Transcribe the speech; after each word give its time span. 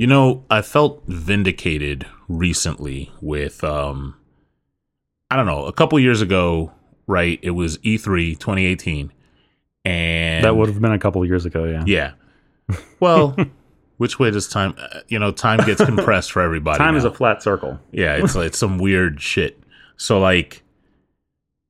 You 0.00 0.06
know, 0.06 0.46
I 0.48 0.62
felt 0.62 1.02
vindicated 1.08 2.06
recently 2.26 3.12
with 3.20 3.62
um 3.62 4.16
I 5.30 5.36
don't 5.36 5.44
know, 5.44 5.66
a 5.66 5.74
couple 5.74 6.00
years 6.00 6.22
ago, 6.22 6.72
right? 7.06 7.38
It 7.42 7.50
was 7.50 7.78
E 7.82 7.98
E3 7.98 8.38
2018 8.38 9.12
and 9.84 10.42
that 10.42 10.56
would 10.56 10.70
have 10.70 10.80
been 10.80 10.92
a 10.92 10.98
couple 10.98 11.22
years 11.26 11.44
ago. 11.44 11.64
Yeah. 11.64 11.84
Yeah. 11.86 12.78
Well, 12.98 13.36
which 13.98 14.18
way 14.18 14.30
does 14.30 14.48
time 14.48 14.74
uh, 14.78 15.00
you 15.08 15.18
know, 15.18 15.32
time 15.32 15.58
gets 15.66 15.84
compressed 15.84 16.32
for 16.32 16.40
everybody. 16.40 16.78
Time 16.78 16.96
is 16.96 17.04
a 17.04 17.12
flat 17.12 17.42
circle. 17.42 17.78
Yeah, 17.92 18.14
it's 18.14 18.34
it's 18.36 18.56
some 18.56 18.78
weird 18.78 19.20
shit. 19.20 19.62
So 19.98 20.18
like 20.18 20.62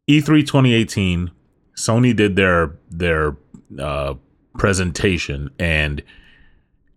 E 0.07 0.21
E3 0.21 0.47
2018, 0.47 1.33
Sony 1.75 2.15
did 2.15 2.37
their 2.37 2.77
their 2.93 3.37
uh 3.77 4.15
presentation 4.57 5.51
and 5.59 6.01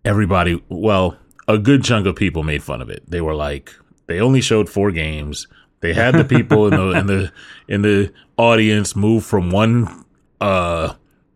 everybody, 0.04 0.62
well, 0.68 1.18
a 1.48 1.58
good 1.58 1.84
chunk 1.84 2.06
of 2.06 2.16
people 2.16 2.42
made 2.42 2.62
fun 2.62 2.80
of 2.80 2.90
it. 2.90 3.02
They 3.08 3.20
were 3.20 3.34
like 3.34 3.74
they 4.06 4.20
only 4.20 4.40
showed 4.40 4.68
four 4.68 4.90
games. 4.90 5.46
They 5.80 5.92
had 5.92 6.14
the 6.14 6.24
people 6.24 6.66
in 6.66 6.74
the 6.74 6.98
in 6.98 7.06
the 7.06 7.32
in 7.68 7.82
the 7.82 8.12
audience 8.36 8.96
move 8.96 9.24
from 9.24 9.50
one 9.50 10.04
uh 10.40 10.94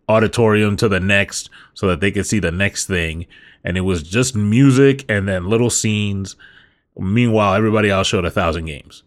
auditorium 0.09 0.77
to 0.77 0.89
the 0.89 1.01
next 1.01 1.51
so 1.75 1.87
that 1.87 2.01
they 2.01 2.11
could 2.11 2.27
see 2.27 2.39
the 2.39 2.51
next 2.51 2.87
thing 2.87 3.27
and 3.63 3.77
it 3.77 3.83
was 3.83 4.03
just 4.03 4.35
music 4.35 5.05
and 5.09 5.29
then 5.29 5.45
little 5.45 5.69
scenes 5.69 6.35
Meanwhile, 6.99 7.55
everybody 7.55 7.91
else 7.91 8.09
showed 8.09 8.25
a 8.25 8.31
thousand 8.31 8.65
games. 8.67 9.05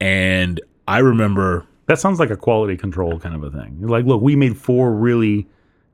And 0.00 0.60
I 0.86 0.98
remember, 0.98 1.66
That 1.86 1.98
sounds 1.98 2.20
like 2.20 2.30
a 2.30 2.36
quality 2.36 2.76
control 2.76 3.18
kind 3.18 3.34
of 3.34 3.42
a 3.42 3.50
thing. 3.50 3.86
Like, 3.86 4.04
look, 4.04 4.20
we 4.20 4.36
made 4.36 4.56
four 4.56 4.92
really, 4.92 5.46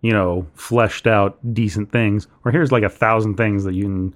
you 0.02 0.12
know, 0.12 0.46
fleshed 0.54 1.06
out, 1.06 1.38
decent 1.54 1.92
things, 1.92 2.26
or 2.44 2.50
here's 2.50 2.72
like 2.72 2.82
a 2.82 2.88
thousand 2.88 3.36
things 3.36 3.64
that 3.64 3.74
you 3.74 3.84
can 3.84 4.14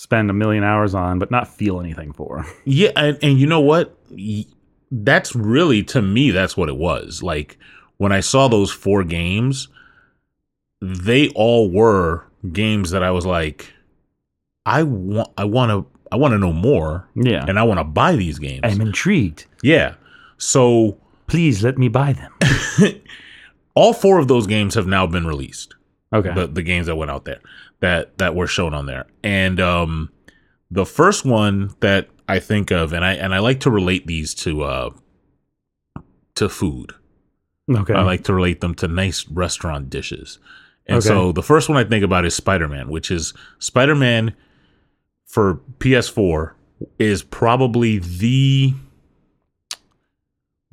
spend 0.00 0.30
a 0.30 0.32
million 0.32 0.64
hours 0.64 0.94
on, 0.94 1.18
but 1.18 1.30
not 1.30 1.46
feel 1.46 1.78
anything 1.78 2.10
for. 2.10 2.46
yeah, 2.64 2.88
and, 2.96 3.18
and 3.22 3.38
you 3.38 3.46
know 3.46 3.60
what? 3.60 3.94
That's 4.90 5.34
really, 5.36 5.82
to 5.84 6.00
me, 6.00 6.30
that's 6.30 6.56
what 6.56 6.70
it 6.70 6.76
was. 6.78 7.22
Like, 7.22 7.58
when 7.98 8.10
I 8.10 8.20
saw 8.20 8.48
those 8.48 8.72
four 8.72 9.04
games, 9.04 9.68
they 10.80 11.28
all 11.34 11.70
were 11.70 12.24
games 12.50 12.92
that 12.92 13.02
I 13.02 13.10
was 13.10 13.26
like, 13.26 13.74
I 14.64 14.84
want, 14.84 15.28
I 15.36 15.44
want 15.44 15.70
to, 15.70 15.98
I 16.10 16.16
want 16.16 16.32
to 16.32 16.38
know 16.38 16.54
more, 16.54 17.06
Yeah. 17.14 17.44
and 17.46 17.58
I 17.58 17.62
want 17.64 17.78
to 17.78 17.84
buy 17.84 18.16
these 18.16 18.38
games. 18.38 18.60
I'm 18.62 18.80
intrigued. 18.80 19.44
yeah. 19.62 19.96
So 20.38 20.96
Please 21.26 21.62
let 21.62 21.76
me 21.76 21.88
buy 21.88 22.14
them. 22.14 22.32
all 23.74 23.92
four 23.92 24.18
of 24.18 24.28
those 24.28 24.46
games 24.46 24.74
have 24.76 24.86
now 24.86 25.06
been 25.06 25.26
released. 25.26 25.74
Okay. 26.12 26.34
the, 26.34 26.46
the 26.48 26.62
games 26.62 26.86
that 26.86 26.96
went 26.96 27.10
out 27.10 27.24
there 27.24 27.40
that 27.80 28.16
that 28.18 28.34
were 28.34 28.46
shown 28.46 28.74
on 28.74 28.86
there 28.86 29.06
and 29.24 29.58
um 29.60 30.10
the 30.70 30.86
first 30.86 31.24
one 31.24 31.74
that 31.80 32.08
i 32.28 32.38
think 32.38 32.70
of 32.70 32.92
and 32.92 33.04
i 33.04 33.14
and 33.14 33.34
i 33.34 33.38
like 33.38 33.60
to 33.60 33.70
relate 33.70 34.06
these 34.06 34.34
to 34.34 34.62
uh 34.62 34.90
to 36.34 36.48
food 36.48 36.92
okay. 37.70 37.94
i 37.94 38.02
like 38.02 38.24
to 38.24 38.32
relate 38.34 38.60
them 38.60 38.74
to 38.74 38.86
nice 38.88 39.26
restaurant 39.28 39.90
dishes 39.90 40.38
and 40.86 40.98
Okay. 40.98 41.08
so 41.08 41.32
the 41.32 41.42
first 41.42 41.68
one 41.68 41.78
i 41.78 41.84
think 41.84 42.04
about 42.04 42.24
is 42.24 42.34
spider-man 42.34 42.88
which 42.88 43.10
is 43.10 43.32
spider-man 43.58 44.34
for 45.26 45.60
ps4 45.78 46.52
is 46.98 47.22
probably 47.22 47.98
the 47.98 48.74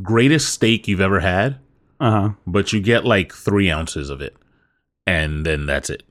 greatest 0.01 0.49
steak 0.53 0.87
you've 0.87 1.01
ever 1.01 1.19
had 1.19 1.59
uh 1.99 2.11
huh. 2.11 2.29
but 2.45 2.71
you 2.73 2.79
get 2.79 3.05
like 3.05 3.33
three 3.33 3.69
ounces 3.71 4.09
of 4.09 4.21
it 4.21 4.35
and 5.05 5.45
then 5.45 5.65
that's 5.65 5.89
it 5.89 6.03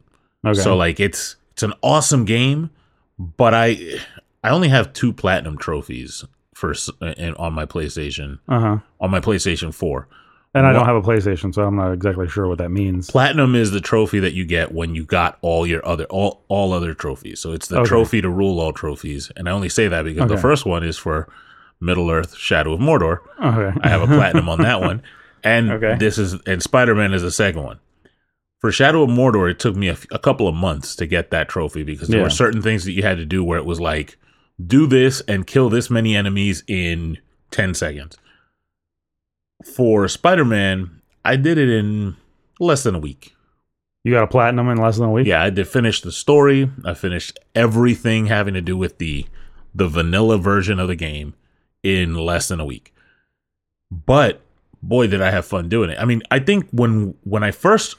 Okay. 0.46 0.60
so 0.60 0.76
like 0.76 1.00
it's 1.00 1.36
it's 1.52 1.62
an 1.62 1.72
awesome 1.82 2.24
game, 2.24 2.70
but 3.18 3.54
I 3.54 3.98
I 4.44 4.50
only 4.50 4.68
have 4.68 4.92
two 4.92 5.12
platinum 5.12 5.58
trophies 5.58 6.24
for 6.54 6.74
on 7.38 7.52
my 7.52 7.66
PlayStation 7.66 8.38
uh 8.48 8.60
huh. 8.60 8.78
on 9.00 9.10
my 9.10 9.20
PlayStation 9.20 9.74
4. 9.74 10.08
And 10.54 10.66
I 10.66 10.72
don't 10.72 10.86
have 10.86 10.96
a 10.96 11.02
PlayStation, 11.02 11.54
so 11.54 11.64
I'm 11.64 11.76
not 11.76 11.92
exactly 11.92 12.26
sure 12.28 12.48
what 12.48 12.56
that 12.58 12.70
means. 12.70 13.10
Platinum 13.10 13.54
is 13.54 13.72
the 13.72 13.80
trophy 13.80 14.20
that 14.20 14.32
you 14.32 14.46
get 14.46 14.72
when 14.72 14.94
you 14.94 15.04
got 15.04 15.36
all 15.42 15.66
your 15.66 15.86
other 15.86 16.04
all 16.04 16.44
all 16.48 16.72
other 16.72 16.94
trophies. 16.94 17.40
So 17.40 17.52
it's 17.52 17.68
the 17.68 17.80
Okay. 17.80 17.88
trophy 17.88 18.22
to 18.22 18.30
rule 18.30 18.58
all 18.58 18.72
trophies. 18.72 19.30
And 19.36 19.50
I 19.50 19.52
only 19.52 19.68
say 19.68 19.86
that 19.88 20.04
because 20.06 20.28
the 20.30 20.38
first 20.38 20.64
one 20.64 20.82
is 20.82 20.96
for 20.96 21.28
Middle 21.78 22.10
Earth 22.10 22.36
Shadow 22.38 22.72
of 22.72 22.80
Mordor. 22.80 23.18
Okay. 23.38 23.78
I 23.82 23.88
have 23.90 24.00
a 24.00 24.06
platinum 24.06 24.48
on 24.48 24.62
that 24.62 24.80
one. 24.90 25.02
And 25.44 25.72
Okay. 25.72 25.96
this 25.98 26.16
is 26.16 26.36
and 26.46 26.62
Spider-Man 26.62 27.12
is 27.12 27.20
the 27.20 27.30
second 27.30 27.62
one. 27.62 27.78
For 28.60 28.72
Shadow 28.72 29.02
of 29.02 29.10
Mordor, 29.10 29.50
it 29.50 29.58
took 29.58 29.76
me 29.76 29.88
a, 29.88 29.92
f- 29.92 30.06
a 30.10 30.18
couple 30.18 30.48
of 30.48 30.54
months 30.54 30.96
to 30.96 31.06
get 31.06 31.30
that 31.30 31.48
trophy 31.48 31.82
because 31.82 32.08
there 32.08 32.18
Yeah. 32.18 32.24
were 32.24 32.30
certain 32.30 32.62
things 32.62 32.84
that 32.84 32.92
you 32.92 33.02
had 33.02 33.18
to 33.18 33.26
do 33.26 33.44
where 33.44 33.58
it 33.58 33.66
was 33.66 33.80
like, 33.80 34.16
do 34.64 34.86
this 34.86 35.20
and 35.22 35.46
kill 35.46 35.68
this 35.68 35.90
many 35.90 36.16
enemies 36.16 36.64
in 36.66 37.18
10 37.50 37.74
seconds. 37.74 38.16
For 39.74 40.08
Spider-Man, 40.08 41.00
I 41.24 41.36
did 41.36 41.58
it 41.58 41.68
in 41.68 42.16
less 42.60 42.82
than 42.82 42.94
a 42.94 42.98
week. 42.98 43.34
You 44.04 44.12
got 44.12 44.22
a 44.22 44.28
platinum 44.28 44.68
in 44.68 44.78
less 44.78 44.96
than 44.96 45.06
a 45.08 45.12
week? 45.12 45.26
Yeah, 45.26 45.42
I 45.42 45.50
did 45.50 45.66
finish 45.66 46.00
the 46.00 46.12
story. 46.12 46.70
I 46.84 46.94
finished 46.94 47.38
everything 47.54 48.26
having 48.26 48.54
to 48.54 48.60
do 48.60 48.76
with 48.76 48.98
the 48.98 49.26
the 49.74 49.88
vanilla 49.88 50.38
version 50.38 50.78
of 50.78 50.88
the 50.88 50.94
game 50.96 51.34
in 51.82 52.14
less 52.14 52.48
than 52.48 52.60
a 52.60 52.64
week. 52.64 52.94
But 53.90 54.40
boy, 54.82 55.08
did 55.08 55.20
I 55.20 55.30
have 55.30 55.44
fun 55.44 55.68
doing 55.68 55.90
it. 55.90 55.98
I 56.00 56.04
mean, 56.06 56.22
I 56.30 56.38
think 56.38 56.68
when 56.70 57.14
when 57.24 57.42
I 57.42 57.50
first 57.50 57.96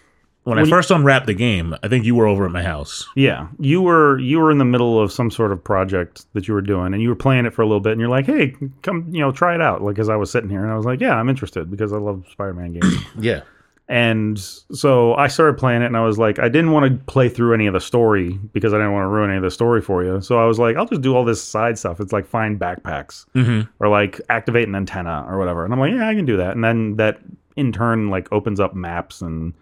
when 0.48 0.58
I 0.58 0.62
When 0.62 0.70
you- 0.70 0.76
first 0.76 0.92
unwrapped 0.92 1.26
the 1.28 1.34
game, 1.34 1.76
I 1.84 1.88
think 1.88 2.06
you 2.06 2.16
were 2.16 2.26
over 2.26 2.46
at 2.46 2.52
my 2.52 2.64
house. 2.64 3.06
Yeah, 3.16 3.48
you 3.60 3.82
were 3.82 4.18
you 4.20 4.40
were 4.40 4.50
in 4.52 4.58
the 4.58 4.66
middle 4.66 5.00
of 5.00 5.12
some 5.12 5.30
sort 5.30 5.52
of 5.52 5.64
project 5.64 6.26
that 6.34 6.48
you 6.48 6.54
were 6.54 6.62
doing, 6.62 6.94
and 6.94 7.02
you 7.02 7.10
were 7.10 7.16
playing 7.16 7.46
it 7.46 7.54
for 7.54 7.62
a 7.62 7.66
little 7.66 7.82
bit, 7.82 7.92
and 7.92 8.00
you're 8.02 8.10
like, 8.10 8.26
"Hey, 8.26 8.56
come, 8.82 9.06
you 9.12 9.20
know, 9.20 9.32
try 9.32 9.54
it 9.56 9.62
out." 9.62 9.82
Like 9.84 10.00
as 10.00 10.10
I 10.10 10.16
was 10.16 10.32
sitting 10.32 10.50
here, 10.50 10.64
and 10.64 10.72
I 10.72 10.76
was 10.78 10.86
like, 10.86 11.02
"Yeah, 11.02 11.16
I'm 11.16 11.28
interested 11.30 11.70
because 11.70 11.92
I 11.94 11.98
love 11.98 12.24
Spider-Man 12.32 12.74
games." 12.80 12.96
Yeah. 13.20 13.42
and 13.90 14.38
so 14.40 15.14
I 15.16 15.28
started 15.28 15.58
playing 15.58 15.82
it, 15.82 15.86
and 15.86 15.96
I 15.96 16.02
was 16.04 16.18
like, 16.18 16.40
I 16.40 16.50
didn't 16.50 16.72
want 16.72 16.86
to 16.92 17.06
play 17.06 17.30
through 17.30 17.54
any 17.54 17.68
of 17.68 17.74
the 17.74 17.80
story 17.80 18.38
because 18.54 18.74
I 18.74 18.78
didn't 18.78 18.92
want 18.92 19.04
to 19.06 19.08
ruin 19.08 19.30
any 19.30 19.38
of 19.38 19.44
the 19.44 19.52
story 19.52 19.82
for 19.82 20.04
you. 20.04 20.20
So 20.20 20.38
I 20.40 20.46
was 20.46 20.60
like, 20.60 20.76
I'll 20.76 20.86
just 20.86 21.02
do 21.02 21.16
all 21.16 21.24
this 21.24 21.42
side 21.42 21.78
stuff. 21.80 22.02
It's 22.02 22.12
like 22.12 22.26
find 22.26 22.60
backpacks 22.60 23.26
hmm 23.34 23.62
or 23.80 23.88
like 23.88 24.20
activate 24.30 24.68
an 24.68 24.76
antenna 24.76 25.26
or 25.30 25.38
whatever. 25.38 25.64
And 25.64 25.74
I'm 25.74 25.80
like, 25.80 25.94
yeah, 25.94 26.08
I 26.08 26.16
can 26.16 26.26
do 26.26 26.36
that. 26.38 26.52
And 26.52 26.64
then 26.66 26.98
that 26.98 27.20
in 27.56 27.72
turn 27.72 28.10
like 28.10 28.28
opens 28.34 28.60
up 28.60 28.76
maps 28.76 29.22
and 29.22 29.54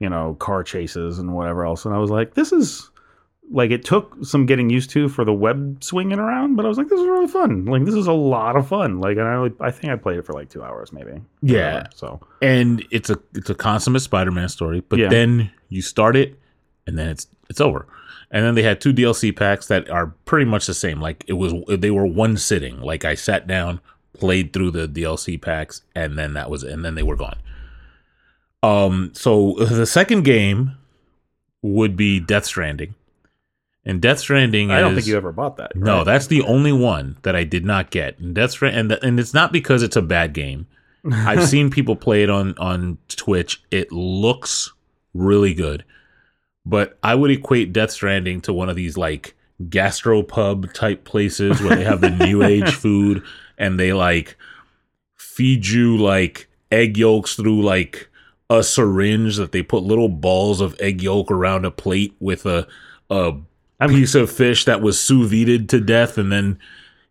you 0.00 0.08
know 0.08 0.34
car 0.40 0.64
chases 0.64 1.18
and 1.18 1.34
whatever 1.34 1.64
else. 1.64 1.84
And 1.84 1.94
I 1.94 1.98
was 1.98 2.10
like, 2.10 2.34
this 2.34 2.52
is 2.52 2.90
like 3.52 3.70
it 3.72 3.84
took 3.84 4.16
some 4.22 4.46
getting 4.46 4.70
used 4.70 4.90
to 4.90 5.08
for 5.08 5.24
the 5.24 5.32
web 5.32 5.82
swinging 5.82 6.18
around, 6.18 6.54
but 6.56 6.64
I 6.64 6.68
was 6.68 6.78
like, 6.78 6.88
this 6.88 7.00
is 7.00 7.06
really 7.06 7.26
fun. 7.26 7.64
Like 7.66 7.84
this 7.84 7.94
is 7.94 8.06
a 8.06 8.12
lot 8.12 8.56
of 8.56 8.68
fun. 8.68 9.00
Like 9.00 9.16
and 9.16 9.26
I 9.26 9.66
I 9.66 9.70
think 9.70 9.92
I 9.92 9.96
played 9.96 10.18
it 10.18 10.26
for 10.26 10.32
like 10.32 10.48
two 10.50 10.62
hours 10.62 10.92
maybe. 10.92 11.20
Yeah. 11.42 11.74
Whatever. 11.74 11.88
So 11.94 12.20
And 12.42 12.84
it's 12.90 13.10
a 13.10 13.18
it's 13.34 13.50
a 13.50 13.54
consummate 13.54 14.02
Spider-Man 14.02 14.48
story, 14.48 14.82
but 14.88 14.98
Yeah. 14.98 15.08
then 15.08 15.50
you 15.68 15.82
start 15.82 16.16
it 16.16 16.38
and 16.86 16.98
then 16.98 17.08
it's 17.08 17.26
it's 17.48 17.60
over. 17.60 17.86
And 18.32 18.44
then 18.44 18.54
they 18.54 18.62
had 18.62 18.80
two 18.80 18.92
DLC 18.92 19.34
packs 19.34 19.66
that 19.66 19.90
are 19.90 20.06
pretty 20.24 20.44
much 20.48 20.68
the 20.68 20.74
same. 20.74 21.00
Like 21.00 21.24
it 21.26 21.32
was 21.32 21.52
they 21.68 21.90
were 21.90 22.06
one 22.06 22.36
sitting. 22.36 22.80
Like 22.80 23.04
I 23.04 23.14
sat 23.16 23.48
down, 23.48 23.80
played 24.12 24.52
through 24.52 24.70
the 24.70 24.86
DLC 24.86 25.42
packs 25.42 25.82
and 25.96 26.16
then 26.16 26.34
that 26.34 26.48
was 26.48 26.62
and 26.62 26.84
then 26.84 26.94
they 26.94 27.02
were 27.02 27.16
gone. 27.16 27.38
Um 28.62 29.10
so 29.14 29.54
the 29.58 29.86
second 29.86 30.22
game 30.24 30.72
would 31.62 31.96
be 31.96 32.20
Death 32.20 32.44
Stranding. 32.46 32.94
And 33.84 34.00
Death 34.02 34.18
Stranding 34.18 34.70
I 34.70 34.80
don't 34.80 34.92
is- 34.92 34.98
think 35.04 35.06
you 35.08 35.16
ever 35.16 35.32
bought 35.32 35.56
that. 35.56 35.74
no, 35.74 36.04
that's 36.04 36.26
the 36.26 36.42
only 36.42 36.72
one 36.72 37.16
that 37.22 37.34
I 37.34 37.44
did 37.44 37.64
not 37.64 37.90
get. 37.90 38.18
And 38.18 38.34
that's 38.34 38.60
right. 38.60 38.72
And, 38.74 38.92
and 38.92 39.18
it's 39.18 39.32
not 39.34 39.52
because 39.52 39.82
it's 39.82 39.96
a 39.96 40.02
bad 40.02 40.32
game. 40.34 40.66
I've 41.12 41.48
seen 41.48 41.70
people 41.70 41.96
play 41.96 42.22
it 42.22 42.28
on, 42.28 42.54
on 42.58 42.98
Twitch. 43.08 43.62
It 43.70 43.90
looks 43.90 44.70
really 45.14 45.54
good. 45.54 45.82
But 46.66 46.98
I 47.02 47.14
would 47.14 47.30
equate 47.30 47.72
Death 47.72 47.90
Stranding 47.90 48.42
to 48.42 48.52
one 48.52 48.68
of 48.68 48.76
these 48.76 48.98
like 48.98 49.34
gastropub 49.64 50.72
type 50.74 51.04
places 51.04 51.60
where 51.62 51.74
they 51.76 51.84
have 51.84 52.02
the 52.02 52.10
new 52.26 52.42
age 52.42 52.70
food 52.74 53.22
and 53.56 53.80
they 53.80 53.94
like 53.94 54.36
feed 55.16 55.66
you 55.66 55.96
like 55.96 56.48
egg 56.70 56.98
yolks 56.98 57.34
through 57.34 57.62
like 57.62 58.09
a 58.50 58.62
syringe 58.62 59.36
that 59.36 59.52
they 59.52 59.62
put 59.62 59.82
little 59.84 60.08
balls 60.08 60.60
of 60.60 60.78
egg 60.80 61.00
yolk 61.02 61.30
around 61.30 61.64
a 61.64 61.70
plate 61.70 62.14
with 62.20 62.44
a 62.44 62.66
a 63.08 63.32
I'm- 63.80 63.90
piece 63.90 64.14
of 64.14 64.30
fish 64.30 64.64
that 64.66 64.82
was 64.82 65.00
sous 65.00 65.30
vide 65.30 65.68
to 65.70 65.80
death 65.80 66.18
and 66.18 66.30
then 66.30 66.58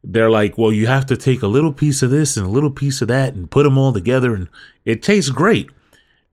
they're 0.03 0.29
like 0.29 0.57
well 0.57 0.71
you 0.71 0.85
have 0.87 1.05
to 1.07 1.17
take 1.17 1.41
a 1.41 1.47
little 1.47 1.73
piece 1.73 2.03
of 2.03 2.09
this 2.11 2.37
and 2.37 2.45
a 2.45 2.49
little 2.49 2.69
piece 2.71 3.01
of 3.01 3.07
that 3.07 3.33
and 3.33 3.49
put 3.49 3.63
them 3.63 3.77
all 3.77 3.91
together 3.93 4.35
and 4.35 4.47
it 4.85 5.01
tastes 5.01 5.31
great. 5.31 5.69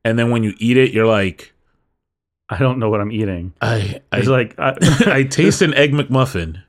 And 0.05 0.19
then 0.19 0.31
when 0.31 0.43
you 0.45 0.55
eat 0.59 0.77
it 0.77 0.93
you're 0.93 1.07
like 1.07 1.53
I 2.49 2.59
don't 2.59 2.79
know 2.79 2.91
what 2.91 3.01
I'm 3.01 3.11
eating. 3.11 3.53
i 3.61 4.01
i, 4.13 4.19
It's 4.19 4.29
like 4.29 4.55
I, 4.59 4.77
I 5.07 5.23
taste 5.25 5.63
an 5.63 5.73
egg 5.75 5.93
mcmuffin 5.99 6.63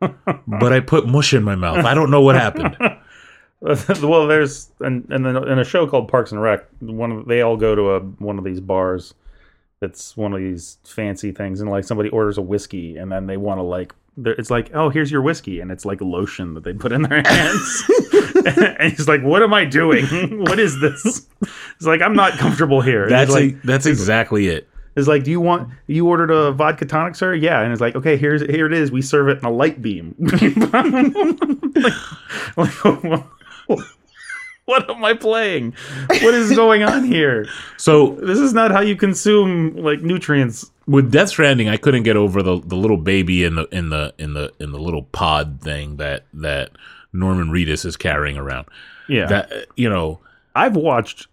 but 0.00 0.72
i 0.72 0.80
put 0.80 1.06
mush 1.06 1.32
in 1.34 1.42
my 1.42 1.54
mouth. 1.54 1.84
I 1.84 1.94
don't 1.94 2.10
know 2.10 2.20
what 2.22 2.34
happened 2.36 2.76
well, 3.60 4.26
there's 4.26 4.70
and 4.80 5.06
and 5.10 5.24
then 5.24 5.36
in 5.48 5.58
a 5.58 5.64
show 5.64 5.86
called 5.86 6.08
Parks 6.08 6.30
and 6.30 6.42
Rec, 6.42 6.66
one 6.80 7.10
of 7.10 7.26
they 7.26 7.40
all 7.40 7.56
go 7.56 7.74
to 7.74 7.90
a 7.92 8.00
one 8.00 8.38
of 8.38 8.44
these 8.44 8.60
bars, 8.60 9.14
That's 9.80 10.16
one 10.16 10.32
of 10.34 10.40
these 10.40 10.78
fancy 10.84 11.32
things, 11.32 11.60
and 11.60 11.70
like 11.70 11.84
somebody 11.84 12.10
orders 12.10 12.36
a 12.36 12.42
whiskey, 12.42 12.96
and 12.96 13.10
then 13.10 13.26
they 13.26 13.36
want 13.36 13.58
to 13.58 13.62
like. 13.62 13.94
It's 14.18 14.50
like, 14.50 14.70
oh, 14.72 14.88
here's 14.88 15.10
your 15.10 15.20
whiskey, 15.20 15.60
and 15.60 15.70
it's 15.70 15.84
like 15.84 16.00
lotion 16.00 16.54
that 16.54 16.64
they 16.64 16.72
put 16.72 16.90
in 16.90 17.02
their 17.02 17.22
hands. 17.26 17.84
and 18.46 18.92
he's 18.92 19.08
like, 19.08 19.22
"What 19.22 19.42
am 19.42 19.52
I 19.52 19.64
doing? 19.64 20.06
what 20.44 20.58
is 20.58 20.80
this?" 20.80 21.26
It's 21.76 21.86
like 21.86 22.00
I'm 22.02 22.14
not 22.14 22.32
comfortable 22.32 22.80
here. 22.80 23.08
That's 23.08 23.32
like, 23.32 23.52
a, 23.52 23.66
that's 23.66 23.86
exactly 23.86 24.48
it. 24.48 24.68
It's 24.96 25.08
like, 25.08 25.24
do 25.24 25.30
you 25.30 25.40
want 25.40 25.68
you 25.86 26.08
ordered 26.08 26.30
a 26.30 26.52
vodka 26.52 26.86
tonic, 26.86 27.16
sir? 27.16 27.34
Yeah, 27.34 27.60
and 27.60 27.70
it's 27.70 27.82
like, 27.82 27.94
okay, 27.96 28.16
here's 28.16 28.40
here 28.40 28.66
it 28.66 28.72
is. 28.72 28.90
We 28.90 29.02
serve 29.02 29.28
it 29.28 29.38
in 29.38 29.44
a 29.44 29.50
light 29.50 29.82
beam. 29.82 30.14
like, 32.56 32.84
like, 33.04 33.24
what 34.64 34.90
am 34.90 35.04
I 35.04 35.14
playing? 35.14 35.74
What 36.08 36.34
is 36.34 36.54
going 36.54 36.82
on 36.82 37.04
here? 37.04 37.46
So 37.76 38.16
This 38.16 38.38
is 38.38 38.52
not 38.52 38.70
how 38.70 38.80
you 38.80 38.96
consume 38.96 39.76
like 39.76 40.00
nutrients. 40.02 40.70
with 40.86 41.10
Death 41.12 41.28
Stranding, 41.30 41.68
I 41.68 41.76
couldn't 41.76 42.02
get 42.02 42.16
over 42.16 42.42
the, 42.42 42.60
the 42.60 42.76
little 42.76 42.96
baby 42.96 43.44
in 43.44 43.54
the 43.54 43.66
in 43.72 43.90
the 43.90 44.14
in 44.18 44.34
the 44.34 44.52
in 44.60 44.72
the 44.72 44.78
little 44.78 45.02
pod 45.04 45.60
thing 45.60 45.96
that 45.96 46.24
that 46.34 46.70
Norman 47.12 47.48
Reedus 47.48 47.84
is 47.84 47.96
carrying 47.96 48.36
around. 48.36 48.66
Yeah, 49.08 49.26
That 49.26 49.52
uh, 49.52 49.56
you 49.76 49.88
know, 49.88 50.20
I've 50.54 50.74
watched 50.76 51.28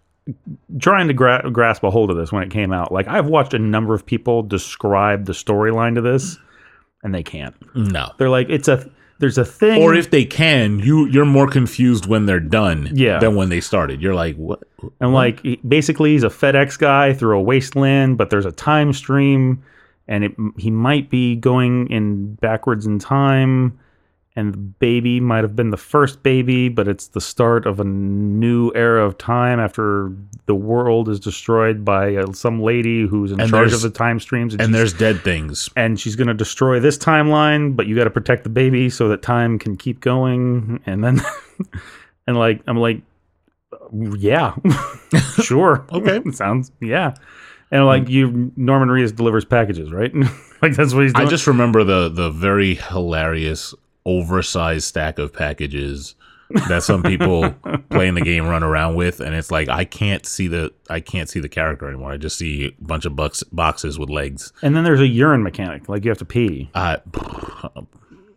trying 0.78 1.08
to 1.08 1.12
gra- 1.14 1.50
grasp 1.52 1.82
a 1.82 1.90
hold 1.90 2.10
of 2.10 2.16
this 2.16 2.32
when 2.32 2.42
it 2.44 2.50
came 2.50 2.72
out. 2.72 2.92
Like 2.92 3.08
I've 3.08 3.26
watched 3.26 3.52
a 3.52 3.58
number 3.58 3.94
of 3.94 4.06
people 4.06 4.42
describe 4.42 5.26
the 5.26 5.32
storyline 5.32 5.96
to 5.96 6.00
this, 6.00 6.38
and 7.02 7.12
they 7.14 7.22
can't. 7.24 7.54
no. 7.74 8.12
They're 8.16 8.30
like, 8.30 8.48
it's 8.48 8.68
a 8.68 8.88
there's 9.18 9.38
a 9.38 9.44
thing, 9.44 9.80
Or 9.82 9.94
if 9.94 10.10
they 10.10 10.24
can, 10.24 10.78
you 10.80 11.06
you're 11.06 11.24
more 11.24 11.46
confused 11.48 12.06
when 12.06 12.26
they're 12.26 12.40
done 12.40 12.90
Yeah. 12.92 13.18
than 13.18 13.34
when 13.36 13.48
they 13.48 13.60
started. 13.60 14.02
You're 14.02 14.14
like, 14.14 14.36
what? 14.36 14.62
And 15.00 15.14
like 15.14 15.40
he- 15.42 15.60
basically, 15.66 16.12
he's 16.12 16.24
a 16.24 16.28
FedEx 16.28 16.78
guy 16.78 17.12
through 17.14 17.38
a 17.38 17.42
wasteland, 17.42 18.18
but 18.18 18.30
there's 18.30 18.44
a 18.46 18.52
time 18.52 18.92
stream, 18.92 19.62
and 20.08 20.24
it, 20.24 20.34
he 20.58 20.70
might 20.70 21.10
be 21.10 21.36
going 21.36 21.88
in 21.90 22.34
backwards 22.34 22.86
in 22.86 22.98
time. 22.98 23.78
And 24.36 24.52
the 24.52 24.58
baby 24.58 25.20
might 25.20 25.44
have 25.44 25.54
been 25.54 25.70
the 25.70 25.76
first 25.76 26.24
baby, 26.24 26.68
but 26.68 26.88
it's 26.88 27.06
the 27.06 27.20
start 27.20 27.66
of 27.66 27.78
a 27.78 27.84
new 27.84 28.72
era 28.74 29.04
of 29.06 29.16
time 29.16 29.60
after 29.60 30.10
the 30.46 30.56
world 30.56 31.08
is 31.08 31.20
destroyed 31.20 31.84
by 31.84 32.16
uh, 32.16 32.32
some 32.32 32.60
lady 32.60 33.06
who's 33.06 33.30
in 33.30 33.40
And 33.40 33.48
charge 33.48 33.72
of 33.72 33.82
the 33.82 33.90
time 33.90 34.18
streams. 34.18 34.54
And 34.54 34.62
she's- 34.62 34.72
there's 34.72 34.92
dead 34.92 35.20
things. 35.22 35.68
and 35.76 36.00
she's 36.00 36.16
going 36.16 36.26
to 36.26 36.34
destroy 36.34 36.80
this 36.80 36.98
timeline, 36.98 37.76
but 37.76 37.86
you 37.86 37.94
got 37.94 38.04
to 38.04 38.10
protect 38.10 38.42
the 38.42 38.50
baby 38.50 38.90
so 38.90 39.08
that 39.10 39.22
time 39.22 39.56
can 39.56 39.76
keep 39.76 40.00
going. 40.00 40.80
And 40.84 41.04
then, 41.04 41.20
and 42.26 42.36
like, 42.36 42.60
I'm 42.66 42.76
like, 42.78 43.02
yeah, 44.18 44.56
sure. 45.44 45.86
Okay. 45.92 46.20
Sounds, 46.32 46.72
yeah. 46.80 47.14
And 47.70 47.86
like, 47.86 48.08
you, 48.08 48.52
Norman 48.56 48.88
Reedus 48.88 49.14
delivers 49.14 49.44
packages, 49.44 49.92
right? 49.92 50.12
like, 50.60 50.74
that's 50.74 50.92
what 50.92 51.04
he's 51.04 51.12
doing. 51.12 51.26
I 51.26 51.30
just 51.30 51.46
remember 51.46 51.82
the 51.84 52.08
the 52.08 52.30
very 52.30 52.74
hilarious 52.74 53.74
oversized 54.06 54.84
stack 54.86 55.18
of 55.18 55.32
packages 55.32 56.14
that 56.68 56.82
some 56.82 57.02
people 57.02 57.50
playing 57.90 58.14
the 58.14 58.20
game 58.20 58.46
run 58.46 58.62
around 58.62 58.94
with, 58.96 59.20
and 59.20 59.34
it's 59.34 59.50
like 59.50 59.68
I 59.68 59.84
can't 59.84 60.26
see 60.26 60.46
the 60.46 60.72
I 60.90 61.00
can't 61.00 61.28
see 61.28 61.40
the 61.40 61.48
character 61.48 61.88
anymore. 61.88 62.12
I 62.12 62.16
just 62.18 62.36
see 62.38 62.66
a 62.66 62.82
bunch 62.84 63.04
of 63.06 63.16
bucks, 63.16 63.42
boxes 63.44 63.98
with 63.98 64.10
legs. 64.10 64.52
and 64.62 64.76
then 64.76 64.84
there's 64.84 65.00
a 65.00 65.06
urine 65.06 65.42
mechanic. 65.42 65.88
Like, 65.88 66.04
you 66.04 66.10
have 66.10 66.18
to 66.18 66.24
pee. 66.24 66.70
Uh, 66.74 66.98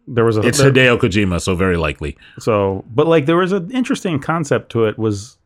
There 0.10 0.24
was 0.24 0.38
a, 0.38 0.42
it's 0.42 0.58
there- 0.60 0.72
Hideo 0.72 0.98
Kojima, 0.98 1.42
so 1.42 1.54
very 1.56 1.76
likely. 1.76 2.18
So, 2.40 2.86
but 2.94 3.08
like 3.08 3.26
there 3.26 3.36
was 3.36 3.52
an 3.52 3.70
interesting 3.72 4.20
concept 4.20 4.72
to 4.72 4.86
it 4.86 4.98
was, 4.98 5.38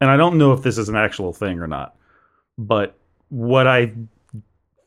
and 0.00 0.10
I 0.10 0.16
don't 0.16 0.36
know 0.36 0.52
if 0.52 0.62
this 0.62 0.78
is 0.78 0.88
an 0.88 0.96
actual 0.96 1.32
thing 1.32 1.60
or 1.60 1.68
not, 1.68 1.94
but 2.58 2.96
what 3.28 3.68
I 3.68 3.92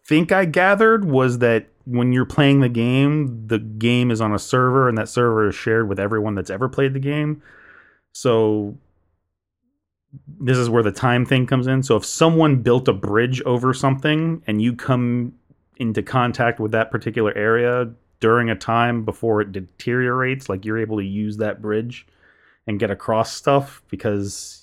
think 0.05 0.33
I 0.33 0.43
gathered 0.43 1.05
was 1.05 1.37
that 1.39 1.67
when 1.85 2.13
you're 2.13 2.25
playing 2.25 2.61
the 2.61 2.69
game, 2.69 3.47
the 3.47 3.59
game 3.59 4.11
is 4.11 4.21
on 4.21 4.33
a 4.33 4.39
server 4.39 4.87
and 4.87 4.97
that 4.97 5.09
server 5.09 5.49
is 5.49 5.55
shared 5.55 5.89
with 5.89 5.99
everyone 5.99 6.35
that's 6.35 6.49
ever 6.49 6.69
played 6.69 6.93
the 6.93 6.99
game. 6.99 7.41
So 8.13 8.77
this 10.39 10.57
is 10.57 10.69
where 10.69 10.83
the 10.83 10.91
time 10.91 11.25
thing 11.25 11.47
comes 11.47 11.67
in. 11.67 11.83
So 11.83 11.95
if 11.95 12.05
someone 12.05 12.61
built 12.61 12.87
a 12.87 12.93
bridge 12.93 13.41
over 13.41 13.73
something 13.73 14.43
and 14.47 14.61
you 14.61 14.75
come 14.75 15.33
into 15.77 16.03
contact 16.03 16.59
with 16.59 16.71
that 16.71 16.91
particular 16.91 17.35
area 17.35 17.91
during 18.19 18.49
a 18.49 18.55
time 18.55 19.03
before 19.03 19.41
it 19.41 19.51
deteriorates, 19.51 20.47
like 20.47 20.63
you're 20.63 20.79
able 20.79 20.97
to 20.97 21.05
use 21.05 21.37
that 21.37 21.61
bridge 21.61 22.05
and 22.67 22.79
get 22.79 22.91
across 22.91 23.33
stuff 23.33 23.81
because 23.89 24.62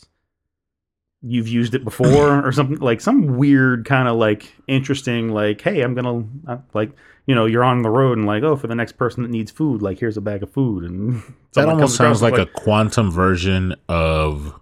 you've 1.22 1.48
used 1.48 1.74
it 1.74 1.84
before 1.84 2.44
or 2.46 2.50
something 2.52 2.78
like 2.78 3.00
some 3.00 3.36
weird 3.36 3.84
kind 3.84 4.08
of 4.08 4.16
like 4.16 4.54
interesting 4.66 5.28
like 5.28 5.60
hey 5.60 5.82
i'm 5.82 5.94
gonna 5.94 6.24
uh, 6.46 6.56
like 6.72 6.90
you 7.26 7.34
know 7.34 7.44
you're 7.46 7.62
on 7.64 7.82
the 7.82 7.90
road 7.90 8.16
and 8.16 8.26
like 8.26 8.42
oh 8.42 8.56
for 8.56 8.66
the 8.66 8.74
next 8.74 8.92
person 8.92 9.22
that 9.22 9.28
needs 9.28 9.50
food 9.50 9.82
like 9.82 9.98
here's 9.98 10.16
a 10.16 10.20
bag 10.20 10.42
of 10.42 10.50
food 10.50 10.84
and 10.84 11.22
That 11.54 11.68
almost 11.68 11.96
sounds 11.96 12.22
across, 12.22 12.38
like 12.38 12.48
a 12.48 12.50
quantum 12.50 13.10
version 13.10 13.74
of 13.88 14.54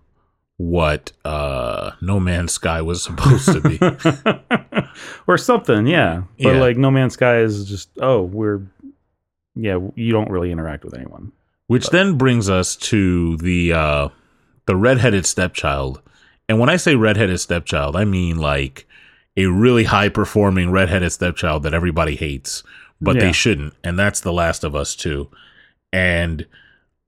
what 0.57 1.13
uh, 1.25 1.93
No 2.01 2.19
Man's 2.19 2.53
Sky 2.53 2.81
was 2.81 3.03
supposed 3.03 3.45
to 3.53 3.61
be. 3.61 3.79
or 5.29 5.39
something 5.39 5.87
yeah 5.87 6.23
but 6.43 6.55
Yeah. 6.55 6.61
like 6.61 6.77
no 6.77 6.91
man's 6.91 7.13
sky 7.13 7.39
is 7.39 7.69
just 7.69 7.91
oh 8.01 8.23
we're 8.23 8.63
yeah 9.55 9.79
you 9.95 10.13
don't 10.13 10.31
really 10.31 10.51
interact 10.51 10.85
with 10.85 10.95
anyone 10.95 11.31
Which 11.69 11.91
then 11.91 12.19
brings 12.19 12.51
us 12.51 12.75
to 12.77 13.37
the 13.37 13.73
uh 13.73 14.09
the 14.67 14.77
redheaded 14.77 15.25
stepchild. 15.27 16.03
And 16.49 16.59
when 16.59 16.69
I 16.69 16.77
say 16.77 16.95
redheaded 16.95 17.41
stepchild, 17.41 17.97
I 17.97 18.05
mean 18.05 18.39
like 18.39 18.87
a 19.37 19.47
really 19.47 19.85
high 19.85 20.09
performing 20.09 20.71
redheaded 20.71 21.13
stepchild 21.13 21.63
that 21.63 21.75
everybody 21.75 22.17
hates, 22.17 22.63
but 23.01 23.17
Yeah. 23.17 23.23
they 23.27 23.33
shouldn't. 23.33 23.75
And 23.85 23.99
that's 23.99 24.21
The 24.21 24.33
Last 24.33 24.65
of 24.65 24.75
Us 24.75 24.97
2. 24.97 25.29
And 25.93 26.47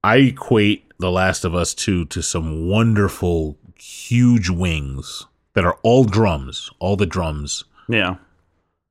I 0.04 0.16
equate 0.16 0.92
The 0.98 1.10
Last 1.10 1.44
of 1.44 1.54
Us 1.54 1.74
2 1.74 2.04
to 2.06 2.22
some 2.22 2.68
wonderful 2.68 3.58
huge 3.78 4.50
wings 4.50 5.26
that 5.54 5.64
are 5.64 5.78
all 5.82 6.04
drums, 6.04 6.70
all 6.78 6.96
the 6.96 7.06
drums, 7.06 7.64
yeah 7.88 8.16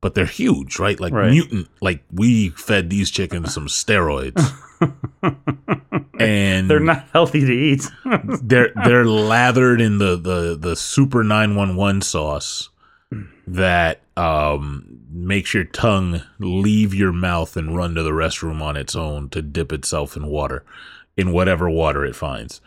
but 0.02 0.16
they're 0.16 0.26
huge, 0.26 0.80
right? 0.80 1.00
Like 1.00 1.14
Right. 1.14 1.32
mutant. 1.32 1.68
Like 1.82 2.04
we 2.12 2.50
fed 2.50 2.90
these 2.90 3.12
chickens 3.12 3.54
some 3.54 3.68
steroids. 3.68 4.40
and 6.20 6.70
they're 6.70 6.80
not 6.80 7.06
healthy 7.12 7.46
to 7.46 7.52
eat 7.52 7.86
they're 8.42 8.72
they're 8.86 9.06
lathered 9.06 9.82
in 9.82 9.98
the 9.98 10.16
the 10.16 10.58
the 10.58 10.76
super 10.76 11.24
911 11.24 12.02
sauce 12.02 12.70
that 13.48 14.02
um 14.16 15.02
makes 15.12 15.54
your 15.54 15.66
tongue 15.66 16.22
leave 16.40 16.94
your 16.94 17.12
mouth 17.12 17.58
and 17.58 17.76
run 17.76 17.94
to 17.96 18.04
the 18.04 18.12
restroom 18.12 18.62
on 18.62 18.78
its 18.78 18.96
own 18.96 19.30
to 19.30 19.42
dip 19.42 19.74
itself 19.74 20.16
in 20.16 20.28
water 20.28 20.64
in 21.18 21.32
whatever 21.34 21.70
water 21.70 22.06
it 22.06 22.16
finds 22.16 22.62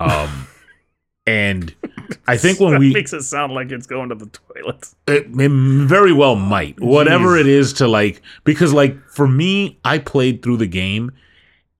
um 0.00 0.46
and 1.26 1.74
i 2.28 2.36
think 2.36 2.60
when 2.60 2.72
that 2.72 2.80
we 2.80 2.92
makes 2.92 3.12
it 3.12 3.22
sound 3.22 3.52
like 3.52 3.70
it's 3.70 3.86
going 3.86 4.08
to 4.08 4.14
the 4.14 4.26
toilet 4.26 4.88
it, 5.06 5.26
it 5.38 5.50
very 5.88 6.12
well 6.12 6.36
might 6.36 6.78
whatever 6.80 7.36
Jeez. 7.36 7.40
it 7.40 7.46
is 7.46 7.72
to 7.74 7.88
like 7.88 8.22
because 8.44 8.72
like 8.72 8.96
for 9.08 9.26
me 9.28 9.78
i 9.84 9.98
played 9.98 10.42
through 10.42 10.56
the 10.58 10.66
game 10.66 11.12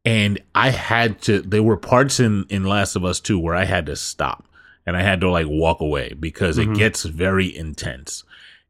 and 0.04 0.40
i 0.54 0.70
had 0.70 1.20
to 1.22 1.40
there 1.42 1.62
were 1.62 1.76
parts 1.76 2.20
in 2.20 2.44
in 2.48 2.64
last 2.64 2.96
of 2.96 3.04
us 3.04 3.20
2 3.20 3.38
where 3.38 3.54
i 3.54 3.64
had 3.64 3.86
to 3.86 3.96
stop 3.96 4.46
and 4.86 4.96
i 4.96 5.02
had 5.02 5.20
to 5.20 5.30
like 5.30 5.46
walk 5.48 5.80
away 5.80 6.12
because 6.18 6.58
Mhm. 6.58 6.72
it 6.74 6.78
gets 6.78 7.04
very 7.04 7.54
intense 7.54 8.24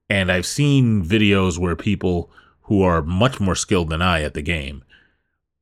and 0.09 0.31
i've 0.31 0.47
seen 0.47 1.05
videos 1.05 1.59
where 1.59 1.77
people 1.77 2.31
who 2.63 2.83
are 2.83 3.03
much 3.03 3.41
more 3.41 3.55
skilled 3.57 3.91
than 3.91 4.01
i 4.03 4.23
at 4.23 4.35
the 4.35 4.43
game 4.43 4.83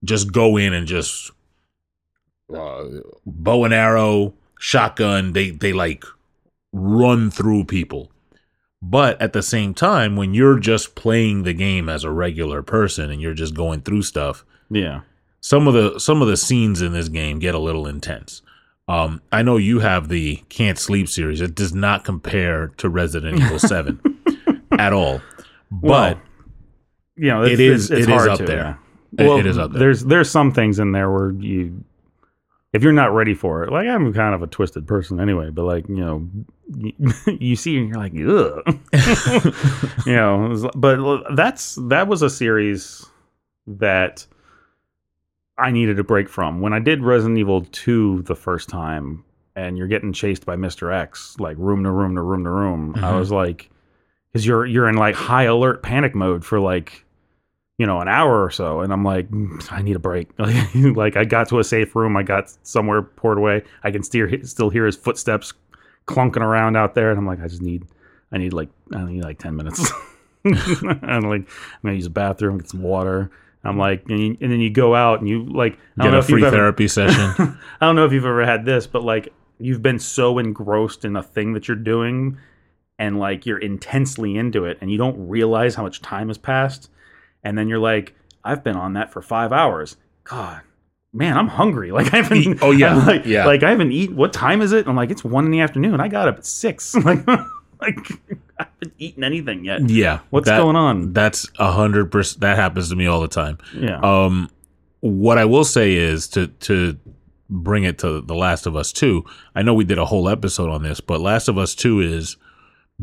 just 0.05 0.33
go 0.33 0.57
in 0.57 0.73
and 0.73 0.87
just 0.87 1.31
uh, 2.55 2.85
bow 3.25 3.65
and 3.65 3.73
arrow 3.73 4.35
shotgun 4.63 5.33
they 5.33 5.51
they 5.51 5.73
like 5.73 6.05
run 6.73 7.31
through 7.31 7.65
people 7.65 8.11
but 8.85 9.21
at 9.23 9.33
the 9.33 9.43
same 9.45 9.75
time, 9.75 10.17
when 10.17 10.35
you're 10.35 10.59
just 10.59 10.97
playing 10.97 11.45
the 11.45 11.53
game 11.53 11.89
as 11.89 12.03
a 12.03 12.11
regular 12.11 12.63
person 12.63 13.13
and 13.13 13.21
you're 13.23 13.33
just 13.33 13.55
going 13.55 13.81
through 13.83 14.03
stuff, 14.03 14.45
yeah 14.71 15.03
some 15.41 15.69
of 15.69 15.75
the 15.75 16.01
some 16.01 16.21
of 16.21 16.27
the 16.27 16.37
scenes 16.37 16.83
in 16.83 16.93
this 16.93 17.09
game 17.09 17.39
get 17.39 17.55
a 17.55 17.61
little 17.61 17.87
intense. 17.87 18.43
Um, 18.89 19.21
I 19.31 19.43
know 19.43 19.57
you 19.57 19.79
have 19.79 20.09
the 20.09 20.43
Can't 20.49 20.79
Sleep 20.79 21.09
series. 21.09 21.41
It 21.41 21.55
does 21.55 21.73
not 21.73 22.05
compare 22.05 22.69
to 22.79 22.89
Resident 22.89 23.39
Evil 23.41 23.59
Seven 23.73 24.01
at 24.77 24.93
all, 24.93 25.21
but 25.71 26.17
Well, 26.17 26.23
you 27.17 27.29
know, 27.29 27.45
It 27.45 27.61
is- 27.61 27.91
it 27.93 28.09
is 28.09 28.27
up 28.27 28.39
there. 28.41 28.79
It- 29.17 29.29
Well, 29.29 29.39
it 29.39 29.47
is 29.47 29.59
up 29.59 29.71
there. 29.71 29.79
There's 29.79 30.05
there's 30.05 30.29
some 30.31 30.51
things 30.53 30.81
in 30.81 30.91
there 30.91 31.09
where 31.09 31.31
you, 31.31 31.85
if 32.73 32.83
you're 32.83 32.93
not 32.93 33.15
ready 33.15 33.35
for 33.35 33.63
it, 33.65 33.71
like 33.73 33.87
I'm 33.87 34.13
kind 34.15 34.35
of 34.35 34.43
a 34.43 34.47
twisted 34.47 34.87
person 34.87 35.21
anyway, 35.21 35.51
but 35.51 35.65
like 35.65 35.89
you 35.89 35.97
know, 35.97 36.29
you, 37.39 37.55
see 37.57 37.77
and 37.79 37.89
you're 37.89 37.99
like, 37.99 38.13
ugh, 38.15 39.55
you 40.07 40.15
know. 40.15 40.71
But 40.75 41.35
that's 41.37 41.77
that 41.89 42.09
was 42.09 42.23
a 42.23 42.31
series 42.31 43.05
that 43.67 44.27
I 45.59 45.71
needed 45.71 45.99
a 45.99 46.05
break 46.05 46.29
from 46.29 46.61
when 46.61 46.73
I 46.73 46.79
did 46.79 47.03
Resident 47.03 47.39
Evil 47.39 47.63
two 47.73 48.23
the 48.23 48.35
first 48.35 48.69
time, 48.69 49.23
and 49.55 49.77
you're 49.77 49.87
getting 49.89 50.13
chased 50.13 50.47
by 50.47 50.57
Mister 50.57 50.91
X 50.91 51.37
like 51.39 51.57
room 51.59 51.85
to 51.85 51.91
room 51.91 52.15
to 52.17 52.23
room 52.23 52.45
to 52.45 52.51
room. 52.51 52.95
I 52.97 53.01
Mhm. 53.13 53.19
was 53.19 53.31
like, 53.31 53.71
because 54.33 54.47
you're 54.47 54.65
you're 54.65 54.89
in 54.89 54.97
like 54.97 55.15
high 55.15 55.45
alert 55.45 55.83
panic 55.83 56.15
mode 56.15 56.43
for 56.45 56.59
like 56.59 57.05
you 57.83 57.87
know 57.87 58.01
an 58.01 58.07
hour 58.07 58.45
or 58.45 58.51
so 58.51 58.81
and 58.83 58.93
i'm 58.93 59.03
like 59.03 59.29
"Mm, 59.31 59.73
i 59.73 59.83
need 59.83 59.97
a 59.97 59.99
break 59.99 60.29
like, 60.39 61.17
i 61.17 61.25
got 61.25 61.49
to 61.49 61.59
a 61.59 61.65
safe 61.65 61.97
room 61.97 62.17
i 62.17 62.23
got 62.23 62.45
somewhere 62.63 63.03
poured 63.03 63.39
away 63.39 63.65
i 63.83 63.91
can 63.91 64.05
still 64.05 64.29
still 64.45 64.71
hear 64.71 64.87
his 64.87 64.95
footsteps 64.95 65.53
clunking 66.07 66.43
around 66.43 66.77
out 66.77 66.95
there 66.95 67.11
and 67.11 67.19
i'm 67.19 67.27
like 67.27 67.41
i 67.41 67.49
just 67.49 67.61
need 67.61 67.83
i 68.31 68.39
need 68.39 68.53
like 68.53 68.69
i 68.95 69.03
need 69.05 69.25
like 69.25 69.41
10 69.41 69.57
minutes 69.57 69.91
and 70.45 70.55
like 71.29 71.43
i'm 71.43 71.83
gonna 71.83 71.97
use 71.97 72.05
the 72.05 72.11
bathroom 72.11 72.59
get 72.59 72.69
some 72.71 72.83
water 72.83 73.33
i'm 73.65 73.79
like 73.79 74.09
and, 74.09 74.21
you, 74.21 74.37
and 74.41 74.53
then 74.53 74.61
you 74.61 74.71
go 74.71 74.95
out 74.95 75.19
and 75.19 75.29
you 75.29 75.45
like 75.47 75.77
I 75.99 76.05
Get 76.05 76.15
a 76.15 76.23
free 76.23 76.45
ever- 76.45 76.57
therapy 76.57 76.87
session. 77.01 77.59
I 77.81 77.87
don't 77.87 77.97
know 77.97 78.07
if 78.07 78.13
you've 78.13 78.25
ever 78.25 78.45
had 78.47 78.65
this, 78.65 78.87
but 78.87 79.03
like 79.03 79.33
you've 79.59 79.83
been 79.83 79.99
so 79.99 80.39
engrossed 80.39 81.05
in 81.05 81.17
a 81.17 81.23
thing 81.23 81.53
that 81.55 81.67
you're 81.69 81.77
doing 81.77 82.39
and 82.99 83.19
like 83.19 83.45
you're 83.47 83.59
intensely 83.59 84.37
into 84.37 84.65
it 84.65 84.79
and 84.81 84.91
you 84.91 84.97
don't 84.99 85.29
realize 85.29 85.75
how 85.75 85.83
much 85.83 86.01
time 86.01 86.29
has 86.29 86.39
passed. 86.39 86.89
And 87.43 87.57
then 87.59 87.69
you're 87.69 87.79
like, 87.79 88.15
I've 88.45 88.63
been 88.65 88.77
on 88.77 88.95
that 88.95 89.13
for 89.13 89.23
five 89.23 89.53
hours. 89.53 89.97
God, 90.25 90.61
man, 91.13 91.37
I'm 91.37 91.49
hungry. 91.49 91.91
Like 91.93 92.13
I 92.15 92.19
haven't 92.23 92.59
oh, 92.63 92.71
yeah, 92.73 92.97
I'm 92.97 93.07
like, 93.07 93.27
yeah. 93.27 93.47
Like 93.47 93.63
I 93.63 93.71
haven't 93.71 93.93
eaten 93.93 94.17
what 94.17 94.33
time 94.33 94.63
is 94.63 94.73
it? 94.73 94.87
I'm 94.87 94.97
like, 94.97 95.11
it's 95.11 95.25
one 95.25 95.45
in 95.45 95.51
the 95.51 95.61
afternoon. 95.61 96.01
I 96.01 96.09
got 96.09 96.29
up 96.29 96.39
at 96.39 96.47
six. 96.47 96.95
like 97.05 97.27
like 97.81 97.97
I 98.59 98.67
haven't 98.67 98.95
eaten 98.99 99.25
anything 99.25 99.65
yet. 99.65 99.89
yeah. 99.91 100.21
What's 100.31 100.49
that- 100.49 100.59
going 100.59 100.77
on? 100.77 101.13
That's 101.13 101.49
a 101.59 101.71
hundred 101.73 102.11
percent. 102.13 102.41
That 102.41 102.57
happens 102.57 102.89
to 102.91 102.97
me 102.97 103.07
all 103.07 103.21
the 103.21 103.29
time. 103.29 103.59
Yeah. 103.77 103.99
Um, 104.03 104.51
what 105.01 105.37
I 105.39 105.45
will 105.45 105.65
say 105.65 105.95
is 105.95 106.29
to 106.29 106.47
to 106.47 106.97
bring 107.51 107.83
it 107.85 107.99
to 107.99 108.21
The 108.23 108.35
Last 108.37 108.67
of 108.67 108.77
Us 108.77 108.93
Two. 108.93 109.25
I 109.55 109.63
know 109.63 109.75
we 109.75 109.85
did 109.85 109.99
a 109.99 110.05
whole 110.07 110.29
episode 110.29 110.71
on 110.71 110.83
this, 110.85 111.01
but 111.01 111.21
Last 111.21 111.49
of 111.49 111.59
Us 111.59 111.75
Two 111.75 112.01
is 112.01 112.37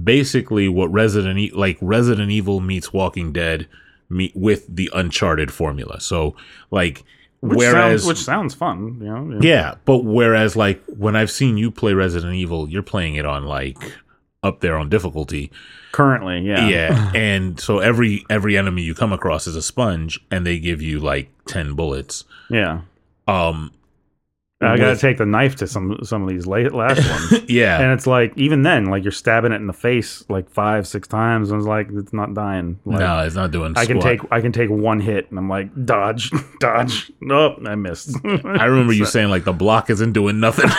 basically 0.02 0.70
what 0.70 0.92
Resident 0.92 1.38
e- 1.40 1.52
like 1.54 1.78
Resident 1.82 2.32
Evil 2.32 2.60
meets 2.62 2.94
Walking 2.94 3.34
Dead 3.34 3.68
meet 4.10 4.36
with 4.36 4.66
the 4.74 4.90
Uncharted 4.94 5.52
formula. 5.52 6.00
So 6.00 6.36
like 6.72 7.04
which 7.42 7.58
whereas 7.58 8.02
sounds, 8.02 8.06
which 8.06 8.18
sounds 8.18 8.54
fun, 8.54 9.00
you 9.02 9.08
know. 9.08 9.40
yeah, 9.42 9.76
but 9.86 10.04
whereas 10.04 10.56
like 10.56 10.84
when 10.86 11.16
I've 11.16 11.32
seen 11.32 11.58
you 11.58 11.72
play 11.72 11.94
Resident 11.94 12.34
Evil, 12.34 12.70
you're 12.70 12.84
playing 12.84 13.16
it 13.16 13.26
on 13.26 13.46
like 13.46 13.78
up 14.44 14.60
there 14.60 14.78
on 14.78 14.90
difficulty. 14.90 15.52
Currently, 15.92 16.42
yeah. 16.42 16.68
Yeah. 16.68 17.12
and 17.16 17.60
so 17.60 17.80
every 17.80 18.26
every 18.30 18.58
enemy 18.58 18.82
you 18.82 18.94
come 18.94 19.14
across 19.14 19.48
is 19.48 19.56
a 19.56 19.62
sponge 19.62 20.20
and 20.30 20.46
they 20.46 20.60
give 20.60 20.82
you 20.82 21.00
like 21.00 21.30
10 21.48 21.74
bullets. 21.74 22.26
Yeah. 22.50 22.82
Um 23.28 23.72
I 24.62 24.78
got 24.78 24.94
to 24.94 24.98
take 24.98 25.18
the 25.18 25.26
knife 25.26 25.56
to 25.58 25.68
some 25.68 26.00
some 26.04 26.22
of 26.22 26.30
these 26.30 26.46
late, 26.46 26.74
last 26.74 27.08
ones. 27.10 27.44
yeah. 27.50 27.80
and 27.80 27.94
it's 27.94 28.06
like 28.06 28.34
even 28.36 28.64
then 28.64 28.86
like 28.88 29.04
you're 29.04 29.12
stabbing 29.12 29.54
it 29.54 29.56
in 29.56 29.68
the 29.68 29.74
face 29.74 30.26
like 30.28 30.50
five 30.50 30.86
six 30.86 31.08
times 31.08 31.50
and 31.50 31.62
it's 31.62 31.68
like 31.68 31.88
it's 31.94 32.12
not 32.12 32.34
dying 32.34 32.78
like 32.84 33.00
no, 33.00 33.20
it's 33.20 33.36
not 33.36 33.52
doing 33.52 33.74
i 33.78 33.86
can 33.86 34.02
squat. 34.02 34.20
take 34.20 34.32
i 34.32 34.42
can 34.42 34.52
take 34.52 34.70
one 34.70 35.00
hit 35.00 35.30
and 35.30 35.40
i'm 35.40 35.48
like 35.48 35.70
dodge 35.86 36.32
dodge 36.60 37.10
nope 37.22 37.58
i 37.66 37.76
missed 37.76 38.16
I 38.26 38.66
remember 38.66 38.92
you 38.92 39.06
saying 39.06 39.30
like 39.30 39.46
the 39.46 39.54
block 39.54 39.90
isn't 39.90 40.12
doing 40.12 40.40
nothing. 40.40 40.70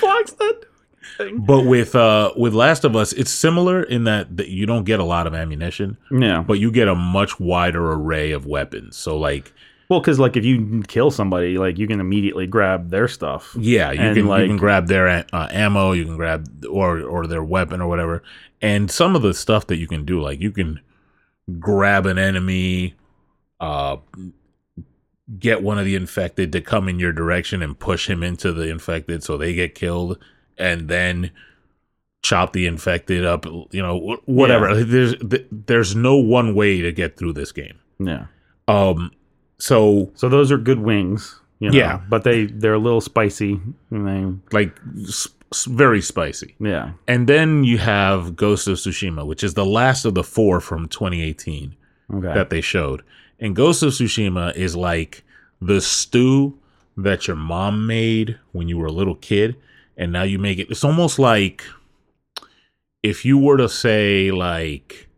blocks 0.00 0.32
thing. 0.32 1.38
but 1.38 1.62
with 1.62 1.94
uh 1.94 2.32
with 2.36 2.54
Last 2.54 2.84
of 2.84 2.96
Us, 2.96 3.12
it's 3.12 3.30
similar 3.30 3.82
in 3.82 4.04
that, 4.04 4.36
that 4.36 4.48
you 4.48 4.66
don't 4.66 4.84
get 4.84 5.00
a 5.00 5.04
lot 5.04 5.26
of 5.26 5.34
ammunition, 5.34 5.96
yeah 6.10 6.42
but 6.42 6.54
you 6.54 6.70
get 6.70 6.88
a 6.88 6.94
much 6.94 7.38
wider 7.38 7.92
array 7.92 8.32
of 8.32 8.46
weapons. 8.46 8.96
So 8.96 9.18
like 9.18 9.52
well 9.90 10.00
because 10.00 10.18
like 10.18 10.36
if 10.38 10.44
you 10.44 10.82
kill 10.88 11.10
somebody 11.10 11.58
like 11.58 11.76
you 11.78 11.86
can 11.86 12.00
immediately 12.00 12.46
grab 12.46 12.88
their 12.90 13.06
stuff 13.08 13.54
Yeah, 13.58 13.90
you 13.92 14.00
And, 14.00 14.16
can 14.16 14.26
like- 14.26 14.42
you 14.42 14.48
can 14.48 14.56
grab 14.56 14.86
their 14.86 15.06
uh, 15.08 15.48
ammo, 15.50 15.92
you 15.92 16.06
can 16.06 16.16
grab 16.16 16.64
or 16.70 17.00
or 17.02 17.26
their 17.26 17.44
weapon 17.44 17.82
or 17.82 17.88
whatever, 17.88 18.22
and 18.62 18.90
some 18.90 19.14
of 19.16 19.20
the 19.22 19.34
stuff 19.34 19.66
that 19.66 19.76
you 19.76 19.86
can 19.86 20.04
do, 20.06 20.20
like 20.22 20.40
you 20.40 20.50
can 20.52 20.80
grab 21.58 22.06
an 22.06 22.16
enemy, 22.18 22.94
uh, 23.60 23.96
get 25.38 25.62
one 25.62 25.78
of 25.78 25.84
the 25.84 25.94
infected 25.96 26.52
to 26.52 26.60
come 26.60 26.88
in 26.88 26.98
your 26.98 27.12
direction 27.12 27.62
and 27.62 27.78
push 27.78 28.08
him 28.08 28.22
into 28.22 28.52
the 28.52 28.68
infected, 28.68 29.22
so 29.22 29.36
they 29.36 29.54
get 29.54 29.74
killed, 29.74 30.18
and 30.58 30.88
then 30.88 31.30
chop 32.22 32.52
the 32.52 32.66
infected 32.66 33.24
up. 33.24 33.46
You 33.46 33.82
know, 33.82 33.98
wh- 33.98 34.28
whatever. 34.28 34.82
There's 34.84 35.14
there's 35.50 35.94
no 35.96 36.16
one 36.16 36.54
way 36.54 36.80
to 36.80 36.92
get 36.92 37.16
through 37.16 37.32
this 37.34 37.52
game. 37.52 37.78
yeah 37.98 38.26
Um, 38.68 39.10
so 39.60 40.10
so 40.14 40.28
those 40.28 40.50
are 40.52 40.58
good 40.58 40.80
wings 40.80 41.36
you 41.60 41.70
know, 41.70 41.76
Yeah. 41.78 42.00
but 42.08 42.24
they 42.24 42.46
they're 42.46 42.74
a 42.74 42.78
little 42.78 43.00
spicy 43.02 43.60
and 43.90 44.06
they 44.08 44.56
like 44.56 44.72
s- 45.02 45.28
s- 45.52 45.66
very 45.66 46.00
spicy. 46.00 46.54
yeah 46.58 46.92
And 47.06 47.28
then 47.28 47.64
you 47.64 47.76
have 47.78 48.34
Ghost 48.36 48.66
of 48.66 48.78
Tsushima, 48.78 49.26
which 49.26 49.44
is 49.44 49.52
the 49.54 49.66
last 49.66 50.04
of 50.06 50.14
the 50.14 50.24
four 50.24 50.60
from 50.60 50.88
2018 50.88 51.76
okay 52.14 52.32
that 52.34 52.48
they 52.50 52.60
showed. 52.62 53.02
And 53.38 53.54
Ghost 53.54 53.82
of 53.82 53.92
Tsushima 53.92 54.54
is 54.56 54.74
like 54.74 55.22
the 55.60 55.80
stew 55.80 56.58
that 56.96 57.26
your 57.26 57.36
mom 57.36 57.86
made 57.86 58.38
when 58.52 58.68
you 58.68 58.76
were 58.78 58.86
a 58.86 58.92
little 59.00 59.14
kid, 59.14 59.56
and 59.96 60.10
now 60.12 60.22
you 60.24 60.38
make 60.38 60.58
it. 60.58 60.70
It's 60.70 60.84
almost 60.84 61.18
like 61.18 61.62
if 63.02 63.24
you 63.24 63.38
were 63.38 63.56
to 63.56 63.68
say, 63.68 64.30
like, 64.30 65.08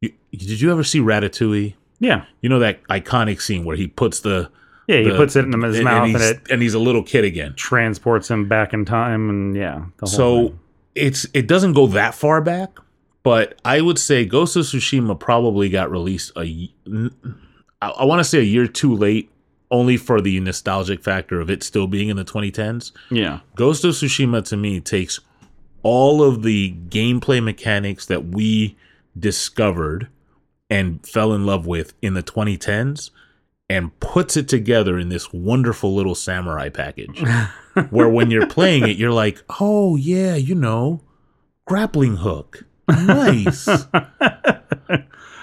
you, 0.00 0.12
did 0.32 0.60
you 0.60 0.70
ever 0.72 0.84
see 0.84 1.00
Ratatouille? 1.00 1.74
Yeah 2.02 2.24
You 2.42 2.48
know 2.50 2.58
that 2.58 2.82
iconic 2.88 3.40
scene 3.40 3.64
where 3.64 3.76
he 3.76 3.86
puts 3.86 4.20
the 4.20 4.50
yeah 4.88 4.98
he 4.98 5.10
the- 5.10 5.16
puts 5.16 5.36
it 5.36 5.44
in 5.46 5.62
his 5.62 5.76
and- 5.76 5.84
mouth 5.84 6.04
and 6.06 6.14
and, 6.16 6.22
he's, 6.22 6.30
it 6.30 6.40
and 6.50 6.62
he's 6.62 6.74
a 6.74 6.78
little 6.78 7.02
kid 7.02 7.24
again. 7.24 7.54
transports 7.54 8.30
him 8.30 8.48
back 8.48 8.72
in 8.74 8.84
time 8.84 9.30
and 9.30 9.56
yeah 9.56 9.84
the 9.98 10.06
whole 10.06 10.18
so 10.20 10.48
thing. 10.48 10.58
it's 10.96 11.26
it 11.32 11.46
doesn't 11.46 11.72
go 11.74 11.86
that 11.86 12.14
far 12.14 12.40
back 12.40 12.70
but 13.22 13.58
i 13.64 13.80
would 13.80 13.98
say 13.98 14.24
ghost 14.26 14.56
of 14.56 14.64
tsushima 14.64 15.18
probably 15.18 15.68
got 15.68 15.90
released 15.90 16.32
a 16.36 16.68
i, 17.80 17.88
I 17.88 18.04
want 18.04 18.20
to 18.20 18.24
say 18.24 18.38
a 18.40 18.42
year 18.56 18.66
too 18.66 18.94
late 18.94 19.30
only 19.70 19.96
for 19.96 20.20
the 20.20 20.38
nostalgic 20.40 21.02
factor 21.02 21.40
of 21.40 21.48
it 21.48 21.62
still 21.62 21.86
being 21.86 22.08
in 22.08 22.16
the 22.16 22.24
2010s 22.24 22.90
yeah 23.10 23.40
ghost 23.54 23.84
of 23.84 23.92
tsushima 23.92 24.44
to 24.48 24.56
me 24.56 24.80
takes 24.80 25.20
all 25.84 26.22
of 26.22 26.42
the 26.42 26.74
gameplay 26.88 27.42
mechanics 27.42 28.06
that 28.06 28.26
we 28.26 28.76
discovered 29.18 30.08
and 30.72 31.06
fell 31.06 31.34
in 31.34 31.44
love 31.44 31.66
with 31.66 31.92
in 32.00 32.14
the 32.14 32.22
2010s 32.22 33.10
and 33.68 33.98
puts 34.00 34.38
it 34.38 34.48
together 34.48 34.98
in 34.98 35.10
this 35.10 35.30
wonderful 35.30 35.94
little 35.94 36.14
samurai 36.14 36.70
package. 36.70 37.22
Where 37.90 38.08
when 38.08 38.30
you're 38.30 38.46
playing 38.46 38.88
it, 38.88 38.96
you're 38.96 39.12
like, 39.12 39.42
oh 39.60 39.96
yeah, 39.96 40.34
you 40.34 40.54
know, 40.54 41.02
grappling 41.66 42.16
hook, 42.16 42.64
nice, 42.88 43.66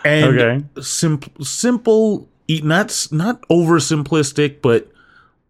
and 0.03 0.39
okay. 0.39 0.63
simple, 0.81 1.45
simple, 1.45 2.29
not 2.47 3.07
not 3.11 3.41
oversimplistic, 3.49 4.61
but 4.61 4.91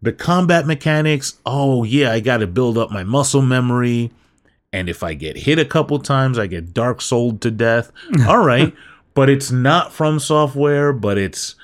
the 0.00 0.12
combat 0.12 0.66
mechanics. 0.66 1.38
Oh 1.44 1.84
yeah, 1.84 2.12
I 2.12 2.20
got 2.20 2.38
to 2.38 2.46
build 2.46 2.78
up 2.78 2.90
my 2.90 3.04
muscle 3.04 3.42
memory, 3.42 4.10
and 4.72 4.88
if 4.88 5.02
I 5.02 5.12
get 5.12 5.36
hit 5.36 5.58
a 5.58 5.66
couple 5.66 5.98
times, 5.98 6.38
I 6.38 6.46
get 6.46 6.72
dark 6.72 7.02
souled 7.02 7.42
to 7.42 7.50
death. 7.50 7.92
All 8.26 8.42
right, 8.42 8.72
but 9.14 9.28
it's 9.28 9.50
not 9.50 9.92
from 9.92 10.18
software, 10.18 10.92
but 10.92 11.18
it's 11.18 11.54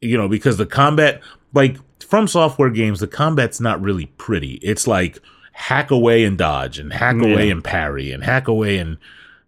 you 0.00 0.16
know 0.16 0.28
because 0.28 0.56
the 0.58 0.66
combat 0.66 1.20
like 1.54 1.76
from 2.04 2.26
software 2.28 2.70
games 2.70 3.00
the 3.00 3.06
combat's 3.08 3.60
not 3.60 3.80
really 3.80 4.06
pretty. 4.06 4.54
It's 4.62 4.86
like 4.86 5.20
hack 5.52 5.90
away 5.90 6.24
and 6.24 6.38
dodge 6.38 6.78
and 6.78 6.92
hack 6.92 7.16
away 7.16 7.46
Yeah. 7.46 7.52
and 7.52 7.64
parry 7.64 8.12
and 8.12 8.22
hack 8.22 8.46
away 8.48 8.78
and 8.78 8.96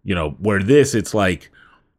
you 0.03 0.15
know 0.15 0.31
where 0.41 0.61
this 0.63 0.95
it's 0.95 1.15
like 1.15 1.51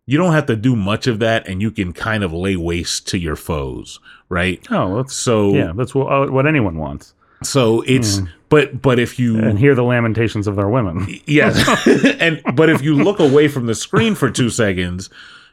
you 0.05 0.17
don't 0.17 0.33
have 0.33 0.47
to 0.47 0.55
do 0.57 0.75
much 0.75 1.07
of 1.07 1.19
that 1.19 1.47
and 1.47 1.61
you 1.61 1.71
can 1.71 1.93
kind 1.93 2.23
of 2.23 2.33
lay 2.33 2.55
waste 2.57 3.07
to 3.09 3.17
your 3.17 3.35
foes 3.37 3.99
right? 4.29 4.65
Oh 4.69 4.97
that's 4.97 5.13
so 5.15 5.53
yeah 5.53 5.71
that's 5.75 5.95
what, 5.95 6.07
uh, 6.11 6.29
what 6.31 6.45
anyone 6.45 6.77
wants. 6.77 7.13
So 7.43 7.81
it's 7.87 8.19
but 8.51 8.79
but 8.83 8.99
if 8.99 9.17
you 9.17 9.39
and 9.39 9.57
hear 9.57 9.73
the 9.73 9.83
lamentations 9.83 10.45
of 10.45 10.55
their 10.55 10.69
women 10.69 11.07
Yes. 11.25 11.55
and 12.19 12.39
but 12.55 12.69
if 12.69 12.83
you 12.83 12.93
look 12.93 13.19
away 13.19 13.47
from 13.47 13.65
the 13.65 13.73
screen 13.73 14.13
for 14.13 14.29
two 14.29 14.51
seconds, 14.51 15.09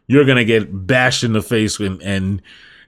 you're 0.07 0.27
gonna 0.27 0.45
get 0.45 0.87
bashed 0.87 1.25
in 1.25 1.33
the 1.33 1.41
face 1.43 1.81
and, 1.81 2.03
and 2.03 2.43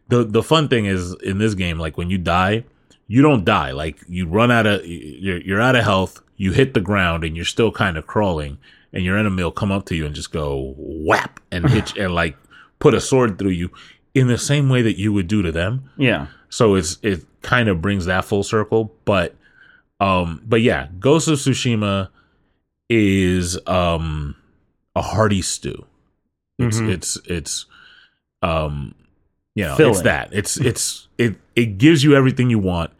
the 0.08 0.24
the 0.24 0.42
fun 0.42 0.68
thing 0.68 0.84
is 0.84 1.14
in 1.22 1.38
this 1.38 1.54
game, 1.54 1.78
like 1.78 1.96
when 1.96 2.10
you 2.10 2.18
die, 2.18 2.64
you 3.06 3.22
don't 3.22 3.44
die. 3.44 3.70
Like 3.70 3.98
you 4.08 4.26
run 4.26 4.50
out 4.50 4.66
of 4.66 4.84
you're 4.84 5.40
you're 5.40 5.60
out 5.60 5.76
of 5.76 5.84
health, 5.84 6.20
you 6.36 6.52
hit 6.52 6.74
the 6.74 6.80
ground 6.80 7.24
and 7.24 7.36
you're 7.36 7.44
still 7.44 7.70
kind 7.72 7.96
of 7.96 8.06
crawling, 8.06 8.58
and 8.92 9.04
your 9.04 9.16
enemy 9.16 9.42
will 9.42 9.52
come 9.52 9.70
up 9.72 9.86
to 9.86 9.94
you 9.94 10.04
and 10.06 10.14
just 10.14 10.32
go 10.32 10.74
whap 10.76 11.40
and 11.52 11.70
hit 11.70 11.96
and 11.96 12.14
like 12.14 12.36
put 12.80 12.92
a 12.94 13.00
sword 13.00 13.38
through 13.38 13.50
you 13.50 13.70
in 14.14 14.26
the 14.26 14.38
same 14.38 14.68
way 14.68 14.82
that 14.82 14.98
you 14.98 15.12
would 15.12 15.28
do 15.28 15.42
to 15.42 15.52
them. 15.52 15.88
yeah 15.96 16.26
So 16.48 16.74
it's 16.74 16.98
it 17.02 17.24
kind 17.42 17.68
of 17.68 17.80
brings 17.80 18.06
that 18.06 18.24
full 18.24 18.42
circle, 18.42 18.92
but 19.04 19.36
um 20.00 20.42
but 20.46 20.62
yeah, 20.62 20.88
Ghost 20.98 21.28
of 21.28 21.38
Tsushima 21.38 22.08
is 22.88 23.58
um 23.66 24.34
a 24.96 25.02
hearty 25.02 25.42
stew. 25.42 25.84
It's 26.58 26.80
Mhm. 26.80 26.90
it's 26.90 27.16
it's 27.26 27.66
um 28.42 28.94
you 29.54 29.64
know, 29.64 29.76
it's 29.90 30.02
that. 30.02 30.28
It's 30.32 30.56
it's 30.56 31.08
it 31.18 31.36
it 31.56 31.78
gives 31.78 32.02
you 32.04 32.14
everything 32.16 32.50
you 32.50 32.58
want. 32.58 32.90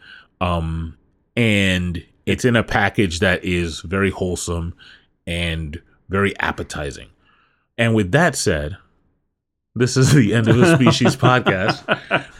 Um 0.40 0.96
and 1.36 2.04
it's 2.26 2.44
in 2.44 2.54
a 2.56 2.62
package 2.62 3.20
that 3.20 3.44
is 3.44 3.80
very 3.80 4.10
wholesome 4.10 4.74
and 5.26 5.80
very 6.08 6.38
appetizing. 6.38 7.08
And 7.78 7.94
with 7.94 8.12
that 8.12 8.36
said, 8.36 8.76
this 9.74 9.96
is 9.96 10.12
the 10.12 10.34
end 10.34 10.48
of 10.48 10.56
the 10.56 10.74
species 10.76 11.16
podcast 11.28 11.82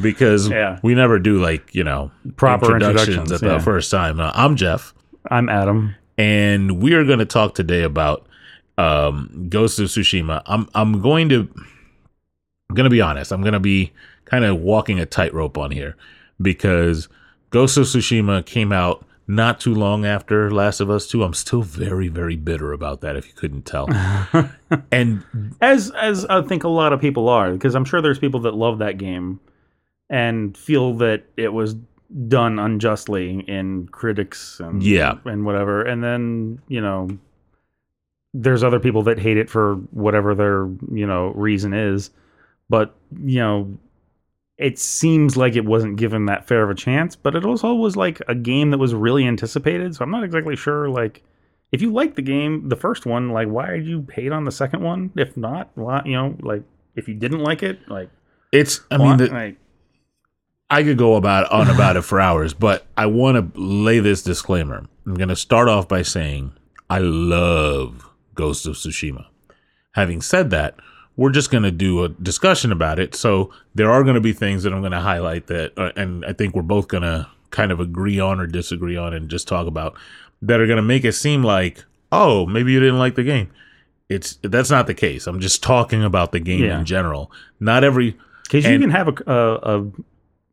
because 0.02 0.48
Yeah. 0.48 0.78
we 0.82 0.94
never 0.94 1.18
do 1.18 1.40
like 1.40 1.74
you 1.74 1.84
know 1.84 2.10
Proper 2.36 2.66
introductions 2.66 3.08
introductions, 3.08 3.32
at 3.32 3.40
the 3.40 3.54
yeah. 3.54 3.58
first 3.58 3.90
time. 3.90 4.20
Uh, 4.20 4.32
I'm 4.34 4.56
Jeff, 4.56 4.94
I'm 5.30 5.48
Adam. 5.48 5.94
and 6.18 6.80
we 6.82 6.94
are 6.94 7.04
going 7.04 7.18
to 7.20 7.26
talk 7.26 7.54
today 7.54 7.82
about 7.82 8.26
um, 8.78 9.46
Ghost 9.48 9.78
of 9.78 9.86
Tsushima. 9.86 10.42
I'm 10.46 10.68
I'm 10.74 11.00
going 11.00 11.28
to 11.30 11.48
I'm 12.68 12.74
going 12.74 12.84
to 12.84 12.90
be 12.90 13.00
honest. 13.00 13.32
I'm 13.32 13.42
going 13.42 13.52
to 13.52 13.60
be 13.60 13.92
kind 14.24 14.44
of 14.44 14.58
walking 14.60 14.98
a 15.00 15.06
tightrope 15.06 15.58
on 15.58 15.70
here 15.70 15.96
because 16.40 17.08
Ghost 17.50 17.76
of 17.76 17.84
Tsushima 17.84 18.44
came 18.46 18.72
out 18.72 19.04
not 19.34 19.60
too 19.60 19.74
long 19.74 20.04
after 20.04 20.50
Last 20.50 20.80
of 20.80 20.90
Us 20.90 21.06
2. 21.08 21.22
I'm 21.22 21.34
still 21.34 21.62
very 21.62 22.08
very 22.08 22.36
bitter 22.36 22.72
about 22.72 23.00
that 23.02 23.16
if 23.16 23.26
you 23.28 23.32
couldn't 23.34 23.62
tell. 23.66 23.88
and 24.92 25.22
As 25.60 25.90
as 25.92 26.24
I 26.26 26.42
think 26.42 26.64
a 26.64 26.68
lot 26.68 26.92
of 26.92 27.00
people 27.00 27.28
are, 27.28 27.52
because 27.52 27.74
I'm 27.74 27.84
sure 27.84 28.00
there's 28.02 28.18
people 28.18 28.40
that 28.40 28.54
love 28.54 28.78
that 28.78 28.98
game 28.98 29.40
and 30.08 30.56
feel 30.56 30.94
that 30.94 31.24
it 31.36 31.52
was 31.52 31.76
done 32.26 32.58
unjustly 32.58 33.40
in 33.46 33.86
critics 33.88 34.58
and 34.58 34.82
Yeah. 34.82 35.14
and 35.24 35.44
whatever. 35.44 35.82
And 35.82 36.02
then, 36.02 36.60
you 36.66 36.80
know, 36.80 37.08
there's 38.34 38.64
other 38.64 38.80
people 38.80 39.02
that 39.04 39.18
hate 39.18 39.36
it 39.36 39.48
for 39.48 39.76
whatever 39.92 40.34
their, 40.34 40.68
you 40.92 41.06
know, 41.06 41.28
reason 41.36 41.72
is. 41.72 42.10
But, 42.68 42.94
you 43.22 43.38
know, 43.38 43.78
it 44.60 44.78
seems 44.78 45.36
like 45.36 45.56
it 45.56 45.64
wasn't 45.64 45.96
given 45.96 46.26
that 46.26 46.46
fair 46.46 46.62
of 46.62 46.70
a 46.70 46.74
chance, 46.74 47.16
but 47.16 47.34
it 47.34 47.44
also 47.44 47.74
was 47.74 47.96
like 47.96 48.20
a 48.28 48.34
game 48.34 48.70
that 48.70 48.78
was 48.78 48.94
really 48.94 49.26
anticipated. 49.26 49.94
So 49.94 50.04
I'm 50.04 50.10
not 50.10 50.22
exactly 50.22 50.54
sure 50.54 50.88
like 50.88 51.22
if 51.72 51.80
you 51.82 51.92
like 51.92 52.14
the 52.16 52.22
game, 52.22 52.68
the 52.68 52.76
first 52.76 53.06
one, 53.06 53.30
like 53.30 53.48
why 53.48 53.70
did 53.70 53.86
you 53.86 54.06
hate 54.12 54.32
on 54.32 54.44
the 54.44 54.52
second 54.52 54.82
one? 54.82 55.10
If 55.16 55.36
not, 55.36 55.70
why 55.74 56.02
you 56.04 56.12
know, 56.12 56.36
like 56.40 56.62
if 56.94 57.08
you 57.08 57.14
didn't 57.14 57.40
like 57.40 57.62
it, 57.62 57.78
like 57.88 58.10
it's 58.52 58.80
I 58.90 58.98
why- 58.98 59.08
mean 59.08 59.16
the, 59.16 59.26
like 59.28 59.56
I 60.68 60.82
could 60.84 60.98
go 60.98 61.16
about 61.16 61.50
on 61.50 61.68
about 61.74 61.96
it 61.96 62.02
for 62.02 62.20
hours, 62.20 62.54
but 62.54 62.86
I 62.96 63.06
want 63.06 63.54
to 63.54 63.60
lay 63.60 63.98
this 63.98 64.22
disclaimer. 64.22 64.86
I'm 65.06 65.14
going 65.14 65.28
to 65.30 65.36
start 65.36 65.68
off 65.68 65.88
by 65.88 66.02
saying 66.02 66.52
I 66.88 66.98
love 66.98 68.08
Ghost 68.34 68.66
of 68.66 68.74
Tsushima. 68.74 69.26
Having 69.94 70.20
said 70.22 70.50
that, 70.50 70.76
we're 71.20 71.30
just 71.30 71.50
going 71.50 71.62
to 71.64 71.70
do 71.70 72.02
a 72.02 72.08
discussion 72.08 72.72
about 72.72 72.98
it. 72.98 73.14
So 73.14 73.52
there 73.74 73.90
are 73.90 74.02
going 74.04 74.14
to 74.14 74.22
be 74.22 74.32
things 74.32 74.62
that 74.62 74.72
I'm 74.72 74.80
going 74.80 74.92
to 74.92 75.00
highlight 75.00 75.48
that, 75.48 75.78
uh, 75.78 75.92
and 75.94 76.24
I 76.24 76.32
think 76.32 76.54
we're 76.54 76.62
both 76.62 76.88
going 76.88 77.02
to 77.02 77.28
kind 77.50 77.70
of 77.70 77.78
agree 77.78 78.18
on 78.18 78.40
or 78.40 78.46
disagree 78.46 78.96
on, 78.96 79.12
and 79.12 79.28
just 79.28 79.46
talk 79.46 79.66
about 79.66 79.98
that 80.40 80.60
are 80.60 80.66
going 80.66 80.78
to 80.78 80.82
make 80.82 81.04
it 81.04 81.12
seem 81.12 81.42
like, 81.42 81.84
oh, 82.10 82.46
maybe 82.46 82.72
you 82.72 82.80
didn't 82.80 82.98
like 82.98 83.16
the 83.16 83.22
game. 83.22 83.50
It's 84.08 84.38
that's 84.42 84.70
not 84.70 84.86
the 84.86 84.94
case. 84.94 85.26
I'm 85.26 85.40
just 85.40 85.62
talking 85.62 86.02
about 86.02 86.32
the 86.32 86.40
game 86.40 86.64
Yeah. 86.64 86.78
in 86.78 86.86
general. 86.86 87.30
Not 87.60 87.84
every 87.84 88.16
because 88.44 88.64
you 88.66 88.78
can 88.78 88.88
have 88.90 89.08
a, 89.08 89.14
a 89.26 89.78
a 89.78 89.86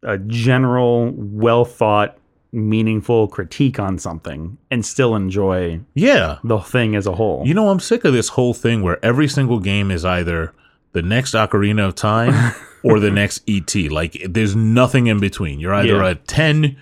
a 0.03 0.17
general, 0.17 1.12
well 1.15 1.63
thought, 1.63 2.17
meaningful 2.51 3.27
critique 3.27 3.80
on 3.80 3.98
something 4.00 4.58
and 4.72 4.86
still 4.86 5.16
enjoy 5.16 5.80
yeah. 5.94 6.38
the 6.44 6.60
thing 6.60 6.96
as 6.96 7.06
a 7.06 7.13
whole. 7.13 7.44
You 7.46 7.54
know, 7.54 7.70
I'm 7.70 7.80
sick 7.80 8.06
of 8.06 8.13
this 8.13 8.30
whole 8.30 8.54
thing 8.54 8.82
where 8.82 9.04
every 9.04 9.27
single 9.27 9.60
game 9.60 9.92
is 9.92 10.06
either 10.06 10.54
the 10.94 11.01
next 11.01 11.34
Ocarina 11.34 11.88
of 11.88 11.96
Time 11.96 12.54
or 12.84 13.00
the 13.00 13.12
next 13.12 13.44
ET. 13.48 13.74
Like, 13.92 14.18
there's 14.27 14.56
nothing 14.56 15.08
in 15.08 15.20
between. 15.20 15.60
You're 15.60 15.74
either 15.74 15.98
Yeah. 15.98 16.10
a 16.10 16.16
10, 16.16 16.77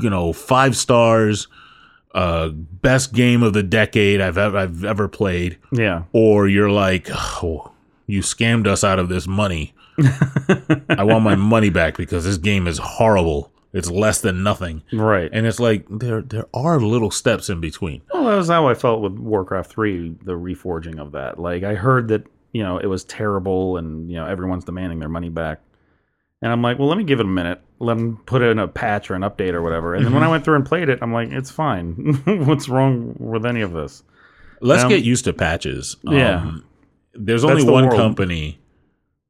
you 0.00 0.10
know, 0.10 0.32
five 0.32 0.76
stars, 0.76 1.48
uh, 2.14 2.48
best 2.48 3.12
game 3.12 3.42
of 3.42 3.52
the 3.52 3.62
decade 3.62 4.20
I've 4.20 4.38
ever, 4.38 4.56
I've 4.56 4.84
ever 4.84 5.06
played, 5.08 5.58
yeah, 5.70 6.04
or 6.12 6.48
you're 6.48 6.70
like, 6.70 7.08
oh, 7.10 7.72
you 8.06 8.20
scammed 8.22 8.66
us 8.66 8.82
out 8.82 8.98
of 8.98 9.08
this 9.10 9.26
money. 9.26 9.74
I 10.88 11.04
want 11.04 11.24
my 11.24 11.34
money 11.34 11.68
back 11.70 11.96
because 11.96 12.24
this 12.24 12.38
game 12.38 12.66
is 12.66 12.78
horrible. 12.78 13.52
It's 13.76 13.90
less 13.90 14.20
than 14.20 14.42
nothing. 14.42 14.82
right. 14.92 15.28
And 15.32 15.46
it's 15.46 15.60
like 15.60 15.86
there 15.90 16.22
there 16.22 16.46
are 16.54 16.80
little 16.80 17.10
steps 17.10 17.48
in 17.50 17.60
between. 17.60 18.02
Well, 18.12 18.24
that 18.24 18.36
was 18.36 18.48
how 18.48 18.68
I 18.68 18.74
felt 18.74 19.00
with 19.02 19.12
Warcraft 19.18 19.70
3, 19.70 20.16
the 20.24 20.32
reforging 20.32 20.98
of 20.98 21.12
that. 21.12 21.38
Like, 21.38 21.62
I 21.62 21.74
heard 21.74 22.08
that, 22.08 22.26
you 22.52 22.62
know, 22.62 22.78
it 22.78 22.86
was 22.86 23.04
terrible 23.04 23.76
and, 23.76 24.10
you 24.10 24.16
know, 24.16 24.26
everyone's 24.26 24.64
demanding 24.64 24.98
their 25.00 25.08
money 25.08 25.28
back. 25.28 25.60
And 26.42 26.52
I'm 26.52 26.62
like, 26.62 26.78
well, 26.78 26.88
let 26.88 26.98
me 26.98 27.04
give 27.04 27.18
it 27.20 27.26
a 27.26 27.28
minute. 27.28 27.60
Let 27.78 27.96
them 27.96 28.18
put 28.26 28.42
in 28.42 28.58
a 28.58 28.68
patch 28.68 29.10
or 29.10 29.14
an 29.14 29.22
update 29.22 29.52
or 29.54 29.62
whatever. 29.62 29.94
And 29.94 30.04
then 30.04 30.12
when 30.14 30.22
I 30.22 30.28
went 30.28 30.44
through 30.44 30.56
and 30.56 30.66
played 30.66 30.88
it, 30.88 30.98
I'm 31.02 31.12
like, 31.12 31.30
it's 31.30 31.50
fine. 31.50 32.20
What's 32.46 32.68
wrong 32.68 33.14
with 33.18 33.44
any 33.46 33.62
of 33.62 33.72
this? 33.72 34.02
Let's 34.60 34.82
Um, 34.84 34.88
get 34.90 35.02
used 35.02 35.24
to 35.24 35.32
patches. 35.32 35.96
yeah. 36.04 36.40
Um, 36.42 36.64
there's 37.14 37.44
only 37.44 37.64
the 37.64 37.72
one 37.72 37.86
world. 37.88 37.96
company 37.98 38.58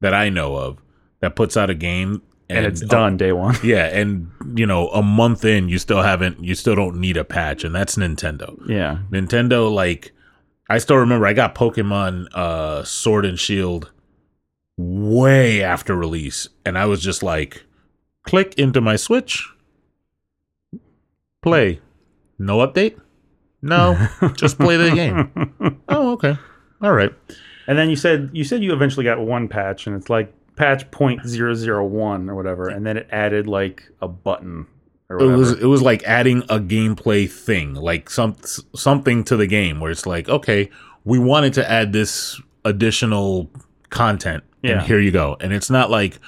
that 0.01 0.13
I 0.13 0.29
know 0.29 0.55
of 0.55 0.77
that 1.21 1.35
puts 1.35 1.55
out 1.57 1.69
a 1.69 1.73
game 1.75 2.21
And, 2.49 2.65
it's 2.65 2.79
done 2.81 3.17
day 3.17 3.33
one. 3.33 3.55
yeah, 3.63 3.87
and 3.87 4.31
you 4.55 4.65
know, 4.65 4.87
a 4.89 5.01
month 5.01 5.43
in, 5.43 5.67
you 5.67 5.77
still 5.77 6.01
haven't, 6.01 6.43
you 6.43 6.55
still 6.55 6.75
don't 6.75 6.95
need 6.99 7.17
a 7.17 7.25
patch, 7.25 7.63
and 7.63 7.75
that's 7.75 7.95
Nintendo. 7.97 8.57
yeah. 8.69 8.99
Nintendo, 9.11 9.73
like, 9.73 10.13
I 10.69 10.77
still 10.77 10.97
remember 10.97 11.25
I 11.25 11.33
got 11.33 11.55
Pokemon 11.55 12.27
uh, 12.33 12.83
Sword 12.83 13.25
and 13.25 13.37
Shield 13.39 13.91
way 14.77 15.61
after 15.61 15.95
release, 15.95 16.47
and 16.65 16.77
I 16.77 16.85
was 16.85 17.01
just 17.01 17.21
like, 17.21 17.65
click 18.23 18.53
into 18.57 18.79
my 18.79 18.95
Switch, 18.95 19.45
play, 21.41 21.81
no 22.39 22.59
update, 22.59 22.97
no, 23.61 24.07
just 24.35 24.57
play 24.57 24.77
the 24.77 24.91
game. 24.91 25.31
Oh, 25.89 26.11
okay, 26.13 26.37
all 26.81 26.91
right. 26.91 27.13
And 27.65 27.77
then 27.77 27.89
you 27.89 27.95
said 27.95 28.29
you 28.33 28.43
said 28.43 28.61
you 28.61 28.73
eventually 28.73 29.03
got 29.05 29.19
one 29.19 29.47
patch, 29.47 29.87
and 29.87 29.95
it's 29.95 30.09
like 30.09 30.33
patch 30.57 30.89
point 30.91 31.21
zero 31.27 31.53
zero 31.53 31.85
one 31.85 32.29
or 32.29 32.35
whatever, 32.35 32.67
and 32.67 32.85
then 32.85 32.97
it 32.97 33.07
added 33.11 33.47
like 33.47 33.83
a 34.01 34.07
button 34.07 34.67
or 35.09 35.21
It 35.21 35.27
was 35.37 35.51
it 35.53 35.65
was 35.67 35.81
like 35.81 36.03
adding 36.03 36.43
a 36.49 36.59
gameplay 36.59 37.29
thing, 37.31 37.73
like 37.75 38.09
some 38.09 38.35
something 38.75 39.23
to 39.25 39.37
the 39.37 39.47
game 39.47 39.79
where 39.79 39.91
it's 39.91 40.05
like, 40.05 40.27
okay, 40.27 40.69
we 41.05 41.17
wanted 41.19 41.53
to 41.53 41.71
add 41.71 41.93
this 41.93 42.41
additional 42.65 43.49
content, 43.89 44.43
Yeah. 44.61 44.71
and 44.73 44.81
here 44.81 44.99
you 44.99 45.11
go. 45.11 45.37
And 45.39 45.53
it's 45.53 45.69
not 45.69 45.89
like, 45.89 46.19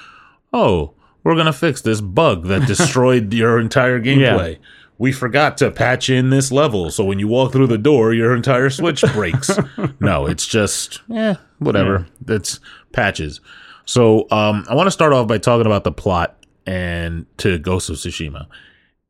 oh, 0.53 0.93
we're 1.25 1.35
gonna 1.35 1.51
fix 1.51 1.81
this 1.81 1.99
bug 1.99 2.45
that 2.47 2.65
destroyed 2.67 3.33
your 3.33 3.59
entire 3.59 3.99
gameplay. 3.99 4.57
We 4.97 5.13
forgot 5.13 5.57
to 5.59 5.71
patch 5.71 6.09
in 6.09 6.29
this 6.29 6.51
level, 6.51 6.91
so 6.91 7.05
when 7.05 7.19
you 7.19 7.27
walk 7.29 7.53
through 7.53 7.67
the 7.67 7.77
door, 7.77 8.13
your 8.13 8.35
entire 8.35 8.69
Switch 8.69 9.01
breaks. 9.13 9.49
no, 10.01 10.25
it's 10.25 10.45
just, 10.45 11.01
eh, 11.13 11.35
whatever. 11.59 12.05
That's 12.21 12.59
patches. 12.91 13.39
So 13.89 14.27
um, 14.29 14.67
I 14.69 14.75
want 14.75 14.85
to 14.85 14.91
start 14.91 15.13
off 15.13 15.27
by 15.27 15.39
talking 15.39 15.65
about 15.65 15.83
the 15.83 15.91
plot 15.91 16.37
and 16.67 17.25
to 17.37 17.57
Ghost 17.57 17.89
of 17.89 17.95
Tsushima. 17.95 18.45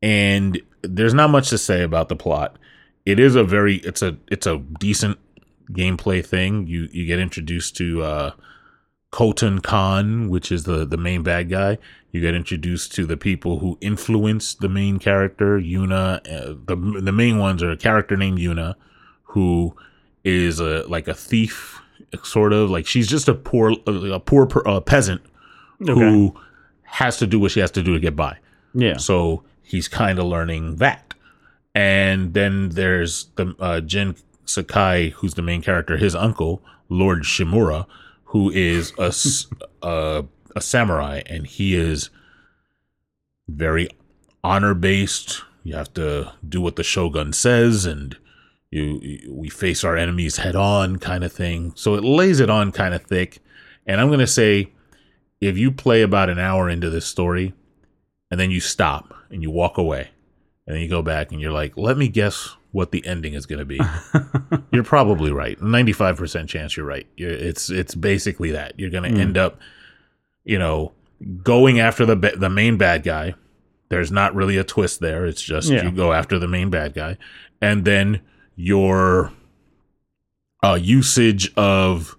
And 0.00 0.58
there's 0.80 1.12
not 1.12 1.28
much 1.28 1.50
to 1.50 1.58
say 1.58 1.82
about 1.82 2.08
the 2.08 2.16
plot. 2.16 2.56
It 3.04 3.20
is 3.20 3.36
a 3.36 3.44
very 3.44 3.76
it's 3.76 4.00
a 4.00 4.16
it's 4.28 4.46
a 4.46 4.56
decent 4.56 5.18
gameplay 5.70 6.24
thing. 6.24 6.66
You 6.66 6.88
you 6.92 7.04
get 7.04 7.18
introduced 7.18 7.76
to 7.76 8.02
uh 8.02 8.30
Khotun 9.12 9.62
Khan, 9.62 10.30
which 10.30 10.50
is 10.50 10.64
the 10.64 10.86
the 10.86 10.96
main 10.96 11.22
bad 11.22 11.50
guy. 11.50 11.76
You 12.10 12.22
get 12.22 12.34
introduced 12.34 12.94
to 12.94 13.04
the 13.04 13.18
people 13.18 13.58
who 13.58 13.76
influence 13.82 14.54
the 14.54 14.70
main 14.70 14.98
character, 14.98 15.60
Yuna. 15.60 16.20
Uh, 16.26 16.54
the 16.64 17.00
the 17.02 17.12
main 17.12 17.36
ones 17.36 17.62
are 17.62 17.70
a 17.70 17.76
character 17.76 18.16
named 18.16 18.38
Yuna, 18.38 18.76
who 19.24 19.76
is 20.24 20.58
a 20.58 20.88
like 20.88 21.06
a 21.06 21.12
thief, 21.12 21.82
sort 22.22 22.52
of 22.52 22.70
like 22.70 22.86
she's 22.86 23.08
just 23.08 23.28
a 23.28 23.34
poor 23.34 23.72
a 23.86 24.20
poor 24.20 24.48
uh, 24.66 24.80
peasant 24.80 25.20
who 25.94 26.34
has 26.82 27.16
to 27.18 27.26
do 27.26 27.38
what 27.38 27.50
she 27.52 27.60
has 27.60 27.70
to 27.72 27.82
do 27.82 27.94
to 27.94 28.00
get 28.00 28.16
by. 28.16 28.36
yeah. 28.74 28.96
So 28.96 29.44
he's 29.62 29.88
kind 29.88 30.18
of 30.18 30.26
learning 30.26 30.76
that. 30.76 31.14
And 31.74 32.34
then 32.34 32.70
there's 32.70 33.26
the 33.36 33.54
uh, 33.60 33.80
Jin 33.80 34.16
Sakai, 34.44 35.10
who's 35.10 35.34
the 35.34 35.42
main 35.42 35.62
character, 35.62 35.96
his 35.96 36.14
uncle, 36.16 36.62
Lord 36.88 37.22
Shimura, 37.22 37.86
who 38.24 38.50
is 38.50 38.92
a 38.98 39.14
a 40.56 40.60
samurai, 40.60 41.22
and 41.26 41.46
he 41.46 41.74
is 41.76 42.10
very 43.48 43.88
honor 44.42 44.74
based. 44.74 45.42
You 45.62 45.76
have 45.76 45.94
to 45.94 46.32
do 46.46 46.60
what 46.60 46.76
the 46.76 46.82
shogun 46.82 47.32
says, 47.32 47.86
and 47.86 48.16
you, 48.70 48.98
you 49.02 49.32
we 49.34 49.48
face 49.48 49.84
our 49.84 49.96
enemies 49.96 50.36
head 50.38 50.56
on, 50.56 50.98
kind 50.98 51.24
of 51.24 51.32
thing. 51.32 51.72
So 51.76 51.94
it 51.94 52.04
lays 52.04 52.40
it 52.40 52.50
on 52.50 52.72
kind 52.72 52.94
of 52.94 53.02
thick. 53.02 53.38
And 53.86 54.00
I'm 54.00 54.10
gonna 54.10 54.26
say, 54.26 54.70
if 55.40 55.56
you 55.58 55.72
play 55.72 56.02
about 56.02 56.28
an 56.30 56.38
hour 56.38 56.68
into 56.68 56.90
this 56.90 57.06
story, 57.06 57.54
and 58.30 58.38
then 58.38 58.50
you 58.50 58.60
stop 58.60 59.12
and 59.30 59.42
you 59.42 59.50
walk 59.50 59.76
away, 59.78 60.10
and 60.66 60.76
then 60.76 60.82
you 60.82 60.88
go 60.88 61.02
back 61.02 61.32
and 61.32 61.40
you're 61.40 61.50
like, 61.52 61.76
let 61.76 61.96
me 61.96 62.08
guess 62.08 62.56
what 62.72 62.92
the 62.92 63.04
ending 63.04 63.34
is 63.34 63.46
going 63.46 63.58
to 63.58 63.64
be. 63.64 63.80
you're 64.72 64.84
probably 64.84 65.32
right. 65.32 65.58
95% 65.58 66.46
chance 66.46 66.76
you're 66.76 66.86
right. 66.86 67.08
You're, 67.16 67.32
it's 67.32 67.68
it's 67.70 67.96
basically 67.96 68.52
that. 68.52 68.78
You're 68.78 68.90
going 68.90 69.02
to 69.02 69.18
Mm. 69.18 69.20
end 69.20 69.38
up, 69.38 69.58
you 70.44 70.56
know, 70.56 70.92
going 71.42 71.80
after 71.80 72.06
the 72.06 72.14
the 72.14 72.48
main 72.50 72.76
bad 72.76 73.02
guy. 73.02 73.34
There's 73.88 74.12
not 74.12 74.36
really 74.36 74.56
a 74.56 74.62
twist 74.62 75.00
there. 75.00 75.26
It's 75.26 75.42
just 75.42 75.68
Yeah. 75.68 75.82
you 75.82 75.90
go 75.90 76.12
after 76.12 76.38
the 76.38 76.46
main 76.46 76.70
bad 76.70 76.94
guy, 76.94 77.18
and 77.60 77.84
then 77.84 78.20
your 78.56 79.32
uh, 80.62 80.78
usage 80.80 81.52
of 81.56 82.16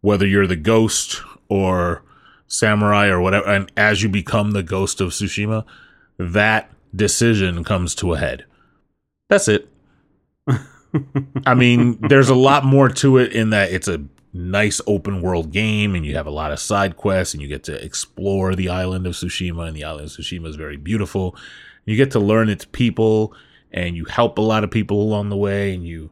whether 0.00 0.26
you're 0.26 0.46
the 0.46 0.56
ghost 0.56 1.22
or 1.48 2.02
samurai 2.46 3.08
or 3.08 3.20
whatever, 3.20 3.46
and 3.46 3.70
as 3.76 4.02
you 4.02 4.08
become 4.08 4.52
the 4.52 4.62
ghost 4.62 5.00
of 5.00 5.10
Tsushima, 5.10 5.64
that 6.18 6.70
decision 6.94 7.64
comes 7.64 7.94
to 7.96 8.14
a 8.14 8.18
head. 8.18 8.44
That's 9.28 9.48
it. 9.48 9.68
I 11.46 11.54
mean, 11.54 11.98
there's 12.08 12.28
a 12.28 12.34
lot 12.34 12.64
more 12.64 12.88
to 12.88 13.18
it 13.18 13.32
in 13.32 13.50
that 13.50 13.70
it's 13.72 13.88
a 13.88 14.04
nice 14.32 14.80
open 14.86 15.22
world 15.22 15.52
game 15.52 15.94
and 15.94 16.06
you 16.06 16.14
have 16.16 16.26
a 16.26 16.30
lot 16.30 16.52
of 16.52 16.60
side 16.60 16.96
quests 16.96 17.34
and 17.34 17.42
you 17.42 17.48
get 17.48 17.64
to 17.64 17.84
explore 17.84 18.54
the 18.54 18.68
island 18.68 19.06
of 19.06 19.14
Tsushima 19.14 19.66
and 19.66 19.76
the 19.76 19.84
island 19.84 20.06
of 20.06 20.12
Tsushima 20.12 20.46
is 20.46 20.56
very 20.56 20.76
beautiful. 20.76 21.36
You 21.84 21.96
get 21.96 22.10
to 22.12 22.20
learn 22.20 22.48
its 22.48 22.64
people 22.64 23.34
and 23.72 23.96
you 23.96 24.04
help 24.04 24.38
a 24.38 24.42
lot 24.42 24.64
of 24.64 24.70
people 24.70 25.00
along 25.00 25.28
the 25.30 25.36
way 25.36 25.74
and 25.74 25.86
you 25.86 26.10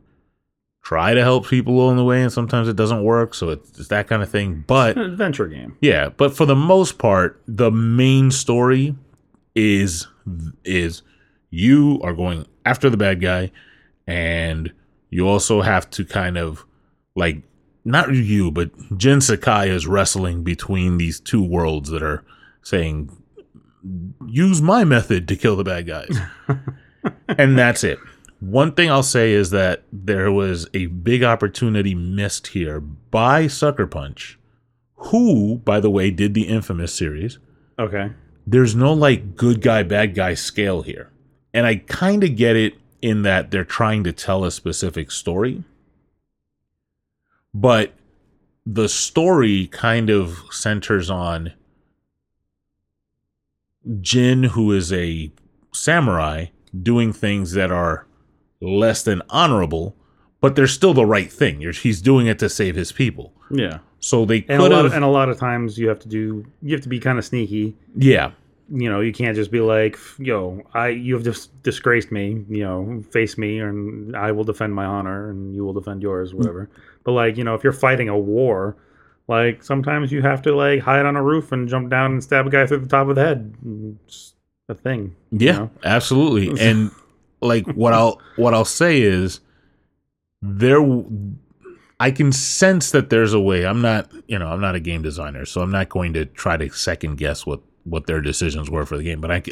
try 0.82 1.12
to 1.12 1.22
help 1.22 1.46
people 1.48 1.74
along 1.74 1.96
the 1.96 2.04
way 2.04 2.22
and 2.22 2.32
sometimes 2.32 2.66
it 2.68 2.76
doesn't 2.76 3.02
work 3.04 3.34
so 3.34 3.50
it's, 3.50 3.78
it's 3.78 3.88
that 3.88 4.06
kind 4.08 4.22
of 4.22 4.30
thing 4.30 4.64
but 4.66 4.96
An 4.96 5.02
adventure 5.02 5.46
game. 5.48 5.76
yeah 5.80 6.08
but 6.08 6.34
for 6.34 6.46
the 6.46 6.56
most 6.56 6.96
part 6.98 7.42
the 7.46 7.70
main 7.70 8.30
story 8.30 8.94
is 9.54 10.06
is 10.64 11.02
you 11.50 12.00
are 12.02 12.14
going 12.14 12.46
after 12.64 12.88
the 12.88 12.96
bad 12.96 13.20
guy 13.20 13.50
and 14.06 14.72
you 15.10 15.26
also 15.28 15.60
have 15.60 15.90
to 15.90 16.04
kind 16.04 16.38
of 16.38 16.64
like 17.16 17.42
not 17.84 18.12
you 18.14 18.50
but 18.50 18.70
Jin 18.96 19.20
Sakai 19.20 19.68
is 19.70 19.86
wrestling 19.86 20.42
between 20.44 20.96
these 20.98 21.20
two 21.20 21.42
worlds 21.42 21.90
that 21.90 22.02
are 22.02 22.24
saying 22.62 23.10
use 24.26 24.60
my 24.62 24.84
method 24.84 25.26
to 25.28 25.36
kill 25.36 25.56
the 25.56 25.64
bad 25.64 25.86
guys 25.86 26.18
and 27.28 27.58
that's 27.58 27.84
it 27.84 27.98
one 28.40 28.72
thing 28.72 28.90
I'll 28.90 29.02
say 29.02 29.32
is 29.32 29.50
that 29.50 29.82
there 29.92 30.30
was 30.30 30.68
a 30.72 30.86
big 30.86 31.24
opportunity 31.24 31.94
missed 31.94 32.48
here 32.48 32.80
by 32.80 33.48
Sucker 33.48 33.86
Punch, 33.86 34.38
who, 34.94 35.56
by 35.58 35.80
the 35.80 35.90
way, 35.90 36.10
did 36.10 36.34
the 36.34 36.48
infamous 36.48 36.94
series. 36.94 37.38
Okay. 37.78 38.12
There's 38.46 38.76
no 38.76 38.92
like 38.92 39.36
good 39.36 39.60
guy, 39.60 39.82
bad 39.82 40.14
guy 40.14 40.34
scale 40.34 40.82
here. 40.82 41.10
And 41.52 41.66
I 41.66 41.76
kind 41.76 42.22
of 42.22 42.36
get 42.36 42.56
it 42.56 42.74
in 43.02 43.22
that 43.22 43.50
they're 43.50 43.64
trying 43.64 44.04
to 44.04 44.12
tell 44.12 44.44
a 44.44 44.50
specific 44.50 45.10
story. 45.10 45.64
But 47.52 47.94
the 48.64 48.88
story 48.88 49.66
kind 49.66 50.10
of 50.10 50.38
centers 50.50 51.10
on 51.10 51.54
Jin, 54.00 54.44
who 54.44 54.70
is 54.72 54.92
a 54.92 55.32
samurai, 55.72 56.46
doing 56.82 57.12
things 57.12 57.52
that 57.52 57.70
are 57.70 58.06
less 58.60 59.02
than 59.02 59.22
honorable, 59.30 59.96
but 60.40 60.56
they're 60.56 60.66
still 60.66 60.94
the 60.94 61.06
right 61.06 61.32
thing. 61.32 61.60
You're, 61.60 61.72
he's 61.72 62.00
doing 62.00 62.26
it 62.26 62.38
to 62.40 62.48
save 62.48 62.74
his 62.74 62.92
people. 62.92 63.32
Yeah. 63.50 63.78
So 64.00 64.24
they 64.24 64.44
And 64.48 64.60
a 64.60 64.64
could 64.64 64.72
lot 64.72 64.86
of, 64.86 64.92
and 64.92 65.04
a 65.04 65.08
lot 65.08 65.28
of 65.28 65.38
times 65.38 65.78
you 65.78 65.88
have 65.88 65.98
to 66.00 66.08
do 66.08 66.44
you 66.62 66.72
have 66.74 66.82
to 66.82 66.88
be 66.88 67.00
kind 67.00 67.18
of 67.18 67.24
sneaky. 67.24 67.76
yeah, 67.96 68.30
You 68.70 68.88
know, 68.90 69.00
you 69.00 69.12
can't 69.12 69.34
just 69.34 69.50
be 69.50 69.60
like, 69.60 69.98
"Yo, 70.18 70.62
I 70.72 70.88
you 70.88 71.14
have 71.14 71.24
just 71.24 71.60
disgraced 71.62 72.12
me. 72.12 72.44
You 72.48 72.62
know, 72.62 73.02
face 73.10 73.36
me, 73.36 73.58
and 73.58 74.14
I 74.16 74.30
will 74.30 74.44
defend 74.44 74.74
my 74.74 74.84
honor, 74.84 75.30
and 75.30 75.54
you 75.54 75.64
will 75.64 75.72
defend 75.72 76.02
yours, 76.02 76.32
mm. 76.32 76.36
whatever." 76.36 76.70
But 77.02 77.12
like, 77.12 77.36
you 77.36 77.44
know, 77.44 77.54
if 77.54 77.64
you're 77.64 77.72
fighting 77.72 78.08
a 78.08 78.18
war, 78.18 78.76
like 79.26 79.64
sometimes 79.64 80.12
you 80.12 80.22
have 80.22 80.42
to 80.42 80.54
like 80.54 80.80
hide 80.80 81.04
on 81.06 81.16
a 81.16 81.22
roof 81.22 81.50
and 81.50 81.68
jump 81.68 81.90
down 81.90 82.12
and 82.12 82.22
stab 82.22 82.46
a 82.46 82.50
guy 82.50 82.66
through 82.66 82.78
the 82.78 82.88
top 82.88 83.08
of 83.08 83.16
the 83.16 83.24
head. 83.24 83.54
It's 84.06 84.34
a 84.68 84.74
thing. 84.74 85.14
yeah, 85.30 85.52
know? 85.52 85.70
absolutely. 85.84 86.60
And 86.60 86.90
like 87.40 87.66
what 87.68 87.92
I'll 87.92 88.20
what 88.36 88.54
I'll 88.54 88.64
say 88.64 89.00
is 89.00 89.40
there 90.42 90.80
I 92.00 92.10
can 92.10 92.32
sense 92.32 92.90
that 92.92 93.10
there's 93.10 93.32
a 93.32 93.40
way. 93.40 93.66
I'm 93.66 93.80
not, 93.80 94.10
you 94.28 94.38
know, 94.38 94.48
I'm 94.48 94.60
not 94.60 94.76
a 94.76 94.80
game 94.80 95.02
designer, 95.02 95.44
so 95.44 95.60
I'm 95.60 95.70
not 95.70 95.88
going 95.88 96.12
to 96.14 96.26
try 96.26 96.56
to 96.56 96.70
second 96.70 97.16
guess 97.16 97.44
what 97.46 97.60
what 97.84 98.06
their 98.06 98.20
decisions 98.20 98.70
were 98.70 98.84
for 98.84 98.96
the 98.96 99.04
game, 99.04 99.20
but 99.20 99.30
I 99.30 99.42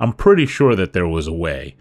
I'm 0.00 0.12
pretty 0.12 0.46
sure 0.46 0.74
that 0.74 0.92
there 0.92 1.08
was 1.08 1.26
a 1.26 1.32
way 1.32 1.76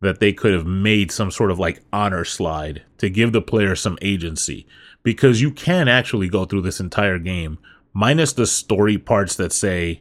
that 0.00 0.18
they 0.18 0.32
could 0.32 0.52
have 0.52 0.66
made 0.66 1.12
some 1.12 1.30
sort 1.30 1.50
of 1.50 1.58
like 1.58 1.80
honor 1.92 2.24
slide 2.24 2.82
to 2.98 3.08
give 3.08 3.32
the 3.32 3.42
player 3.42 3.76
some 3.76 3.98
agency 4.02 4.66
because 5.02 5.40
you 5.40 5.50
can 5.50 5.88
actually 5.88 6.28
go 6.28 6.44
through 6.44 6.62
this 6.62 6.80
entire 6.80 7.18
game 7.18 7.58
minus 7.92 8.32
the 8.32 8.46
story 8.46 8.98
parts 8.98 9.36
that 9.36 9.52
say 9.52 10.00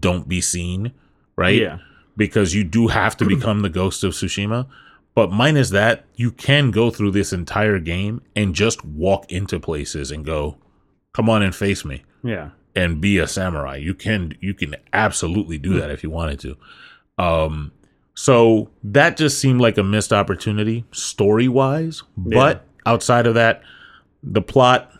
don't 0.00 0.28
be 0.28 0.40
seen, 0.40 0.92
right? 1.36 1.60
Yeah. 1.60 1.78
because 2.16 2.54
you 2.54 2.62
do 2.64 2.88
have 2.88 3.16
to 3.18 3.24
become 3.34 3.60
the 3.62 3.68
ghost 3.70 4.04
of 4.04 4.12
Tsushima. 4.12 4.66
But 5.14 5.30
minus 5.30 5.70
that, 5.70 6.04
you 6.16 6.30
can 6.32 6.70
go 6.72 6.90
through 6.90 7.12
this 7.12 7.32
entire 7.32 7.78
game 7.78 8.20
and 8.34 8.54
just 8.54 8.84
walk 8.84 9.30
into 9.30 9.60
places 9.60 10.10
and 10.10 10.24
go, 10.24 10.56
"Come 11.12 11.30
on 11.30 11.40
and 11.42 11.54
face 11.54 11.84
me," 11.84 12.02
Yeah. 12.24 12.50
and 12.74 13.00
be 13.00 13.18
a 13.18 13.28
samurai. 13.28 13.76
You 13.76 13.94
can 13.94 14.34
you 14.40 14.54
can 14.54 14.74
absolutely 14.92 15.56
do 15.58 15.78
that 15.78 15.90
if 15.90 16.02
you 16.02 16.10
wanted 16.10 16.40
to. 16.40 16.56
Um, 17.16 17.70
so 18.14 18.70
that 18.82 19.16
just 19.16 19.38
seemed 19.38 19.60
like 19.60 19.78
a 19.78 19.82
missed 19.84 20.12
opportunity 20.12 20.84
story 20.90 21.46
wise. 21.48 22.02
But 22.16 22.64
outside 22.86 23.26
of 23.28 23.34
that, 23.34 23.62
the 24.22 24.42
plot 24.42 24.90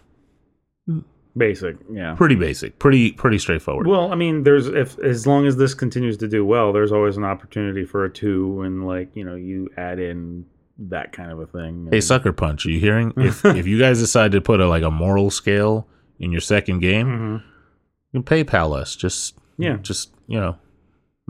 Basic. 1.37 1.77
Yeah. 1.91 2.15
pretty 2.15 2.37
basic, 2.37 2.79
pretty 2.79 3.11
pretty 3.13 3.39
straightforward. 3.39 3.87
Well, 3.89 4.13
I 4.13 4.15
mean, 4.15 4.45
there's 4.45 4.69
if 4.69 4.97
as 5.01 5.27
long 5.27 5.47
as 5.47 5.57
this 5.57 5.75
continues 5.75 6.17
to 6.19 6.29
do 6.29 6.45
well, 6.45 6.73
there's 6.73 6.93
always 6.93 7.17
an 7.17 7.25
opportunity 7.25 7.85
for 7.85 8.05
a 8.05 8.11
two, 8.11 8.63
and 8.63 8.87
like 8.87 9.15
you 9.17 9.25
know, 9.25 9.35
you 9.35 9.69
add 9.77 9.99
in 9.99 10.47
that 10.79 11.13
kind 11.13 11.33
of 11.33 11.41
a 11.41 11.47
thing. 11.47 11.89
Hey, 11.91 12.01
sucker 12.01 12.33
punch! 12.33 12.67
Are 12.67 12.71
you 12.71 12.79
hearing? 12.79 13.13
If 13.17 13.45
if 13.45 13.67
you 13.67 13.79
guys 13.81 13.99
decide 13.99 14.31
to 14.33 14.41
put 14.41 14.61
a 14.61 14.69
like 14.69 14.85
a 14.85 14.91
moral 14.93 15.29
scale 15.31 15.89
in 16.21 16.31
your 16.31 16.41
second 16.41 16.79
game, 16.79 17.07
Mhm. 17.09 17.43
you 18.13 18.23
can 18.23 18.45
PayPal 18.45 18.77
us. 18.77 18.95
Just 18.95 19.37
Yeah. 19.59 19.79
just 19.83 20.15
you 20.29 20.39
know, 20.39 20.57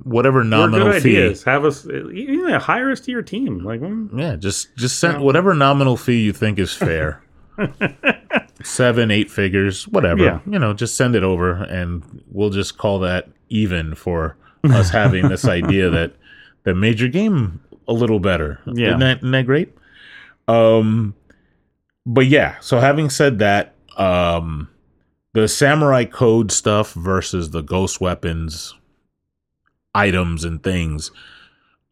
whatever 0.03 0.45
nominal 0.45 0.93
good 0.93 1.03
fee. 1.03 1.17
ideas. 1.17 1.45
Have 1.45 1.64
us, 1.64 1.87
yeah, 2.12 2.59
hire 2.59 2.90
us 2.90 3.01
to 3.01 3.11
your 3.11 3.23
team. 3.23 3.64
Like, 3.64 3.81
mm, 3.81 4.11
Yeah, 4.19 4.37
just 4.37 4.77
just 4.77 4.99
send 5.01 5.14
Yeah. 5.14 5.21
whatever 5.21 5.55
nominal 5.55 5.97
fee 5.97 6.21
you 6.23 6.33
think 6.35 6.59
is 6.59 6.75
fair. 6.75 7.23
Seven, 8.62 9.11
eight 9.11 9.31
figures, 9.31 9.88
whatever. 9.88 10.23
Yeah. 10.23 10.40
You 10.47 10.59
know, 10.59 10.73
just 10.73 10.97
send 10.97 11.17
it 11.17 11.23
over, 11.23 11.53
and 11.64 12.23
we'll 12.31 12.51
just 12.51 12.79
call 12.79 13.01
that 13.01 13.29
even 13.49 13.95
for 13.95 14.37
us 14.64 14.90
having 14.90 15.29
this 15.29 15.45
idea 15.45 15.90
that 15.90 16.14
that 16.62 16.75
made 16.75 17.01
your 17.01 17.09
game 17.09 17.61
a 17.88 17.93
little 17.93 18.21
better. 18.21 18.61
Yeah. 18.67 18.88
isn't 18.88 19.01
that, 19.01 19.17
isn't 19.19 19.31
that 19.33 19.47
great? 19.47 19.75
Um, 20.49 21.14
but 22.07 22.27
yeah. 22.27 22.57
So 22.61 22.81
having 22.81 23.11
said 23.11 23.40
that, 23.40 23.75
um, 23.97 24.69
the 25.35 25.49
samurai 25.49 26.05
code 26.05 26.51
stuff 26.51 26.93
versus 26.95 27.51
the 27.51 27.61
ghost 27.61 28.01
weapons 28.01 28.75
items 29.95 30.45
and 30.45 30.62
things 30.62 31.12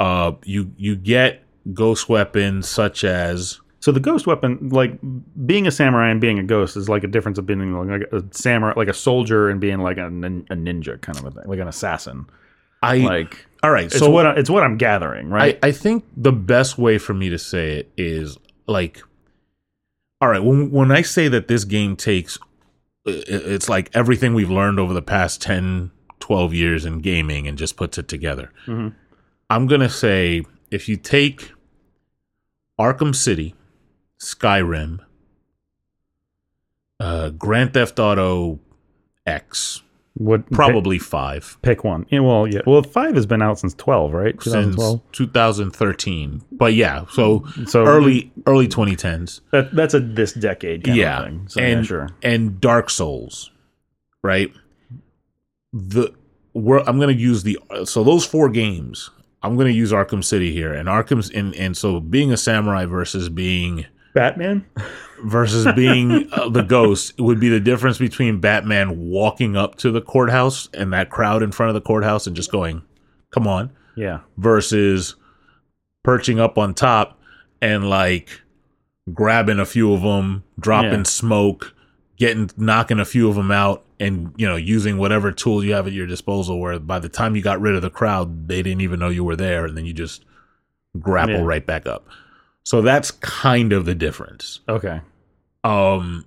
uh 0.00 0.32
you 0.44 0.72
you 0.76 0.96
get 0.96 1.44
ghost 1.72 2.08
weapons 2.08 2.68
such 2.68 3.04
as 3.04 3.60
so 3.82 3.90
the 3.92 4.00
ghost 4.00 4.26
weapon, 4.26 4.68
like 4.70 4.98
being 5.44 5.66
a 5.66 5.70
samurai 5.70 6.08
and 6.10 6.20
being 6.20 6.38
a 6.38 6.42
ghost, 6.44 6.76
is 6.76 6.88
like 6.88 7.02
a 7.04 7.08
difference 7.08 7.36
of 7.36 7.46
being 7.46 7.72
like 7.74 8.02
a 8.12 8.22
samurai, 8.30 8.72
like 8.76 8.88
a 8.88 8.94
soldier, 8.94 9.48
and 9.50 9.60
being 9.60 9.80
like 9.80 9.98
a, 9.98 10.08
nin- 10.08 10.46
a 10.50 10.54
ninja 10.54 11.00
kind 11.00 11.18
of 11.18 11.24
a 11.26 11.30
thing, 11.32 11.42
like 11.46 11.58
an 11.58 11.66
assassin. 11.68 12.26
i 12.82 12.98
Like, 12.98 13.44
all 13.62 13.70
right 13.70 13.86
it's 13.86 13.98
so 13.98 14.08
what 14.10 14.24
I, 14.26 14.34
it's 14.36 14.48
what 14.50 14.62
I'm 14.62 14.76
gathering, 14.78 15.28
right? 15.28 15.58
I, 15.62 15.68
I 15.68 15.72
think 15.72 16.04
the 16.16 16.32
best 16.32 16.78
way 16.78 16.96
for 16.98 17.12
me 17.14 17.28
to 17.30 17.38
say 17.38 17.78
it 17.78 17.92
is 17.96 18.38
like 18.66 19.02
all 20.20 20.28
right 20.28 20.42
when 20.44 20.70
when 20.70 20.92
i 20.92 21.02
say 21.02 21.26
that 21.26 21.48
this 21.48 21.64
game 21.64 21.96
takes 21.96 22.38
it's 23.04 23.68
like 23.68 23.90
everything 23.92 24.32
we've 24.34 24.50
learned 24.50 24.78
over 24.78 24.94
the 24.94 25.02
past 25.02 25.42
10 25.42 25.90
12 26.20 26.54
years 26.54 26.84
in 26.86 27.00
gaming 27.00 27.48
and 27.48 27.58
just 27.58 27.76
puts 27.76 27.98
it 27.98 28.06
together 28.06 28.52
Mhm. 28.66 28.94
i'm 29.50 29.66
gonna 29.66 29.88
say 29.88 30.44
if 30.70 30.88
you 30.88 30.96
take 30.96 31.50
arkham 32.80 33.14
city 33.14 33.54
skyrim 34.22 34.98
uh 37.00 37.30
grand 37.30 37.74
theft 37.74 37.98
auto 37.98 38.60
x 39.26 39.82
What 40.14 40.48
probably 40.50 40.98
five 40.98 41.56
pick, 41.62 41.78
pick 41.78 41.84
one? 41.84 42.06
Yeah, 42.10 42.20
well, 42.20 42.46
yeah. 42.46 42.60
Well, 42.66 42.82
five 42.82 43.14
has 43.14 43.26
been 43.26 43.40
out 43.42 43.58
since 43.58 43.74
twelve, 43.74 44.12
right? 44.12 44.40
since 44.42 44.76
2013 45.12 46.42
but 46.52 46.74
yeah 46.74 47.04
so 47.10 47.44
So 47.66 47.84
early 47.84 48.30
early 48.46 48.68
2010s 48.68 49.40
That, 49.50 49.74
that's 49.74 49.94
a 49.94 50.00
this 50.00 50.32
decade 50.34 50.84
kind 50.84 50.96
yeah 50.96 51.18
of 51.20 51.24
thing. 51.26 51.48
So, 51.48 51.60
and 51.60 51.80
yeah, 51.80 51.86
sure. 51.86 52.08
and 52.22 52.60
dark 52.60 52.90
souls 52.90 53.50
right 54.22 54.52
the 55.72 56.12
we're, 56.54 56.80
i'm 56.80 57.00
gonna 57.00 57.12
use 57.12 57.42
the 57.44 57.58
so 57.84 58.04
those 58.04 58.26
four 58.26 58.48
games 58.50 59.10
i'm 59.42 59.56
gonna 59.56 59.70
use 59.70 59.90
arkham 59.92 60.22
city 60.22 60.52
here 60.52 60.72
and 60.72 60.88
arkham's 60.88 61.30
and 61.30 61.54
and 61.56 61.76
so 61.76 61.98
being 62.00 62.30
a 62.32 62.36
samurai 62.36 62.84
versus 62.84 63.28
being 63.30 63.86
Batman. 64.14 64.64
versus 65.24 65.66
being 65.74 66.28
uh, 66.32 66.48
the 66.48 66.62
ghost 66.62 67.18
would 67.20 67.38
be 67.40 67.48
the 67.48 67.60
difference 67.60 67.96
between 67.98 68.40
batman 68.40 69.08
walking 69.08 69.56
up 69.56 69.76
to 69.76 69.90
the 69.92 70.00
courthouse 70.00 70.68
and 70.74 70.92
that 70.92 71.10
crowd 71.10 71.42
in 71.42 71.52
front 71.52 71.68
of 71.68 71.74
the 71.74 71.80
courthouse 71.80 72.26
and 72.26 72.34
just 72.34 72.50
going 72.50 72.82
come 73.30 73.46
on 73.46 73.70
Yeah. 73.94 74.20
versus 74.36 75.14
perching 76.04 76.40
up 76.40 76.58
on 76.58 76.74
top 76.74 77.20
and 77.60 77.88
like 77.88 78.40
grabbing 79.12 79.58
a 79.60 79.64
few 79.66 79.92
of 79.94 80.02
them, 80.02 80.42
dropping 80.60 80.90
Yeah. 81.00 81.02
smoke, 81.04 81.74
getting 82.16 82.50
knocking 82.56 82.98
a 83.00 83.04
few 83.04 83.28
of 83.28 83.36
them 83.36 83.50
out, 83.50 83.84
and 84.00 84.32
you 84.36 84.46
know 84.48 84.56
using 84.56 84.98
whatever 84.98 85.30
tool 85.32 85.64
you 85.64 85.72
have 85.74 85.86
at 85.86 85.92
your 85.92 86.06
disposal. 86.08 86.58
Where 86.60 86.78
by 86.80 86.98
the 86.98 87.08
time 87.08 87.36
you 87.36 87.42
got 87.42 87.60
rid 87.60 87.74
of 87.76 87.82
the 87.82 87.90
crowd, 87.90 88.48
they 88.48 88.62
didn't 88.62 88.80
even 88.80 88.98
know 89.00 89.08
you 89.08 89.22
were 89.24 89.36
there, 89.36 89.64
and 89.64 89.76
then 89.76 89.84
you 89.86 89.92
just 89.92 90.24
grapple 91.00 91.34
Yeah. 91.36 91.44
right 91.44 91.64
back 91.66 91.86
up. 91.86 92.06
So 92.64 92.80
that's 92.82 93.10
kind 93.10 93.72
of 93.72 93.84
the 93.84 93.94
difference. 93.94 94.60
Okay. 94.68 95.00
Um, 95.64 96.24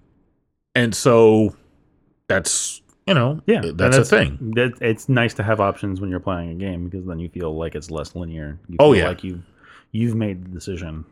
and 0.73 0.93
so 0.95 1.55
that's 2.27 2.81
you 3.07 3.13
know 3.13 3.41
Yeah, 3.45 3.61
and 3.61 3.77
that's 3.77 3.97
a 3.97 4.05
thing. 4.05 4.53
That, 4.55 4.73
it's 4.81 5.07
nice 5.09 5.33
to 5.35 5.43
have 5.43 5.59
options 5.59 6.01
when 6.01 6.09
you're 6.09 6.19
playing 6.19 6.51
a 6.51 6.55
game 6.55 6.85
because 6.89 7.05
then 7.05 7.19
you 7.19 7.29
feel 7.29 7.55
like 7.57 7.75
it's 7.75 7.91
less 7.91 8.15
linear. 8.15 8.59
You 8.67 8.77
Oh, 8.79 8.91
feel 8.93 9.01
yeah. 9.03 9.07
like 9.09 9.23
you 9.23 9.43
you've 9.91 10.15
made 10.15 10.43
the 10.45 10.49
decision. 10.49 11.05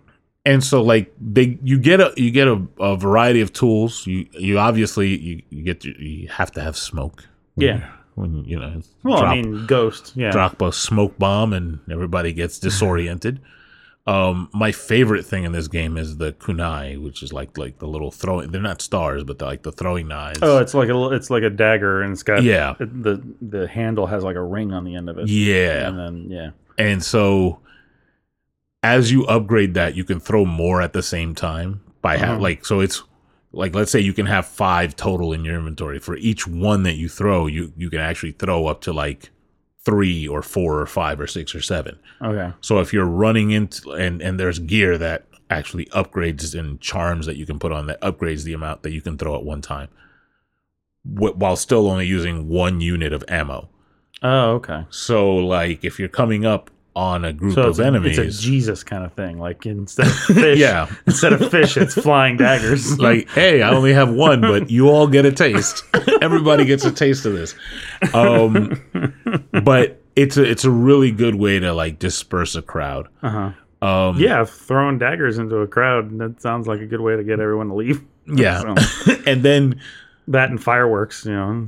and 0.45 0.61
so 0.63 0.81
like 0.81 1.13
they 1.21 1.57
you 1.63 1.77
get 1.79 2.01
a 2.01 2.11
you 2.17 2.31
get 2.31 2.47
a, 2.47 2.61
a 2.79 2.97
variety 2.97 3.39
of 3.39 3.53
tools 3.53 4.05
you 4.05 4.27
you 4.33 4.57
obviously 4.59 5.15
you, 5.17 5.41
you 5.49 5.63
get 5.63 5.79
to, 5.81 5.89
you 6.03 6.27
have 6.27 6.51
to 6.51 6.61
have 6.61 6.75
smoke 6.75 7.23
Yeah. 7.55 7.89
when 8.15 8.43
you 8.43 8.59
know 8.59 8.81
Well, 9.03 9.19
drop, 9.19 9.31
I 9.31 9.35
mean, 9.41 9.65
Ghost. 9.67 10.11
Yeah. 10.15 10.31
drop 10.31 10.61
a 10.61 10.73
smoke 10.73 11.17
bomb 11.17 11.53
and 11.53 11.79
everybody 11.89 12.33
gets 12.33 12.59
disoriented 12.67 13.39
um 14.05 14.49
my 14.53 14.71
favorite 14.71 15.25
thing 15.25 15.45
in 15.45 15.53
this 15.53 15.69
game 15.69 15.95
is 15.97 16.17
the 16.17 16.33
kunai 16.33 17.01
which 17.01 17.23
is 17.23 17.31
like 17.31 17.57
like 17.57 17.79
the 17.79 17.87
little 17.87 18.11
throwing 18.11 18.51
they're 18.51 18.61
not 18.61 18.81
stars 18.81 19.23
but 19.23 19.39
they're 19.39 19.47
like 19.47 19.63
the 19.63 19.71
throwing 19.71 20.09
knives 20.09 20.39
Oh, 20.41 20.57
it's 20.57 20.73
like 20.73 20.89
a 20.89 21.11
it's 21.11 21.29
like 21.29 21.43
a 21.43 21.49
dagger, 21.49 22.01
and 22.01 22.11
it's 22.11 22.23
got 22.23 22.43
Yeah. 22.43 22.75
The 22.79 23.21
the 23.41 23.65
handle 23.67 24.05
has 24.07 24.23
like 24.25 24.35
a 24.35 24.43
ring 24.43 24.73
on 24.73 24.83
the 24.83 24.95
end 24.95 25.09
of 25.09 25.17
it. 25.19 25.29
yeah 25.29 25.87
And 25.87 25.97
then 25.97 26.27
yeah. 26.29 26.49
And 26.77 27.01
so 27.01 27.59
as 28.81 29.11
you 29.11 29.25
upgrade 29.27 29.73
that, 29.75 29.95
you 29.95 30.03
can 30.03 30.19
throw 30.19 30.43
more 30.43 30.81
at 30.81 30.91
the 30.91 31.03
same 31.03 31.33
time 31.33 31.81
by 32.01 32.17
ha- 32.17 32.33
Uh-huh. 32.33 32.39
like 32.41 32.65
so 32.65 32.81
it's 32.81 33.03
like 33.53 33.73
let's 33.73 33.91
say 33.91 33.99
you 34.01 34.13
can 34.13 34.25
have 34.25 34.45
5 34.45 34.95
total 34.97 35.31
in 35.31 35.45
your 35.45 35.55
inventory. 35.55 35.99
For 35.99 36.17
each 36.17 36.45
one 36.47 36.83
that 36.83 36.95
you 36.95 37.07
throw, 37.07 37.47
you 37.47 37.71
you 37.77 37.89
can 37.89 38.01
actually 38.01 38.31
throw 38.33 38.65
up 38.67 38.81
to 38.81 38.91
like 38.91 39.29
3 39.85 40.27
or 40.27 40.41
4 40.41 40.79
or 40.79 40.85
5 40.85 41.19
or 41.19 41.27
6 41.27 41.55
or 41.55 41.61
7. 41.61 41.99
Okay. 42.21 42.53
So 42.61 42.79
if 42.79 42.93
you're 42.93 43.05
running 43.05 43.51
into 43.51 43.91
and 43.91 44.21
and 44.21 44.39
there's 44.39 44.59
gear 44.59 44.97
that 44.97 45.25
actually 45.49 45.85
upgrades 45.87 46.57
and 46.57 46.79
charms 46.81 47.25
that 47.25 47.35
you 47.35 47.45
can 47.45 47.59
put 47.59 47.71
on 47.71 47.85
that 47.87 48.01
upgrades 48.01 48.43
the 48.43 48.53
amount 48.53 48.81
that 48.83 48.91
you 48.91 49.01
can 49.01 49.17
throw 49.17 49.35
at 49.35 49.43
one 49.43 49.61
time. 49.61 49.89
Wh- 51.03 51.35
While 51.37 51.55
still 51.55 51.89
only 51.89 52.07
using 52.07 52.47
one 52.47 52.81
unit 52.81 53.13
of 53.13 53.23
ammo. 53.27 53.69
Oh, 54.21 54.51
okay. 54.53 54.85
So 54.89 55.35
like 55.35 55.83
if 55.83 55.99
you're 55.99 56.07
coming 56.09 56.45
up 56.45 56.69
on 56.95 57.25
a 57.25 57.33
group 57.33 57.55
So 57.55 57.63
of 57.69 57.79
a, 57.79 57.85
enemies, 57.85 58.17
it's 58.19 58.37
a 58.37 58.41
Jesus 58.41 58.83
kind 58.83 59.03
of 59.03 59.13
thing. 59.13 59.39
Like 59.39 59.65
instead 59.65 60.05
of 60.07 60.13
fish, 60.27 60.59
Yeah. 60.59 60.93
instead 61.07 61.33
of 61.33 61.49
fish, 61.49 61.75
it's 61.77 61.93
flying 61.95 62.37
daggers. 62.37 62.99
like, 62.99 63.27
hey, 63.29 63.61
I 63.63 63.71
only 63.71 63.93
have 63.93 64.11
one, 64.13 64.41
but 64.41 64.69
you 64.69 64.89
all 64.89 65.07
get 65.07 65.25
a 65.25 65.31
taste. 65.31 65.83
Everybody 66.21 66.65
gets 66.65 66.85
a 66.85 66.91
taste 66.91 67.25
of 67.25 67.33
this. 67.33 67.55
Um, 68.13 68.79
but 69.63 70.01
it's 70.15 70.37
a 70.37 70.43
it's 70.43 70.63
a 70.65 70.69
really 70.71 71.11
good 71.11 71.35
way 71.35 71.59
to 71.59 71.73
like 71.73 71.99
disperse 71.99 72.55
a 72.55 72.61
crowd. 72.61 73.07
uh 73.21 73.29
huh. 73.29 73.51
Um, 73.87 74.17
Yeah, 74.19 74.45
throwing 74.45 74.97
daggers 74.97 75.37
into 75.39 75.57
a 75.57 75.67
crowd. 75.67 76.17
That 76.19 76.41
sounds 76.41 76.67
like 76.67 76.79
a 76.79 76.85
good 76.85 77.01
way 77.01 77.15
to 77.17 77.23
get 77.23 77.39
everyone 77.39 77.67
to 77.69 77.73
leave. 77.75 78.01
yeah, 78.27 78.75
So, 78.75 79.15
and 79.25 79.43
then 79.43 79.81
that 80.29 80.49
and 80.49 80.63
fireworks, 80.63 81.25
you 81.25 81.33
know. 81.33 81.65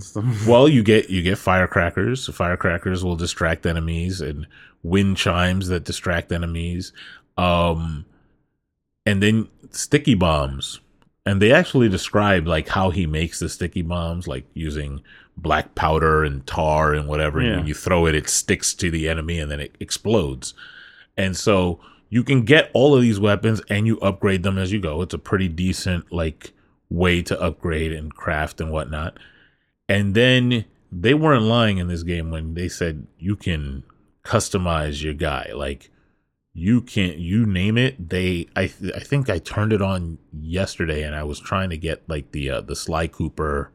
well, 0.48 0.70
you 0.70 0.82
get 0.84 1.10
you 1.10 1.22
get 1.22 1.38
firecrackers. 1.38 2.28
Firecrackers 2.34 3.04
will 3.04 3.18
distract 3.18 3.66
enemies, 3.66 4.22
and 4.22 4.48
wind 4.86 5.18
chimes 5.18 5.68
that 5.68 5.84
distract 5.84 6.32
enemies. 6.32 6.94
Um, 7.38 8.06
and 9.06 9.22
then 9.22 9.50
sticky 9.72 10.16
bombs. 10.16 10.80
And 11.26 11.42
they 11.42 11.52
actually 11.52 11.90
describe 11.90 12.48
like 12.48 12.68
how 12.68 12.92
he 12.92 13.08
makes 13.08 13.40
the 13.40 13.50
sticky 13.50 13.82
bombs, 13.82 14.28
like 14.28 14.46
using 14.54 15.02
black 15.36 15.74
powder 15.74 16.24
and 16.24 16.46
tar 16.46 16.94
and 16.94 17.08
whatever. 17.08 17.40
And 17.40 17.58
when 17.58 17.68
you 17.68 17.74
throw 17.74 18.06
it, 18.06 18.16
it 18.16 18.30
sticks 18.30 18.74
to 18.76 18.92
the 18.92 19.10
enemy 19.10 19.40
and 19.40 19.50
then 19.50 19.60
it 19.60 19.76
explodes. 19.80 20.54
And 21.18 21.36
so 21.36 21.80
you 22.10 22.24
can 22.24 22.44
get 22.44 22.70
all 22.74 22.96
of 22.96 23.02
these 23.02 23.20
weapons 23.20 23.62
and 23.70 23.88
you 23.88 24.00
upgrade 24.02 24.44
them 24.44 24.60
as 24.60 24.72
you 24.72 24.80
go. 24.80 25.02
It's 25.02 25.16
a 25.16 25.20
pretty 25.20 25.48
decent 25.48 26.12
like 26.12 26.54
way 26.92 27.24
to 27.24 27.42
upgrade 27.42 27.92
and 27.92 28.14
craft 28.14 28.62
and 28.62 28.72
whatnot. 28.72 29.18
And 29.90 30.14
then 30.14 30.66
they 30.92 31.16
weren't 31.16 31.44
lying 31.44 31.80
in 31.80 31.88
this 31.88 32.04
game 32.04 32.30
when 32.30 32.54
they 32.54 32.70
said 32.70 33.08
you 33.18 33.36
can 33.36 33.84
customize 34.26 35.02
your 35.04 35.14
guy. 35.14 35.52
Like 35.56 35.90
you 36.54 36.82
can 36.82 37.18
you 37.20 37.46
name 37.46 37.78
it. 37.78 38.10
They 38.10 38.48
I 38.56 38.68
th- 38.68 38.94
I 38.96 39.00
think 39.00 39.30
I 39.30 39.40
turned 39.40 39.72
it 39.74 39.82
on 39.82 40.18
yesterday 40.34 41.04
and 41.04 41.16
I 41.16 41.24
was 41.24 41.40
trying 41.40 41.70
to 41.70 41.78
get 41.78 42.04
like 42.10 42.32
the 42.32 42.50
uh, 42.50 42.62
the 42.62 42.76
Sly 42.76 43.08
Cooper 43.08 43.72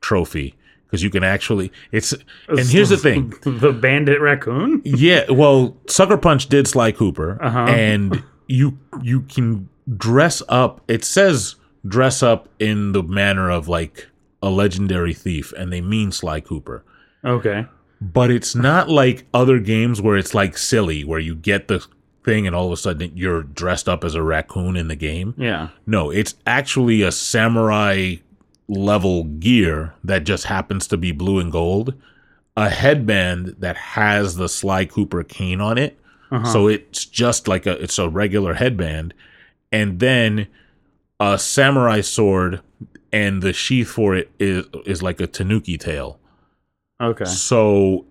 trophy 0.00 0.54
because 0.86 1.02
you 1.02 1.10
can 1.10 1.24
actually 1.24 1.72
it's 1.92 2.12
and 2.48 2.60
here's 2.68 2.88
the 2.90 2.96
thing. 2.96 3.32
the 3.42 3.72
bandit 3.72 4.20
raccoon. 4.20 4.80
Yeah, 4.84 5.30
well, 5.30 5.76
Sucker 5.88 6.16
Punch 6.16 6.48
did 6.48 6.66
Sly 6.68 6.92
Cooper, 6.92 7.38
Uh-huh. 7.42 7.66
and 7.68 8.22
you 8.48 8.78
you 9.02 9.22
can 9.22 9.68
dress 9.96 10.42
up. 10.48 10.80
It 10.88 11.04
says 11.04 11.56
dress 11.86 12.22
up 12.22 12.48
in 12.58 12.92
the 12.92 13.02
manner 13.02 13.50
of 13.50 13.68
like 13.68 14.08
a 14.42 14.50
legendary 14.50 15.14
thief, 15.14 15.52
and 15.56 15.72
they 15.72 15.80
mean 15.80 16.12
Sly 16.12 16.40
Cooper. 16.40 16.84
Okay. 17.24 17.66
But 18.12 18.30
it's 18.30 18.54
not 18.54 18.90
like 18.90 19.24
other 19.32 19.58
games 19.58 20.02
where 20.02 20.16
it's 20.16 20.34
like 20.34 20.58
silly, 20.58 21.04
where 21.04 21.20
you 21.20 21.34
get 21.34 21.68
the 21.68 21.86
thing 22.22 22.46
and 22.46 22.54
all 22.54 22.66
of 22.66 22.72
a 22.72 22.76
sudden 22.76 23.12
you're 23.14 23.42
dressed 23.42 23.88
up 23.88 24.04
as 24.04 24.14
a 24.14 24.22
raccoon 24.22 24.76
in 24.76 24.88
the 24.88 24.96
game. 24.96 25.34
Yeah. 25.38 25.68
No, 25.86 26.10
it's 26.10 26.34
actually 26.46 27.02
a 27.02 27.12
samurai 27.12 28.16
level 28.68 29.24
gear 29.24 29.94
that 30.04 30.24
just 30.24 30.44
happens 30.44 30.86
to 30.88 30.96
be 30.96 31.12
blue 31.12 31.38
and 31.38 31.52
gold. 31.52 31.94
A 32.56 32.68
headband 32.68 33.56
that 33.58 33.76
has 33.76 34.36
the 34.36 34.48
Sly 34.48 34.84
Cooper 34.84 35.24
cane 35.24 35.60
on 35.60 35.78
it. 35.78 35.98
Uh-huh. 36.30 36.52
So 36.52 36.68
it's 36.68 37.04
just 37.04 37.48
like 37.48 37.66
a 37.66 37.82
it's 37.82 37.98
a 37.98 38.08
regular 38.08 38.54
headband. 38.54 39.14
And 39.72 39.98
then 39.98 40.46
a 41.18 41.38
samurai 41.38 42.00
sword 42.00 42.60
and 43.12 43.42
the 43.42 43.52
sheath 43.52 43.88
for 43.88 44.14
it 44.14 44.30
is 44.38 44.66
is 44.84 45.02
like 45.02 45.20
a 45.20 45.26
tanuki 45.26 45.78
tail. 45.78 46.18
Okay. 47.00 47.24
So 47.24 48.06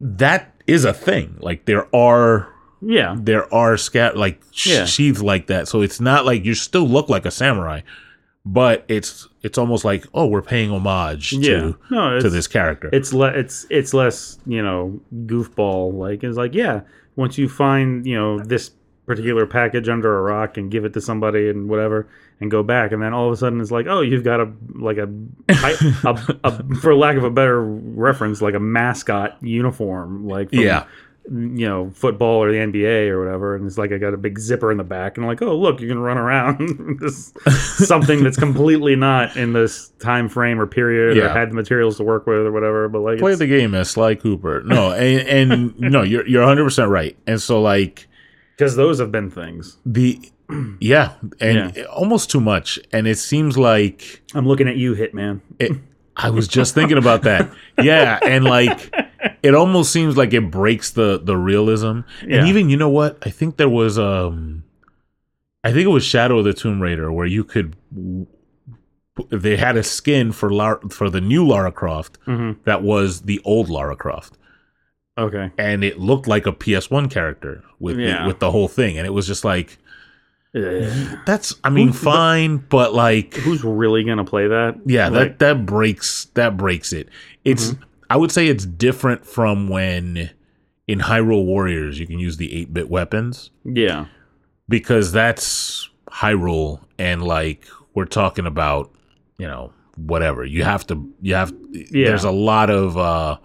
that 0.00 0.54
is 0.66 0.84
a 0.84 0.92
thing. 0.92 1.36
Like 1.40 1.64
there 1.66 1.94
are 1.94 2.48
Yeah. 2.80 3.16
there 3.18 3.52
are 3.52 3.76
scat 3.76 4.16
like 4.16 4.40
sh- 4.52 4.66
Yeah. 4.68 4.84
sheaths 4.84 5.22
like 5.22 5.46
that. 5.48 5.68
So 5.68 5.82
it's 5.82 6.00
not 6.00 6.24
like 6.26 6.44
you 6.44 6.54
still 6.54 6.86
look 6.88 7.08
like 7.08 7.24
a 7.26 7.30
samurai, 7.30 7.80
but 8.44 8.84
it's 8.88 9.28
it's 9.42 9.58
almost 9.58 9.84
like 9.84 10.06
oh 10.14 10.26
we're 10.26 10.42
paying 10.42 10.70
homage 10.70 11.32
Yeah. 11.32 11.58
to 11.60 11.76
No, 11.90 12.20
to 12.20 12.30
this 12.30 12.46
character. 12.46 12.88
It's 12.92 13.12
le- 13.12 13.32
it's 13.32 13.66
it's 13.70 13.94
less 13.94 14.38
you 14.46 14.62
know 14.62 15.00
goofball 15.26 15.94
like 15.94 16.22
it's 16.24 16.36
like 16.36 16.54
yeah 16.54 16.80
once 17.16 17.38
you 17.38 17.48
find 17.48 18.06
you 18.06 18.16
know 18.16 18.38
this 18.40 18.70
particular 19.06 19.46
package 19.46 19.88
under 19.88 20.16
a 20.18 20.22
rock 20.22 20.56
and 20.56 20.70
give 20.70 20.84
it 20.86 20.94
to 20.94 21.00
somebody 21.00 21.48
and 21.50 21.68
whatever 21.68 22.06
and 22.40 22.50
go 22.50 22.62
back 22.62 22.92
and 22.92 23.02
then 23.02 23.12
all 23.12 23.26
of 23.26 23.32
a 23.32 23.36
sudden 23.36 23.60
it's 23.60 23.70
like 23.70 23.86
oh 23.86 24.00
you've 24.00 24.24
got 24.24 24.40
a 24.40 24.50
like 24.74 24.98
a, 24.98 25.08
a, 25.48 26.36
a 26.44 26.74
for 26.80 26.94
lack 26.94 27.16
of 27.16 27.24
a 27.24 27.30
better 27.30 27.62
reference 27.64 28.42
like 28.42 28.54
a 28.54 28.60
mascot 28.60 29.36
uniform 29.42 30.26
like 30.26 30.50
from, 30.50 30.58
yeah, 30.60 30.84
you 31.30 31.66
know 31.66 31.90
football 31.94 32.42
or 32.42 32.50
the 32.52 32.58
NBA 32.58 33.08
or 33.08 33.24
whatever 33.24 33.56
and 33.56 33.66
it's 33.66 33.78
like 33.78 33.92
I 33.92 33.98
got 33.98 34.12
a 34.12 34.18
big 34.18 34.38
zipper 34.38 34.70
in 34.70 34.76
the 34.76 34.84
back 34.84 35.16
and 35.16 35.26
like 35.26 35.40
oh 35.40 35.56
look 35.56 35.80
you 35.80 35.88
can 35.88 35.98
run 35.98 36.18
around 36.18 36.98
this 37.00 37.32
something 37.88 38.22
that's 38.22 38.36
completely 38.36 38.94
not 38.94 39.34
in 39.36 39.52
this 39.54 39.88
time 40.00 40.28
frame 40.28 40.60
or 40.60 40.66
period 40.66 41.16
or 41.16 41.20
Yeah. 41.20 41.32
had 41.32 41.50
the 41.50 41.54
materials 41.54 41.96
to 41.96 42.02
work 42.02 42.26
with 42.26 42.40
or 42.40 42.52
whatever 42.52 42.88
but 42.90 42.98
like 43.00 43.20
play 43.20 43.36
the 43.36 43.46
game 43.46 43.74
as 43.74 43.90
Sly 43.90 44.16
Cooper. 44.16 44.62
No, 44.66 44.92
and, 44.92 45.28
and 45.28 45.80
no, 45.80 46.02
you're 46.02 46.26
you're 46.26 46.42
100 46.42 46.64
percent 46.64 46.90
right. 46.90 47.16
And 47.26 47.40
so 47.40 47.62
like 47.62 48.06
because 48.56 48.76
those 48.76 48.98
have 48.98 49.12
been 49.12 49.30
things 49.30 49.78
the 49.84 50.20
yeah, 50.80 51.14
and 51.40 51.76
almost 51.86 52.30
too 52.30 52.40
much. 52.40 52.78
And 52.92 53.06
it 53.06 53.16
seems 53.18 53.56
like 53.56 54.22
I'm 54.34 54.46
looking 54.46 54.68
at 54.68 54.76
you 54.76 54.94
Hitman 54.94 55.40
it, 55.58 55.72
I 56.16 56.30
was 56.30 56.48
just 56.48 56.74
thinking 56.74 56.98
about 56.98 57.22
that. 57.22 57.50
Yeah, 57.82 58.18
and 58.22 58.44
like 58.44 58.94
it 59.42 59.54
almost 59.54 59.92
seems 59.92 60.16
like 60.16 60.32
it 60.32 60.50
breaks 60.50 60.90
the 60.90 61.18
the 61.22 61.36
realism. 61.36 62.00
Yeah. 62.26 62.38
And 62.38 62.48
even 62.48 62.68
you 62.68 62.76
know 62.76 62.88
what? 62.88 63.18
I 63.22 63.30
think 63.30 63.56
there 63.56 63.68
was 63.68 63.98
um 63.98 64.64
I 65.62 65.72
think 65.72 65.86
it 65.86 65.90
was 65.90 66.04
Shadow 66.04 66.38
of 66.38 66.44
the 66.44 66.52
Tomb 66.52 66.80
Raider 66.80 67.10
where 67.10 67.26
you 67.26 67.42
could 67.42 67.76
they 69.30 69.56
had 69.56 69.76
a 69.76 69.82
skin 69.82 70.32
for 70.32 70.50
Lar- 70.50 70.80
for 70.90 71.08
the 71.08 71.20
new 71.20 71.46
Lara 71.46 71.72
Croft 71.72 72.18
hmm 72.24 72.52
that 72.64 72.82
was 72.82 73.22
the 73.22 73.40
old 73.44 73.68
Lara 73.68 73.96
Croft 73.96 74.36
okay 75.16 75.50
and 75.58 75.84
it 75.84 75.98
looked 75.98 76.26
like 76.26 76.46
a 76.46 76.52
PS1 76.52 77.10
character 77.10 77.62
with 77.78 77.98
Yeah. 77.98 78.22
the, 78.22 78.28
with 78.28 78.38
the 78.40 78.50
whole 78.50 78.68
thing 78.68 78.98
and 78.98 79.06
it 79.06 79.10
was 79.10 79.26
just 79.26 79.44
like 79.44 79.78
Ugh. 80.56 81.18
that's 81.26 81.54
I 81.64 81.70
mean 81.70 81.88
Who- 81.88 81.92
fine 81.94 82.56
but 82.58 82.94
like 82.94 83.34
who's 83.34 83.64
really 83.64 84.04
gonna 84.04 84.24
play 84.24 84.46
that 84.48 84.76
Yeah, 84.86 85.08
Like, 85.08 85.38
that 85.38 85.56
that 85.56 85.66
breaks 85.66 86.26
that 86.34 86.56
breaks 86.56 86.92
it. 86.92 87.08
It's 87.44 87.70
Mm-hmm. 87.70 87.82
I 88.10 88.16
would 88.16 88.30
say 88.30 88.46
it's 88.48 88.64
different 88.66 89.26
from 89.26 89.68
when 89.68 90.30
in 90.86 90.98
Hyrule 91.00 91.44
Warriors 91.46 91.98
you 91.98 92.06
can 92.06 92.18
use 92.18 92.36
the 92.36 92.48
8-bit 92.66 92.88
weapons. 92.90 93.50
yeah 93.64 94.06
because 94.68 95.10
that's 95.12 95.88
Hyrule 96.10 96.80
and 96.98 97.22
like 97.22 97.66
we're 97.94 98.04
talking 98.06 98.46
about, 98.46 98.90
you 99.38 99.46
know, 99.46 99.72
whatever. 99.96 100.44
You 100.44 100.64
have 100.64 100.86
to 100.88 101.12
you 101.20 101.34
have 101.34 101.52
Yeah. 101.72 102.08
there's 102.08 102.24
a 102.24 102.30
lot 102.30 102.70
of 102.70 102.96
uh 102.96 103.38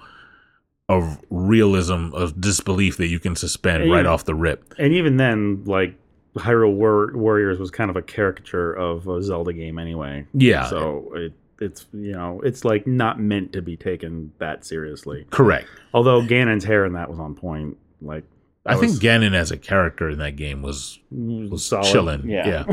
of 0.89 1.19
realism 1.29 2.13
of 2.13 2.41
disbelief 2.41 2.97
that 2.97 3.07
you 3.07 3.19
can 3.19 3.35
suspend 3.37 3.85
Yeah. 3.85 3.95
right 3.95 4.05
off 4.05 4.25
the 4.25 4.35
rip. 4.35 4.73
and 4.77 4.91
even 4.91 5.15
then, 5.17 5.63
like 5.65 5.95
Hyrule 6.35 6.73
War- 6.73 7.11
Warriors 7.15 7.59
was 7.59 7.71
kind 7.71 7.89
of 7.89 7.95
a 7.95 8.01
caricature 8.01 8.73
of 8.73 9.07
a 9.07 9.21
Zelda 9.23 9.53
game 9.53 9.79
anyway. 9.79 10.25
Yeah. 10.33 10.65
So 10.65 11.11
it 11.15 11.33
it's 11.61 11.85
you 11.93 12.13
know 12.13 12.39
it's 12.43 12.63
like 12.65 12.87
not 12.87 13.19
meant 13.19 13.53
to 13.53 13.61
be 13.61 13.75
taken 13.77 14.31
that 14.39 14.65
seriously. 14.65 15.25
Correct. 15.29 15.67
Although 15.93 16.21
Ganon's 16.21 16.63
hair 16.63 16.85
in 16.85 16.93
that 16.93 17.09
was 17.09 17.19
on 17.19 17.35
point. 17.35 17.77
Like 18.01 18.23
I 18.65 18.75
think 18.75 18.93
Ganon 18.93 19.33
as 19.33 19.51
a 19.51 19.57
character 19.57 20.09
in 20.09 20.19
that 20.19 20.35
game 20.37 20.61
was 20.61 20.99
was 21.11 21.65
solid. 21.65 21.85
chilling. 21.91 22.29
Yeah. 22.29 22.63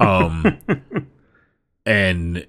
um 0.00 0.58
and 1.86 2.46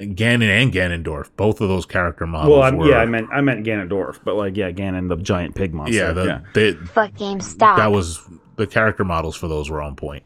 Ganon 0.00 0.48
and 0.48 0.72
Ganondorf, 0.72 1.30
both 1.36 1.60
of 1.60 1.68
those 1.68 1.84
character 1.84 2.26
models 2.26 2.50
well, 2.50 2.62
I'm, 2.62 2.76
were 2.78 2.88
yeah, 2.88 2.98
I 2.98 3.06
meant 3.06 3.28
I 3.32 3.40
meant 3.42 3.66
Ganondorf, 3.66 4.20
but 4.24 4.34
like 4.34 4.56
yeah, 4.56 4.70
Ganon 4.70 5.08
the 5.08 5.16
giant 5.16 5.54
pig 5.54 5.74
monster. 5.74 5.94
yeah, 5.94 6.12
the, 6.12 6.42
They, 6.54 6.72
Fuck 6.72 7.16
game 7.16 7.40
stop. 7.40 7.76
that 7.76 7.92
was 7.92 8.20
the 8.56 8.66
character 8.66 9.04
models 9.04 9.36
for 9.36 9.46
those 9.46 9.68
were 9.68 9.82
on 9.82 9.96
point. 9.96 10.22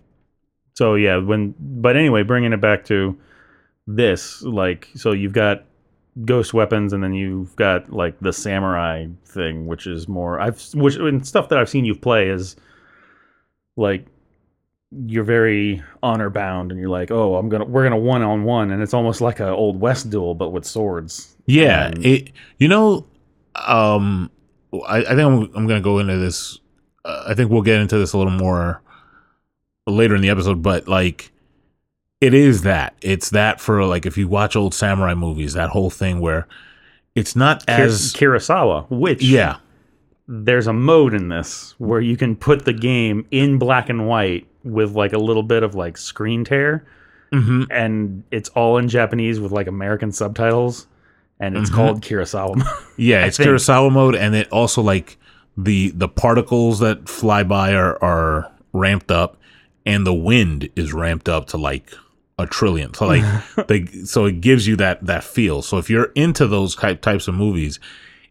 So 0.74 0.94
yeah, 0.94 1.16
when 1.16 1.54
but 1.58 1.96
anyway, 1.96 2.22
bringing 2.22 2.52
it 2.52 2.60
back 2.60 2.84
to 2.86 3.18
this, 3.86 4.42
like, 4.42 4.88
so 4.94 5.12
you've 5.12 5.32
got 5.32 5.64
ghost 6.24 6.54
weapons, 6.54 6.92
and 6.92 7.02
then 7.02 7.12
you've 7.12 7.56
got 7.56 7.92
like 7.92 8.18
the 8.20 8.32
samurai 8.32 9.06
thing, 9.26 9.66
which 9.66 9.88
is 9.88 10.06
more 10.06 10.38
I've 10.40 10.62
which 10.74 10.94
and 10.96 11.26
stuff 11.26 11.48
that 11.48 11.58
I've 11.58 11.68
seen 11.68 11.84
you 11.84 11.96
play 11.96 12.28
is 12.28 12.54
like 13.76 14.06
you're 15.06 15.24
very 15.24 15.82
honor 16.02 16.30
bound, 16.30 16.70
and 16.70 16.80
you're 16.80 16.90
like, 16.90 17.10
oh, 17.10 17.36
I'm 17.36 17.48
gonna 17.48 17.64
we're 17.64 17.82
gonna 17.84 17.98
one 17.98 18.22
on 18.22 18.44
one, 18.44 18.70
and 18.70 18.82
it's 18.82 18.94
almost 18.94 19.20
like 19.20 19.40
a 19.40 19.48
old 19.48 19.80
west 19.80 20.10
duel, 20.10 20.34
but 20.34 20.50
with 20.50 20.64
swords. 20.64 21.36
Yeah, 21.46 21.92
it. 21.96 22.30
You 22.58 22.68
know, 22.68 23.06
um, 23.54 24.30
I, 24.86 24.98
I 24.98 25.04
think 25.04 25.20
I'm, 25.20 25.50
I'm 25.54 25.68
to 25.68 25.80
go 25.80 25.98
into 25.98 26.16
this. 26.16 26.58
Uh, 27.04 27.24
I 27.28 27.34
think 27.34 27.50
we'll 27.50 27.62
get 27.62 27.80
into 27.80 27.98
this 27.98 28.12
a 28.12 28.18
little 28.18 28.32
more 28.32 28.82
later 29.86 30.14
in 30.14 30.22
the 30.22 30.30
episode, 30.30 30.62
but 30.62 30.88
like, 30.88 31.30
it 32.20 32.34
is 32.34 32.62
that. 32.62 32.94
It's 33.02 33.30
that 33.30 33.60
for 33.60 33.84
like 33.84 34.06
if 34.06 34.16
you 34.16 34.28
watch 34.28 34.56
old 34.56 34.74
samurai 34.74 35.14
movies, 35.14 35.54
that 35.54 35.70
whole 35.70 35.90
thing 35.90 36.20
where 36.20 36.46
it's 37.14 37.36
not 37.36 37.64
as 37.68 38.12
Kurosawa, 38.14 38.90
which 38.90 39.22
yeah, 39.22 39.56
there's 40.26 40.66
a 40.66 40.72
mode 40.72 41.14
in 41.14 41.28
this 41.28 41.74
where 41.78 42.00
you 42.00 42.16
can 42.16 42.36
put 42.36 42.64
the 42.64 42.72
game 42.72 43.26
in 43.30 43.58
black 43.58 43.88
and 43.88 44.08
white 44.08 44.46
with 44.64 44.92
like 44.92 45.12
a 45.12 45.18
little 45.18 45.42
bit 45.42 45.62
of 45.62 45.74
like 45.74 45.96
screen 45.96 46.44
tear 46.44 46.84
hmm 47.32 47.64
and 47.70 48.22
it's 48.30 48.48
all 48.50 48.78
in 48.78 48.88
Japanese 48.88 49.40
with 49.40 49.50
like 49.52 49.66
American 49.66 50.12
subtitles 50.12 50.86
and 51.40 51.56
it's 51.56 51.68
Mhm. 51.70 51.74
called 51.74 52.00
Kurosawa. 52.02 52.62
yeah. 52.96 53.24
It's 53.26 53.36
think. 53.36 53.48
Kurosawa 53.48 53.90
mode, 53.90 54.14
and 54.14 54.34
it 54.36 54.48
also 54.52 54.80
like 54.82 55.18
the 55.56 55.90
the 55.96 56.08
particles 56.08 56.78
that 56.78 57.08
fly 57.08 57.42
by 57.42 57.74
are 57.74 58.02
are 58.02 58.52
ramped 58.72 59.10
up, 59.10 59.36
and 59.84 60.06
the 60.06 60.14
wind 60.14 60.68
is 60.76 60.92
ramped 60.92 61.28
up 61.28 61.46
to 61.48 61.56
like 61.58 61.92
a 62.38 62.46
trillion. 62.46 62.94
So 62.94 63.06
like 63.08 63.24
they 63.66 63.86
so 64.04 64.26
it 64.26 64.40
gives 64.40 64.68
you 64.68 64.76
that 64.76 65.04
that 65.04 65.24
feel. 65.24 65.60
So 65.62 65.76
if 65.78 65.90
you're 65.90 66.12
into 66.14 66.46
those 66.46 66.76
type 66.76 67.00
types 67.00 67.26
of 67.26 67.34
movies, 67.34 67.80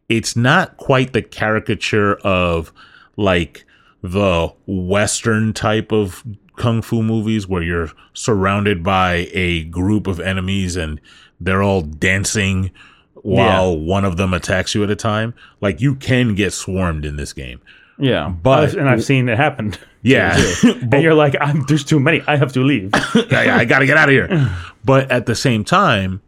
it's 0.08 0.36
not 0.38 0.78
quite 0.78 1.12
the 1.12 1.22
caricature 1.22 2.16
of 2.24 2.72
like 3.18 3.66
the 4.04 4.54
western 4.68 5.54
type 5.54 5.92
of 5.92 6.24
kung 6.58 6.82
fu 6.84 7.02
movies 7.02 7.48
where 7.48 7.64
you're 7.64 7.90
surrounded 8.14 8.84
by 8.84 9.28
a 9.32 9.64
group 9.66 10.06
of 10.06 10.20
enemies 10.20 10.76
and 10.76 11.00
they're 11.40 11.64
all 11.64 11.82
dancing 11.82 12.70
while 13.16 13.76
one 13.80 14.04
of 14.06 14.18
them 14.18 14.34
attacks 14.34 14.76
you 14.76 14.84
at 14.84 14.90
a 14.92 14.96
time. 14.96 15.34
Like 15.62 15.80
you 15.82 15.96
can 15.96 16.36
get 16.36 16.52
swarmed 16.54 17.06
in 17.06 17.16
this 17.16 17.32
game. 17.34 17.62
yeah, 17.98 18.28
But- 18.30 18.74
and 18.76 18.90
I've 18.90 19.04
seen 19.04 19.30
it 19.30 19.38
happen. 19.38 19.74
Yeah. 20.06 20.38
and 20.64 21.02
you're 21.02 21.14
like, 21.14 21.34
I'm, 21.40 21.64
there's 21.68 21.86
too 21.86 21.98
many. 21.98 22.22
I 22.28 22.36
have 22.36 22.52
to 22.54 22.60
leave. 22.60 22.90
I, 23.32 23.60
I 23.60 23.64
got 23.64 23.80
to 23.80 23.86
get 23.86 23.96
out 23.96 24.10
of 24.10 24.12
here. 24.12 24.54
But 24.84 25.10
at 25.10 25.28
the 25.28 25.34
same 25.34 25.64
time, 25.64 26.22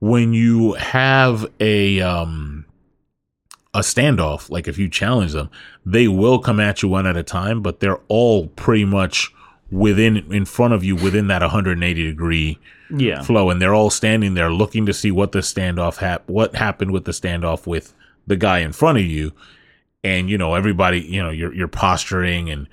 when 0.00 0.32
you 0.32 0.72
have 0.72 1.44
a 1.60 2.00
um 2.00 2.57
a 3.74 3.80
standoff, 3.80 4.50
like 4.50 4.66
if 4.68 4.78
you 4.78 4.88
challenge 4.88 5.32
them, 5.32 5.50
they 5.84 6.08
will 6.08 6.38
come 6.38 6.58
at 6.60 6.82
you 6.82 6.88
one 6.88 7.06
at 7.06 7.16
a 7.16 7.22
time, 7.22 7.62
but 7.62 7.80
they're 7.80 8.00
all 8.08 8.46
pretty 8.48 8.84
much 8.84 9.30
within 9.70 10.16
in 10.32 10.44
front 10.46 10.72
of 10.72 10.82
you 10.82 10.96
within 10.96 11.26
that 11.28 11.42
180 11.42 12.06
degree 12.06 12.58
yeah, 12.90 13.20
flow 13.20 13.50
and 13.50 13.60
they're 13.60 13.74
all 13.74 13.90
standing 13.90 14.32
there 14.32 14.50
looking 14.50 14.86
to 14.86 14.94
see 14.94 15.10
what 15.10 15.32
the 15.32 15.40
standoff 15.40 15.98
hap- 15.98 16.26
what 16.26 16.54
happened 16.56 16.90
with 16.90 17.04
the 17.04 17.12
standoff 17.12 17.66
with 17.66 17.92
the 18.26 18.36
guy 18.36 18.60
in 18.60 18.72
front 18.72 18.96
of 18.96 19.04
you. 19.04 19.32
And 20.02 20.30
you 20.30 20.38
know 20.38 20.54
everybody 20.54 21.00
you 21.00 21.22
know 21.22 21.28
you're 21.28 21.52
you're 21.52 21.68
posturing 21.68 22.48
and 22.48 22.66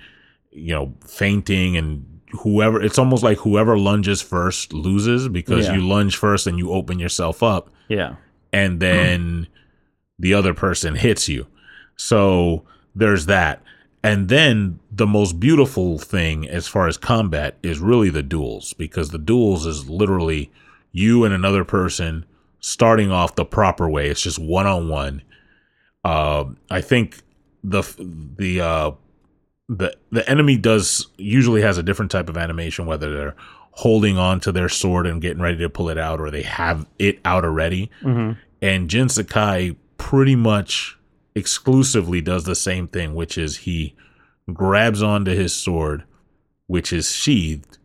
you 0.51 0.73
know 0.73 0.93
fainting 1.05 1.75
and 1.75 2.05
whoever 2.43 2.81
it's 2.81 2.97
almost 2.97 3.23
like 3.23 3.39
whoever 3.39 3.77
lunges 3.77 4.21
first 4.21 4.71
loses 4.71 5.27
because 5.27 5.65
Yeah. 5.67 5.73
you 5.75 5.81
lunge 5.81 6.15
first 6.15 6.47
and 6.47 6.57
you 6.57 6.71
open 6.71 6.97
yourself 6.99 7.43
up. 7.43 7.69
Yeah, 7.89 8.15
and 8.53 8.79
then 8.79 9.47
the 10.19 10.33
other 10.33 10.53
person 10.53 10.95
hits 10.95 11.27
you. 11.29 11.47
So 11.97 12.63
there's 12.95 13.25
that. 13.27 13.61
And 14.03 14.29
then 14.29 14.79
the 14.91 15.07
most 15.07 15.39
beautiful 15.39 15.97
thing 15.97 16.47
as 16.47 16.67
far 16.67 16.87
as 16.87 16.97
combat 16.97 17.57
is 17.63 17.79
really 17.79 18.09
the 18.09 18.23
duels 18.23 18.73
because 18.73 19.09
the 19.09 19.17
duels 19.17 19.65
is 19.65 19.89
literally 19.89 20.51
you 20.91 21.25
and 21.25 21.33
another 21.33 21.63
person 21.63 22.25
starting 22.59 23.11
off 23.11 23.35
the 23.35 23.45
proper 23.45 23.89
way. 23.89 24.09
It's 24.09 24.21
just 24.21 24.39
one 24.39 24.67
on 24.67 24.89
one. 24.89 25.23
I 26.69 26.81
think 26.81 27.21
the 27.63 27.81
the 28.37 28.61
uh, 28.61 28.91
the 29.67 29.95
the 30.11 30.29
enemy 30.29 30.57
does 30.57 31.07
usually 31.17 31.61
has 31.61 31.77
a 31.77 31.83
different 31.83 32.11
type 32.11 32.29
of 32.29 32.37
animation, 32.37 32.85
whether 32.85 33.11
they're 33.11 33.35
holding 33.71 34.17
on 34.17 34.39
to 34.41 34.51
their 34.51 34.69
sword 34.69 35.07
and 35.07 35.21
getting 35.21 35.41
ready 35.41 35.57
to 35.57 35.69
pull 35.69 35.89
it 35.89 35.97
out, 35.97 36.19
or 36.19 36.29
they 36.31 36.43
have 36.43 36.85
it 36.99 37.19
out 37.25 37.43
already. 37.43 37.89
hmm 38.01 38.33
And 38.61 38.89
Jin 38.89 39.09
Sakai 39.09 39.75
pretty 39.97 40.35
much 40.35 40.97
exclusively 41.35 42.21
does 42.21 42.43
the 42.45 42.55
same 42.55 42.87
thing, 42.87 43.13
which 43.15 43.37
is 43.37 43.57
he 43.57 43.95
grabs 44.53 45.01
onto 45.03 45.31
his 45.31 45.53
sword, 45.53 46.03
which 46.67 46.91
is 46.93 47.11
sheathed, 47.11 47.77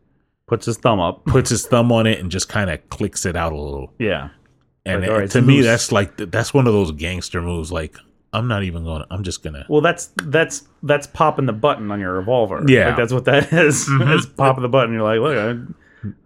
puts 0.46 0.66
his 0.66 0.76
thumb 0.78 1.00
up. 1.00 1.24
puts 1.24 1.50
his 1.50 1.66
thumb 1.70 1.90
on 1.92 2.06
it, 2.06 2.18
and 2.18 2.30
just 2.30 2.48
kind 2.48 2.70
of 2.70 2.88
clicks 2.90 3.24
it 3.26 3.36
out 3.36 3.52
a 3.52 3.56
little. 3.60 3.92
Yeah, 3.98 4.28
And 4.84 5.02
Like, 5.02 5.10
it- 5.10 5.12
right, 5.12 5.30
to 5.30 5.42
me, 5.42 5.56
loose. 5.58 5.66
that's 5.66 5.92
like 5.92 6.16
that's 6.16 6.54
one 6.54 6.66
of 6.66 6.72
those 6.72 6.92
gangster 6.92 7.40
moves. 7.42 7.70
Like 7.72 7.96
I'm 8.32 8.46
not 8.46 8.62
even 8.62 8.84
going. 8.84 9.00
to 9.02 9.06
I'm 9.10 9.24
just 9.24 9.42
gonna. 9.42 9.66
well, 9.68 9.80
that's 9.80 10.10
that's 10.22 10.62
that's 10.84 11.06
popping 11.08 11.46
the 11.46 11.52
button 11.52 11.90
on 11.90 11.98
your 12.00 12.12
revolver. 12.14 12.62
Yeah. 12.68 12.88
like, 12.88 12.96
that's 12.96 13.12
what 13.12 13.24
that 13.24 13.52
is. 13.52 13.86
Mhm. 13.88 14.16
It's 14.16 14.26
popping 14.26 14.62
the 14.62 14.68
button. 14.68 14.94
You're 14.94 15.02
like, 15.02 15.20
look, 15.20 15.36
I- 15.36 15.72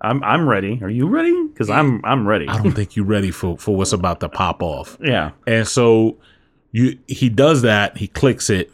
I'm 0.01 0.23
I'm 0.23 0.49
ready. 0.49 0.79
Are 0.83 0.91
you 0.91 1.07
ready? 1.09 1.49
Because 1.49 1.71
I'm 1.71 2.05
I'm 2.05 2.27
ready. 2.27 2.49
I 2.49 2.63
don't 2.63 2.73
think 2.73 2.97
you're 2.97 3.05
ready 3.05 3.31
for 3.31 3.59
for 3.59 3.77
what's 3.77 3.93
about 3.93 4.21
to 4.21 4.29
pop 4.29 4.63
off. 4.63 4.97
Yeah, 5.01 5.33
And 5.47 5.67
so 5.67 6.19
you 6.73 6.99
he 7.07 7.29
does 7.29 7.63
that, 7.63 7.97
he 7.97 8.09
clicks 8.09 8.51
it, 8.51 8.73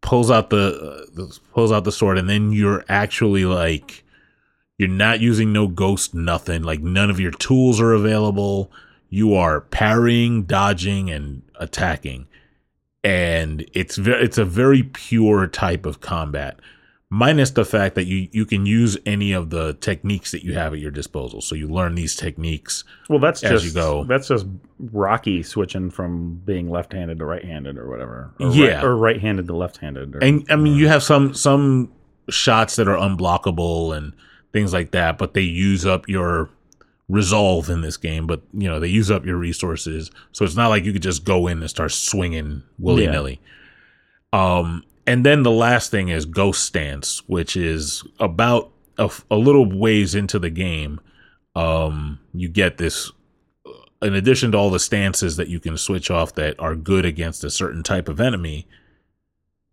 pulls 0.00 0.30
out 0.30 0.50
the, 0.50 1.08
the 1.14 1.38
pulls 1.52 1.72
out 1.72 1.84
the 1.84 1.92
sword 1.92 2.18
and 2.18 2.28
then 2.28 2.52
you're 2.52 2.84
actually 2.88 3.44
like 3.44 4.04
you're 4.78 4.88
not 4.88 5.20
using 5.20 5.52
no 5.52 5.66
ghost 5.66 6.14
nothing, 6.14 6.62
like 6.62 6.80
none 6.80 7.10
of 7.10 7.18
your 7.18 7.32
tools 7.32 7.80
are 7.80 7.92
available. 7.92 8.70
You 9.10 9.34
are 9.34 9.62
parrying, 9.62 10.44
dodging 10.44 11.10
and 11.10 11.42
attacking. 11.58 12.28
And 13.02 13.68
it's 13.72 13.96
very 13.96 14.24
it's 14.24 14.38
a 14.38 14.44
very 14.44 14.82
pure 14.82 15.46
type 15.46 15.86
of 15.86 16.00
combat. 16.00 16.60
Minus 17.10 17.52
the 17.52 17.64
fact 17.64 17.94
that 17.94 18.04
you 18.04 18.28
you 18.32 18.44
can 18.44 18.66
use 18.66 18.98
any 19.06 19.32
of 19.32 19.48
the 19.48 19.72
techniques 19.74 20.30
that 20.32 20.44
you 20.44 20.52
have 20.54 20.74
at 20.74 20.78
your 20.78 20.90
disposal. 20.90 21.40
So 21.40 21.54
you 21.54 21.66
learn 21.66 21.94
these 21.94 22.14
techniques 22.14 22.84
well, 23.08 23.18
that's 23.18 23.42
As 23.42 23.50
just 23.50 23.64
you 23.64 23.72
go. 23.72 24.04
That's 24.04 24.28
just 24.28 24.46
Rocky 24.78 25.42
switching 25.42 25.90
from 25.90 26.42
being 26.44 26.68
left-handed 26.68 27.18
to 27.18 27.24
right-handed 27.24 27.78
or 27.78 27.88
whatever. 27.88 28.30
Or 28.38 28.50
Yeah. 28.52 28.74
right, 28.74 28.84
or 28.84 28.96
right-handed 28.96 29.46
to 29.46 29.56
left-handed. 29.56 30.16
Or, 30.16 30.18
And 30.18 30.44
I 30.50 30.56
mean, 30.56 30.74
you 30.74 30.88
have 30.88 31.02
some 31.02 31.32
some 31.32 31.90
shots 32.28 32.76
that 32.76 32.88
are 32.88 32.98
unblockable 32.98 33.96
and 33.96 34.12
things 34.52 34.74
like 34.74 34.90
that, 34.90 35.16
but 35.16 35.32
they 35.32 35.40
use 35.40 35.86
up 35.86 36.06
your 36.10 36.50
resolve 37.08 37.70
in 37.70 37.80
this 37.80 37.96
game. 37.96 38.26
But 38.26 38.42
you 38.52 38.68
know, 38.68 38.78
they 38.78 38.88
use 38.88 39.10
up 39.10 39.24
your 39.24 39.38
resources, 39.38 40.10
so 40.32 40.44
it's 40.44 40.56
not 40.56 40.68
like 40.68 40.84
you 40.84 40.92
could 40.92 41.02
just 41.02 41.24
go 41.24 41.46
in 41.46 41.60
and 41.60 41.70
start 41.70 41.92
swinging 41.92 42.64
willy 42.78 43.06
nilly. 43.06 43.40
Um, 44.30 44.84
and 45.08 45.24
then 45.26 45.42
the 45.42 45.50
last 45.50 45.90
thing 45.90 46.08
is 46.08 46.24
Ghost 46.24 46.64
Stance, 46.64 47.22
which 47.28 47.56
is 47.56 48.04
about 48.20 48.70
a 48.98 49.36
little 49.36 49.64
ways 49.78 50.14
into 50.14 50.38
the 50.38 50.50
game. 50.50 51.00
Um, 51.54 52.18
you 52.34 52.48
get 52.48 52.78
this. 52.78 53.10
In 54.02 54.14
addition 54.14 54.52
to 54.52 54.58
all 54.58 54.70
the 54.70 54.78
stances 54.78 55.36
that 55.36 55.48
you 55.48 55.58
can 55.60 55.76
switch 55.76 56.10
off 56.10 56.34
that 56.34 56.58
are 56.60 56.76
good 56.76 57.04
against 57.04 57.42
a 57.44 57.50
certain 57.50 57.82
type 57.82 58.08
of 58.08 58.20
enemy, 58.20 58.66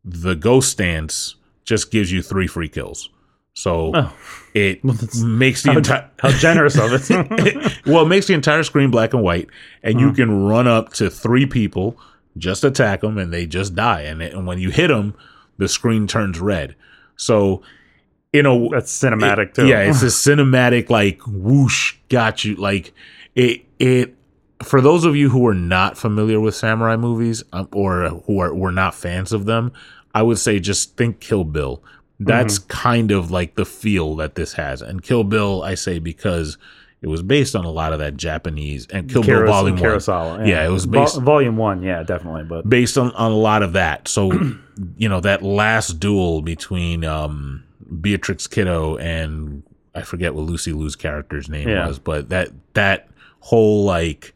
the 0.04 0.36
ghost 0.36 0.70
stance 0.72 1.36
just 1.64 1.92
gives 1.92 2.12
you 2.12 2.22
three 2.22 2.48
free 2.48 2.70
kills. 2.70 3.10
So 3.54 3.92
Oh. 3.96 4.14
it 4.54 4.82
that's- 4.84 5.22
makes 5.22 5.64
the 5.64 5.72
entire 5.78 6.10
how 6.20 6.30
generous 6.32 6.78
of 6.78 6.92
it. 6.94 7.78
well, 7.86 8.04
it 8.04 8.08
makes 8.10 8.28
the 8.28 8.34
entire 8.34 8.64
screen 8.64 8.92
black 8.92 9.14
and 9.14 9.24
white, 9.24 9.48
and 9.84 10.00
you 10.00 10.12
Mhm. 10.12 10.16
can 10.16 10.44
run 10.46 10.68
up 10.68 10.94
to 10.94 11.10
three 11.10 11.46
people, 11.46 11.98
just 12.38 12.64
attack 12.64 13.02
them, 13.02 13.18
and 13.18 13.34
they 13.34 13.46
just 13.46 13.76
die. 13.76 14.02
And, 14.02 14.22
it, 14.22 14.34
and 14.34 14.46
when 14.48 14.60
you 14.60 14.70
hit 14.70 14.88
them, 14.88 15.14
the 15.58 15.68
screen 15.68 16.08
turns 16.08 16.40
red. 16.40 16.76
So, 17.16 17.62
you 18.34 18.44
know, 18.44 18.70
That's 18.72 18.92
cinematic 18.98 19.54
too. 19.54 19.68
yeah, 19.68 19.82
it's 19.82 20.02
a 20.02 20.06
cinematic 20.08 20.90
like 20.90 21.22
whoosh, 21.26 21.96
got 22.10 22.44
you. 22.44 22.56
Like 22.56 22.94
it, 23.36 23.62
it. 23.80 24.16
For 24.64 24.80
those 24.82 25.04
of 25.06 25.16
you 25.16 25.30
who 25.30 25.46
are 25.48 25.54
not 25.54 25.98
familiar 25.98 26.40
with 26.40 26.56
samurai 26.56 26.96
movies 26.96 27.44
um, 27.54 27.68
or 27.74 28.10
who 28.26 28.40
are 28.40 28.54
were 28.54 28.72
not 28.72 28.96
fans 28.96 29.32
of 29.34 29.46
them, 29.46 29.72
I 30.14 30.22
would 30.24 30.40
say 30.40 30.60
just 30.60 30.96
think 30.98 31.20
Kill 31.20 31.44
Bill. 31.44 31.82
That's 32.20 32.60
Mm-hmm. 32.60 32.68
kind 32.70 33.12
of 33.12 33.32
like 33.32 33.56
the 33.56 33.66
feel 33.66 34.16
that 34.18 34.36
this 34.36 34.54
has, 34.54 34.82
and 34.82 35.04
Kill 35.04 35.24
Bill, 35.26 35.62
I 35.64 35.76
say 35.76 36.00
because 36.00 36.58
it 37.06 37.10
was 37.10 37.22
based 37.22 37.56
on 37.56 37.66
a 37.66 37.70
lot 37.70 37.94
of 37.94 38.00
that 38.00 38.18
Japanese 38.18 38.88
and 38.88 39.08
Kill 39.08 39.22
Bill 39.22 39.42
Kuros- 39.42 39.48
Volume 39.48 39.76
One, 39.80 39.84
Kurosawa. 39.92 40.48
Yeah, 40.48 40.66
it 40.66 40.70
was 40.72 40.86
Vol- 40.86 41.04
based- 41.04 41.22
volume 41.22 41.56
one. 41.56 41.84
Yeah, 41.84 42.02
definitely. 42.02 42.46
But 42.46 42.68
based 42.68 42.98
on, 42.98 43.12
on 43.12 43.32
a 43.32 43.36
lot 43.38 43.62
of 43.62 43.74
that. 43.74 44.08
So, 44.08 44.32
you 44.98 45.08
know, 45.08 45.20
that 45.20 45.44
last 45.44 46.00
duel 46.00 46.42
between 46.42 47.06
um, 47.06 47.64
Beatrix 48.02 48.48
Kiddo 48.48 48.98
and 48.98 49.62
I 49.94 50.02
forget 50.02 50.34
what 50.34 50.46
Lucy 50.46 50.74
Liu's 50.74 50.96
character's 50.96 51.48
name 51.48 51.70
Yeah. 51.70 51.88
was, 51.88 52.00
but 52.00 52.30
that 52.30 52.50
that 52.74 53.08
whole 53.40 53.86
like 53.86 54.34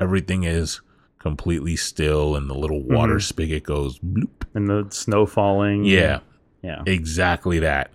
everything 0.00 0.44
is 0.44 0.80
completely 1.18 1.74
still 1.74 2.36
and 2.36 2.48
the 2.48 2.54
little 2.54 2.82
water 2.84 3.16
Mhm. 3.16 3.22
spigot 3.22 3.64
goes 3.64 3.98
bloop. 3.98 4.28
and 4.54 4.68
the 4.68 4.86
snow 4.90 5.26
falling. 5.26 5.84
Yeah, 5.84 6.20
Yeah. 6.62 6.82
exactly 6.86 7.58
that. 7.58 7.90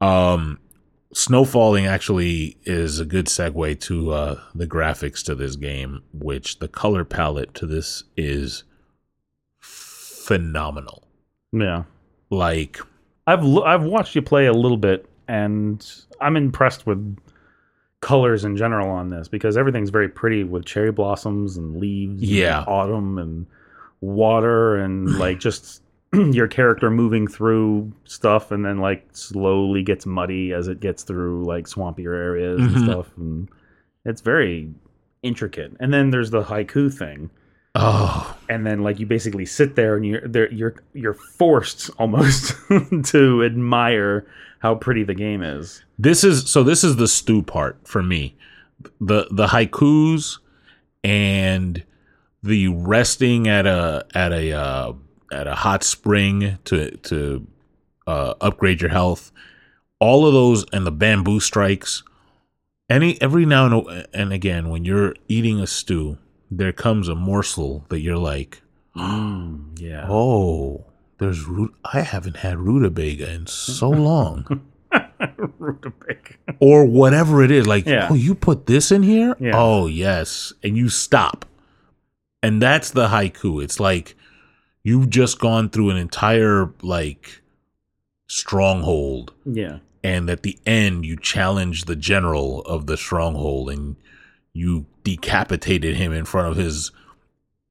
Um, 0.00 0.58
snow 1.12 1.44
falling 1.44 1.86
actually 1.86 2.56
is 2.64 3.00
a 3.00 3.04
good 3.04 3.26
segue 3.26 3.80
to 3.80 4.12
uh, 4.12 4.40
the 4.54 4.66
graphics 4.66 5.24
to 5.24 5.34
this 5.34 5.56
game, 5.56 6.02
which 6.12 6.58
the 6.58 6.68
color 6.68 7.04
palette 7.04 7.54
to 7.54 7.66
this 7.66 8.04
is 8.16 8.64
phenomenal. 9.60 11.04
Yeah. 11.52 11.84
Like, 12.30 12.78
I've 13.26 13.42
lo- 13.42 13.64
I've 13.64 13.84
watched 13.84 14.14
you 14.14 14.22
play 14.22 14.46
a 14.46 14.52
little 14.52 14.76
bit, 14.76 15.08
and 15.26 15.84
I'm 16.20 16.36
impressed 16.36 16.86
with 16.86 17.16
colors 18.00 18.44
in 18.44 18.56
general 18.56 18.88
on 18.90 19.08
this 19.08 19.26
because 19.28 19.56
everything's 19.56 19.90
very 19.90 20.08
pretty 20.08 20.44
with 20.44 20.64
cherry 20.64 20.92
blossoms 20.92 21.56
and 21.56 21.78
leaves. 21.80 22.20
and 22.22 22.30
Yeah. 22.30 22.62
autumn 22.62 23.18
and 23.18 23.46
water 24.00 24.76
and 24.76 25.10
like 25.18 25.40
just 25.40 25.82
your 26.32 26.48
character 26.48 26.90
moving 26.90 27.26
through 27.28 27.92
stuff, 28.04 28.50
and 28.50 28.64
then 28.64 28.78
like 28.78 29.06
slowly 29.12 29.82
gets 29.82 30.06
muddy 30.06 30.52
as 30.52 30.68
it 30.68 30.80
gets 30.80 31.02
through 31.02 31.44
like 31.44 31.66
swampier 31.66 32.14
areas 32.14 32.60
Mhm. 32.60 32.74
and 32.76 32.84
stuff, 32.84 33.06
and 33.16 33.48
it's 34.04 34.20
very 34.20 34.70
intricate. 35.22 35.72
And 35.80 35.92
then 35.92 36.10
there's 36.10 36.30
the 36.30 36.42
haiku 36.44 36.92
thing 36.92 37.30
oh, 37.74 38.36
and 38.48 38.66
then 38.66 38.82
like 38.82 38.98
you 38.98 39.06
basically 39.06 39.44
sit 39.46 39.74
there 39.76 39.96
and 39.96 40.06
you're 40.06 40.26
there 40.26 40.50
you're 40.52 40.74
you're 40.94 41.14
forced 41.14 41.90
almost 41.98 42.54
to 43.04 43.42
admire 43.44 44.26
how 44.60 44.74
pretty 44.74 45.04
the 45.04 45.14
game 45.14 45.42
is. 45.42 45.84
this 45.98 46.24
is 46.24 46.48
so. 46.50 46.62
This 46.64 46.82
is 46.84 46.96
the 46.96 47.06
stew 47.08 47.42
part 47.42 47.76
for 47.86 48.02
me. 48.02 48.36
the 49.00 49.26
The 49.30 49.46
haikus 49.48 50.38
and 51.04 51.84
the 52.42 52.68
resting 52.68 53.46
at 53.48 53.66
a 53.66 54.06
at 54.14 54.32
a 54.32 54.52
uh, 54.52 54.92
at 55.32 55.46
a 55.46 55.54
hot 55.54 55.82
spring 55.84 56.58
to 56.64 56.90
to 56.98 57.46
uh, 58.06 58.34
upgrade 58.40 58.80
your 58.80 58.90
health. 58.90 59.30
All 60.00 60.26
of 60.26 60.32
those 60.32 60.64
and 60.72 60.86
the 60.86 60.92
bamboo 60.92 61.40
strikes. 61.40 62.02
Any 62.90 63.20
every 63.20 63.44
now 63.44 63.66
and, 63.66 64.06
and 64.14 64.32
again, 64.32 64.70
when 64.70 64.84
you're 64.84 65.14
eating 65.28 65.60
a 65.60 65.66
stew, 65.66 66.18
there 66.50 66.72
comes 66.72 67.08
a 67.08 67.14
morsel 67.14 67.84
that 67.90 68.00
you're 68.00 68.16
like, 68.16 68.62
yeah. 68.96 70.06
oh, 70.08 70.86
there's 71.18 71.44
root. 71.44 71.74
I 71.84 72.00
haven't 72.00 72.38
had 72.38 72.58
rutabaga 72.58 73.30
in 73.30 73.46
so 73.46 73.88
long. 74.10 74.62
Rutabaga. 75.58 76.34
or 76.60 76.84
whatever 76.86 77.42
it 77.42 77.50
is. 77.50 77.66
Like, 77.66 77.86
Yeah. 77.86 78.08
oh, 78.10 78.14
you 78.14 78.34
put 78.34 78.66
this 78.66 78.90
in 78.90 79.02
here? 79.02 79.36
Yeah. 79.38 79.52
Oh, 79.54 79.86
yes. 79.86 80.52
And 80.62 80.76
you 80.76 80.88
stop. 80.88 81.44
And 82.42 82.62
that's 82.62 82.90
the 82.92 83.08
haiku. 83.08 83.62
It's 83.62 83.78
like 83.80 84.16
you've 84.88 85.10
just 85.10 85.38
gone 85.38 85.68
through 85.68 85.90
an 85.90 85.96
entire 85.98 86.72
like 86.82 87.42
stronghold 88.26 89.32
yeah. 89.44 89.78
and 90.02 90.28
at 90.30 90.42
the 90.42 90.58
end 90.66 91.04
you 91.04 91.16
challenge 91.16 91.84
the 91.84 91.96
general 91.96 92.60
of 92.62 92.86
the 92.86 92.96
stronghold 92.96 93.70
and 93.70 93.96
you 94.52 94.86
decapitated 95.04 95.96
him 95.96 96.12
in 96.12 96.24
front 96.24 96.48
of 96.48 96.56
his 96.56 96.90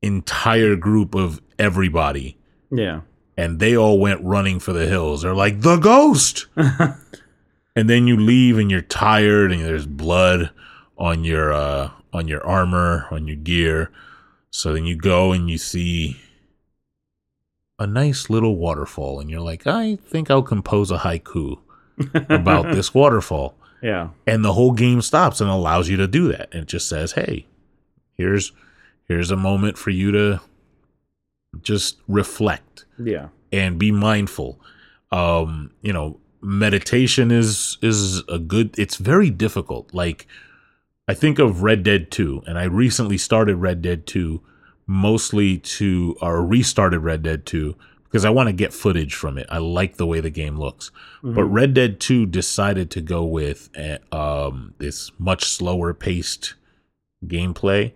entire 0.02 0.76
group 0.76 1.16
of 1.16 1.42
everybody 1.60 2.38
Yeah. 2.72 3.02
and 3.36 3.60
they 3.60 3.76
all 3.76 4.00
went 4.00 4.24
running 4.24 4.60
for 4.60 4.74
the 4.74 4.88
hills. 4.88 5.22
They're 5.22 5.34
like, 5.36 5.62
the 5.62 5.78
ghost. 5.78 6.48
and 6.56 7.90
then 7.90 8.08
you 8.08 8.18
leave 8.18 8.58
and 8.58 8.70
you're 8.72 8.82
tired 8.82 9.52
and 9.52 9.62
there's 9.64 9.86
blood 9.88 10.52
on 10.98 11.24
your 11.24 11.54
uh 11.54 11.92
on 12.14 12.28
your 12.28 12.46
armor, 12.46 13.08
on 13.12 13.28
your 13.28 13.36
gear. 13.38 13.92
So 14.50 14.74
then 14.74 14.86
you 14.86 14.96
go 14.96 15.34
and 15.34 15.50
you 15.50 15.58
see 15.58 16.18
a 17.80 17.86
nice 17.88 18.30
little 18.30 18.56
waterfall 18.56 19.20
and 19.20 19.30
you're 19.30 19.42
like, 19.42 19.68
I 19.68 19.98
think 20.08 20.32
I'll 20.32 20.42
compose 20.44 20.90
a 20.92 20.98
haiku 20.98 21.60
about 22.30 22.72
this 22.76 22.94
waterfall. 22.94 23.56
yeah. 23.82 24.10
And 24.26 24.44
the 24.44 24.54
whole 24.54 24.72
game 24.72 25.02
stops 25.02 25.42
and 25.42 25.50
allows 25.50 25.88
you 25.90 25.98
to 25.98 26.08
do 26.08 26.28
that. 26.30 26.50
And 26.54 26.64
it 26.64 26.68
just 26.68 26.90
says, 26.90 27.12
"Hey, 27.14 27.46
here's 28.16 28.52
here's 29.08 29.30
a 29.32 29.36
moment 29.38 29.78
for 29.78 29.92
you 29.92 30.12
to 30.12 30.42
just 31.62 31.98
reflect 32.08 32.86
Yeah. 33.00 33.30
and 33.52 33.80
be 33.80 33.92
mindful 33.92 34.60
um 35.12 35.72
you 35.82 35.94
know 35.94 36.20
meditation 36.42 37.32
is 37.32 37.78
is 37.82 38.22
a 38.28 38.38
good 38.38 38.78
it's 38.78 38.98
very 38.98 39.30
difficult 39.30 39.92
like 39.94 40.28
i 41.08 41.14
think 41.14 41.40
of 41.40 41.64
red 41.64 41.82
dead 41.84 42.12
2 42.12 42.44
and 42.46 42.60
i 42.60 42.66
recently 42.66 43.18
started 43.18 43.56
red 43.56 43.82
dead 43.82 44.06
2 44.06 44.42
mostly 44.88 45.58
to 45.58 46.16
or 46.22 46.44
restarted 46.46 47.02
red 47.02 47.22
dead 47.22 47.46
2 47.46 47.76
because 48.06 48.24
i 48.24 48.30
want 48.30 48.48
to 48.48 48.54
get 48.54 48.74
footage 48.74 49.14
from 49.14 49.38
it 49.38 49.46
i 49.50 49.58
like 49.58 49.98
the 49.98 50.08
way 50.08 50.20
the 50.22 50.30
game 50.30 50.58
looks 50.58 50.92
but 51.22 51.42
Mhm. 51.46 51.54
red 51.54 51.74
dead 51.74 52.00
2 52.00 52.26
decided 52.26 52.90
to 52.92 53.02
go 53.02 53.24
with 53.26 53.70
uh, 53.78 53.98
um 54.16 54.74
this 54.78 55.12
much 55.20 55.44
slower 55.46 55.94
paced 55.94 56.54
gameplay 57.26 57.92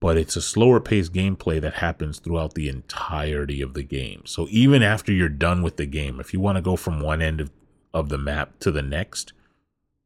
but 0.00 0.16
it's 0.18 0.34
a 0.36 0.42
slower 0.42 0.80
paced 0.80 1.12
gameplay 1.12 1.60
that 1.60 1.74
happens 1.74 2.18
throughout 2.18 2.54
the 2.54 2.68
entirety 2.68 3.62
of 3.62 3.74
the 3.74 3.84
game. 3.84 4.22
So 4.26 4.48
even 4.50 4.82
after 4.82 5.12
you're 5.12 5.28
done 5.28 5.62
with 5.62 5.76
the 5.76 5.86
game, 5.86 6.18
if 6.18 6.32
you 6.34 6.40
want 6.40 6.56
to 6.56 6.60
go 6.60 6.74
from 6.74 6.98
one 6.98 7.22
end 7.22 7.40
of, 7.40 7.52
of 7.94 8.08
the 8.08 8.18
map 8.18 8.58
to 8.58 8.72
the 8.72 8.82
next, 8.82 9.32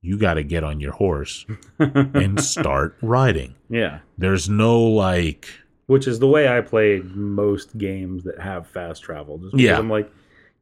you 0.07 0.17
got 0.19 0.35
to 0.35 0.43
get 0.45 0.63
on 0.65 0.81
your 0.81 0.93
horse 0.93 1.45
and 1.79 2.41
start 2.41 2.97
riding. 3.03 3.55
yeah. 3.69 3.99
There's 4.19 4.49
no 4.49 4.81
like, 4.81 5.49
Which 5.87 6.07
is 6.07 6.19
the 6.21 6.29
way 6.29 6.49
I 6.49 6.61
played 6.63 7.15
most 7.17 7.77
games 7.77 8.25
that 8.25 8.39
have 8.41 8.67
fast 8.67 9.03
travel. 9.03 9.39
Just 9.39 9.55
Yeah. 9.57 9.79
I'm 9.79 9.91
like, 9.91 10.11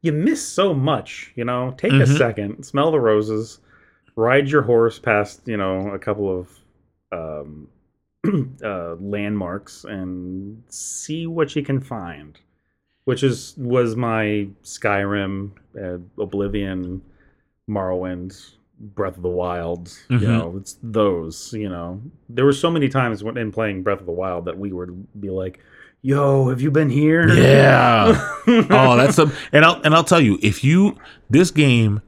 you 0.01 0.11
miss 0.11 0.45
so 0.45 0.73
much, 0.73 1.31
you 1.35 1.45
know? 1.45 1.73
Take 1.77 1.93
a 1.93 2.05
Mhm. 2.05 2.17
second, 2.17 2.63
smell 2.63 2.91
the 2.91 2.99
roses, 2.99 3.59
ride 4.15 4.49
your 4.49 4.61
horse 4.63 4.99
past, 4.99 5.41
you 5.47 5.57
know, 5.57 5.89
a 5.91 5.99
couple 5.99 6.39
of 6.39 6.49
um, 7.11 7.67
uh, 8.63 8.95
landmarks 8.99 9.83
and 9.85 10.61
see 10.69 11.27
what 11.27 11.55
you 11.55 11.63
can 11.63 11.79
find. 11.79 12.39
Which 13.05 13.21
is 13.23 13.53
was 13.57 13.95
my 13.95 14.47
Skyrim, 14.63 15.51
uh, 15.79 15.99
Oblivion, 16.21 17.01
Morrowind, 17.69 18.54
Breath 18.79 19.17
of 19.17 19.23
the 19.23 19.29
Wild. 19.29 19.87
Mhm. 20.09 20.21
You 20.21 20.27
know, 20.27 20.53
it's 20.57 20.77
those. 20.83 21.53
You 21.53 21.69
know, 21.69 22.01
there 22.29 22.45
were 22.45 22.53
so 22.53 22.69
many 22.69 22.89
times 22.89 23.23
when 23.23 23.37
in 23.37 23.51
playing 23.51 23.83
Breath 23.83 23.99
of 24.01 24.05
the 24.05 24.11
Wild 24.11 24.45
that 24.45 24.57
we 24.57 24.71
would 24.71 25.07
be 25.19 25.29
like, 25.29 25.59
"Yo, 26.01 26.49
have 26.49 26.61
you 26.61 26.71
been 26.71 26.89
here?" 26.89 27.27
yeah. 27.29 28.13
oh, 28.47 28.97
that's 28.97 29.15
the 29.15 29.33
and 29.51 29.63
I'll 29.65 29.81
and 29.83 29.93
I'll 29.95 30.03
tell 30.03 30.21
you 30.21 30.37
if 30.41 30.63
you 30.63 30.97
this 31.29 31.51
game, 31.51 32.01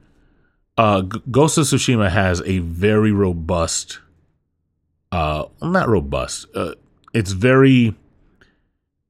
uh, 0.76 1.00
Ghost 1.02 1.56
of 1.58 1.64
Tsushima 1.64 2.10
has 2.10 2.42
a 2.44 2.58
very 2.58 3.12
robust, 3.12 4.00
uh, 5.10 5.44
not 5.62 5.88
robust. 5.88 6.46
Uh, 6.54 6.74
it's 7.14 7.32
very 7.32 7.94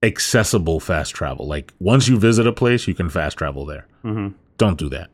accessible 0.02 0.78
fast 0.80 1.14
travel. 1.14 1.46
Like 1.46 1.72
once 1.80 2.08
you 2.08 2.18
visit 2.18 2.46
a 2.46 2.52
place, 2.52 2.86
you 2.86 2.94
can 2.94 3.10
fast 3.10 3.36
travel 3.36 3.66
there. 3.66 3.86
hmm 4.02 4.28
Don't 4.56 4.78
do 4.78 4.88
that. 4.90 5.10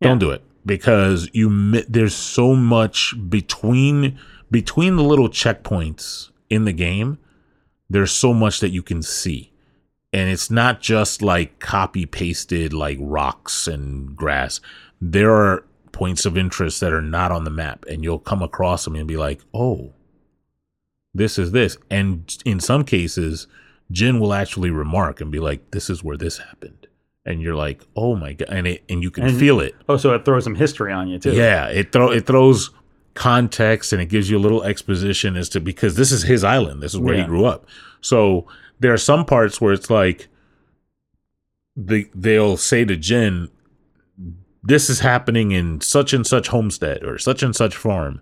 Yeah. 0.00 0.08
Don't 0.08 0.18
do 0.18 0.30
it 0.30 0.42
because 0.66 1.30
you 1.32 1.80
there's 1.88 2.14
so 2.14 2.54
much 2.54 3.14
between 3.28 4.18
between 4.50 4.96
the 4.96 5.04
little 5.04 5.28
checkpoints 5.28 6.30
in 6.50 6.64
the 6.64 6.72
game. 6.72 7.18
There's 7.88 8.12
so 8.12 8.34
much 8.34 8.60
that 8.60 8.70
you 8.70 8.82
can 8.82 9.02
see. 9.02 9.52
And 10.12 10.28
it's 10.28 10.50
not 10.50 10.80
just 10.80 11.22
like 11.22 11.60
copy 11.60 12.04
pasted 12.04 12.72
like 12.72 12.98
rocks 13.00 13.68
and 13.68 14.16
grass. 14.16 14.60
There 15.00 15.32
are 15.32 15.64
points 15.92 16.26
of 16.26 16.36
interest 16.36 16.80
that 16.80 16.92
are 16.92 17.02
not 17.02 17.32
on 17.32 17.44
the 17.44 17.50
map, 17.50 17.84
and 17.88 18.02
you'll 18.02 18.18
come 18.18 18.42
across 18.42 18.84
them 18.84 18.96
and 18.96 19.06
be 19.06 19.16
like, 19.16 19.40
"Oh, 19.54 19.94
this 21.14 21.38
is 21.38 21.52
this." 21.52 21.76
And 21.90 22.36
in 22.44 22.60
some 22.60 22.84
cases, 22.84 23.46
Jin 23.90 24.18
will 24.18 24.34
actually 24.34 24.70
remark 24.70 25.20
and 25.20 25.30
be 25.30 25.38
like, 25.38 25.70
"This 25.70 25.90
is 25.90 26.02
where 26.02 26.16
this 26.16 26.38
happened," 26.38 26.86
and 27.26 27.42
you're 27.42 27.54
like, 27.56 27.82
"Oh 27.96 28.16
my 28.16 28.32
god!" 28.32 28.48
And 28.50 28.66
it 28.66 28.84
and 28.88 29.02
you 29.02 29.10
can 29.10 29.24
And- 29.24 29.38
feel 29.38 29.60
it. 29.60 29.74
Oh, 29.88 29.96
so 29.96 30.14
it 30.14 30.24
throws 30.24 30.44
some 30.44 30.54
history 30.54 30.92
on 30.92 31.08
you 31.08 31.18
too. 31.18 31.32
Yeah, 31.32 31.66
it 31.68 31.92
throw 31.92 32.10
it 32.10 32.26
throws 32.26 32.70
context 33.14 33.92
and 33.92 34.00
it 34.02 34.06
gives 34.06 34.28
you 34.30 34.36
a 34.36 34.44
little 34.46 34.62
exposition 34.62 35.36
as 35.36 35.48
to 35.50 35.60
because 35.60 35.96
this 35.96 36.12
is 36.12 36.22
his 36.22 36.44
island. 36.44 36.82
This 36.82 36.94
is 36.94 37.00
where 37.00 37.14
Yeah. 37.14 37.22
he 37.22 37.26
grew 37.26 37.44
up. 37.46 37.66
So 38.00 38.46
there 38.78 38.92
are 38.92 38.98
some 38.98 39.24
parts 39.24 39.60
where 39.60 39.72
it's 39.72 39.90
like 39.90 40.28
they 41.76 42.06
they'll 42.14 42.56
say 42.56 42.84
to 42.84 42.96
Jin, 42.96 43.48
"This 44.62 44.88
is 44.90 45.00
happening 45.00 45.50
in 45.52 45.80
such 45.80 46.12
and 46.12 46.26
such 46.26 46.48
homestead 46.48 47.04
or 47.04 47.18
such 47.18 47.42
and 47.42 47.54
such 47.54 47.76
farm," 47.76 48.20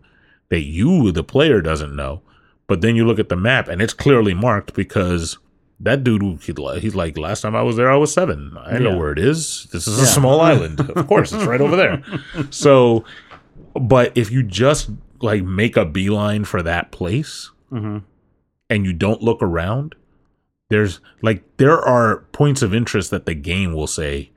that 0.49 0.63
you, 0.63 1.11
the 1.13 1.25
player, 1.25 1.61
doesn't 1.61 1.95
know. 1.95 2.23
But 2.67 2.81
then 2.81 2.97
you 2.97 3.07
look 3.07 3.19
at 3.19 3.29
the 3.29 3.37
map 3.37 3.69
and 3.69 3.83
it's 3.83 3.93
clearly 3.93 4.33
marked 4.35 4.75
because 4.75 5.39
that 5.85 6.03
dude, 6.05 6.43
he- 6.43 6.81
he's 6.81 6.95
like, 6.95 7.17
last 7.17 7.41
time 7.43 7.55
I 7.57 7.63
was 7.63 7.77
there, 7.77 7.91
I 7.91 7.97
was 7.97 8.13
seven. 8.13 8.57
I 8.59 8.79
know 8.79 8.97
where 8.99 9.13
it 9.13 9.19
is. 9.19 9.67
This 9.73 9.87
is 9.87 9.99
a 9.99 10.07
small 10.07 10.41
island. 10.53 10.81
Of 10.81 11.07
course, 11.07 11.33
it's 11.33 11.45
right 11.45 11.61
over 11.61 11.77
there. 11.77 12.03
So, 12.51 13.05
but 13.75 14.13
if 14.17 14.31
you 14.31 14.43
just 14.43 14.91
like 15.21 15.43
make 15.43 15.77
a 15.77 15.85
beeline 15.85 16.45
for 16.45 16.63
that 16.63 16.91
place 16.91 17.51
hmm 17.71 17.99
and 18.71 18.85
you 18.87 18.93
don't 18.93 19.23
look 19.23 19.43
around, 19.43 19.95
there's 20.71 21.01
like, 21.23 21.45
there 21.59 21.79
are 21.79 22.21
points 22.33 22.63
of 22.63 22.75
interest 22.75 23.11
that 23.11 23.27
the 23.27 23.35
game 23.35 23.73
will 23.75 23.87
say, 23.87 24.31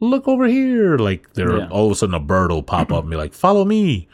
look 0.00 0.28
over 0.28 0.46
here. 0.46 0.98
Like, 0.98 1.32
there, 1.34 1.56
Yeah. 1.58 1.68
all 1.70 1.86
of 1.86 1.92
a 1.92 1.94
sudden, 1.94 2.14
a 2.14 2.20
bird 2.20 2.50
will 2.50 2.62
pop 2.62 2.92
up 2.92 3.02
and 3.04 3.10
be 3.10 3.16
like, 3.16 3.32
follow 3.32 3.64
me. 3.64 4.06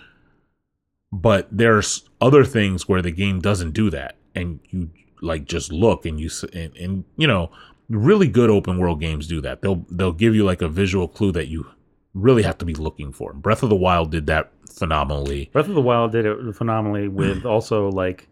But 1.12 1.48
there's 1.50 2.08
other 2.20 2.44
things 2.44 2.88
where 2.88 3.02
the 3.02 3.10
game 3.10 3.40
doesn't 3.40 3.72
do 3.72 3.90
that. 3.90 4.16
And 4.36 4.60
you 4.68 4.90
like 5.22 5.44
just 5.44 5.72
look 5.72 6.06
and 6.06 6.18
you, 6.20 6.30
and, 6.52 6.76
and 6.76 7.04
you 7.16 7.26
know, 7.26 7.50
really 7.88 8.28
good 8.28 8.50
open 8.50 8.78
world 8.78 9.00
games 9.00 9.26
do 9.26 9.40
that. 9.40 9.62
They'll, 9.62 9.84
they'll 9.90 10.12
give 10.12 10.34
you 10.34 10.44
like 10.44 10.62
a 10.62 10.68
visual 10.68 11.08
clue 11.08 11.32
that 11.32 11.48
you 11.48 11.66
really 12.14 12.42
have 12.42 12.58
to 12.58 12.64
be 12.64 12.74
looking 12.74 13.12
for. 13.12 13.32
Breath 13.32 13.62
of 13.62 13.68
the 13.70 13.76
Wild 13.76 14.10
did 14.10 14.26
that 14.26 14.52
phenomenally. 14.72 15.50
Breath 15.52 15.68
of 15.68 15.74
the 15.74 15.80
Wild 15.80 16.12
did 16.12 16.26
it 16.26 16.54
phenomenally 16.56 17.08
with 17.20 17.44
also 17.44 17.88
like 17.90 18.28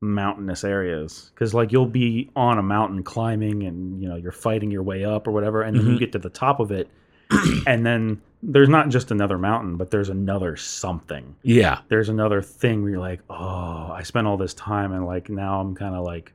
mountainous 0.00 0.62
areas 0.62 1.32
because 1.34 1.54
like 1.54 1.72
you'll 1.72 1.84
be 1.86 2.30
on 2.36 2.56
a 2.58 2.62
mountain 2.62 3.02
climbing 3.02 3.64
and 3.64 4.00
you 4.00 4.08
know 4.08 4.14
you're 4.14 4.30
fighting 4.30 4.70
your 4.70 4.82
way 4.84 5.04
up 5.04 5.26
or 5.26 5.32
whatever 5.32 5.62
and 5.62 5.76
then 5.76 5.86
you 5.86 5.94
Mhm. 5.96 5.98
get 5.98 6.12
to 6.12 6.20
the 6.20 6.30
top 6.30 6.60
of 6.60 6.70
it 6.70 6.88
and 7.66 7.84
then 7.84 8.22
there's 8.42 8.68
not 8.68 8.88
just 8.88 9.10
another 9.10 9.36
mountain 9.38 9.76
but 9.76 9.90
there's 9.90 10.08
another 10.08 10.56
something 10.56 11.34
Yeah. 11.42 11.80
there's 11.88 12.08
another 12.08 12.40
thing 12.42 12.82
where 12.82 12.90
you're 12.92 13.00
like 13.00 13.20
oh 13.28 13.90
i 13.92 14.02
spent 14.04 14.26
all 14.26 14.36
this 14.36 14.54
time 14.54 14.92
and 14.92 15.04
like 15.06 15.28
now 15.28 15.60
i'm 15.60 15.74
kind 15.74 15.94
of 15.94 16.04
like 16.04 16.32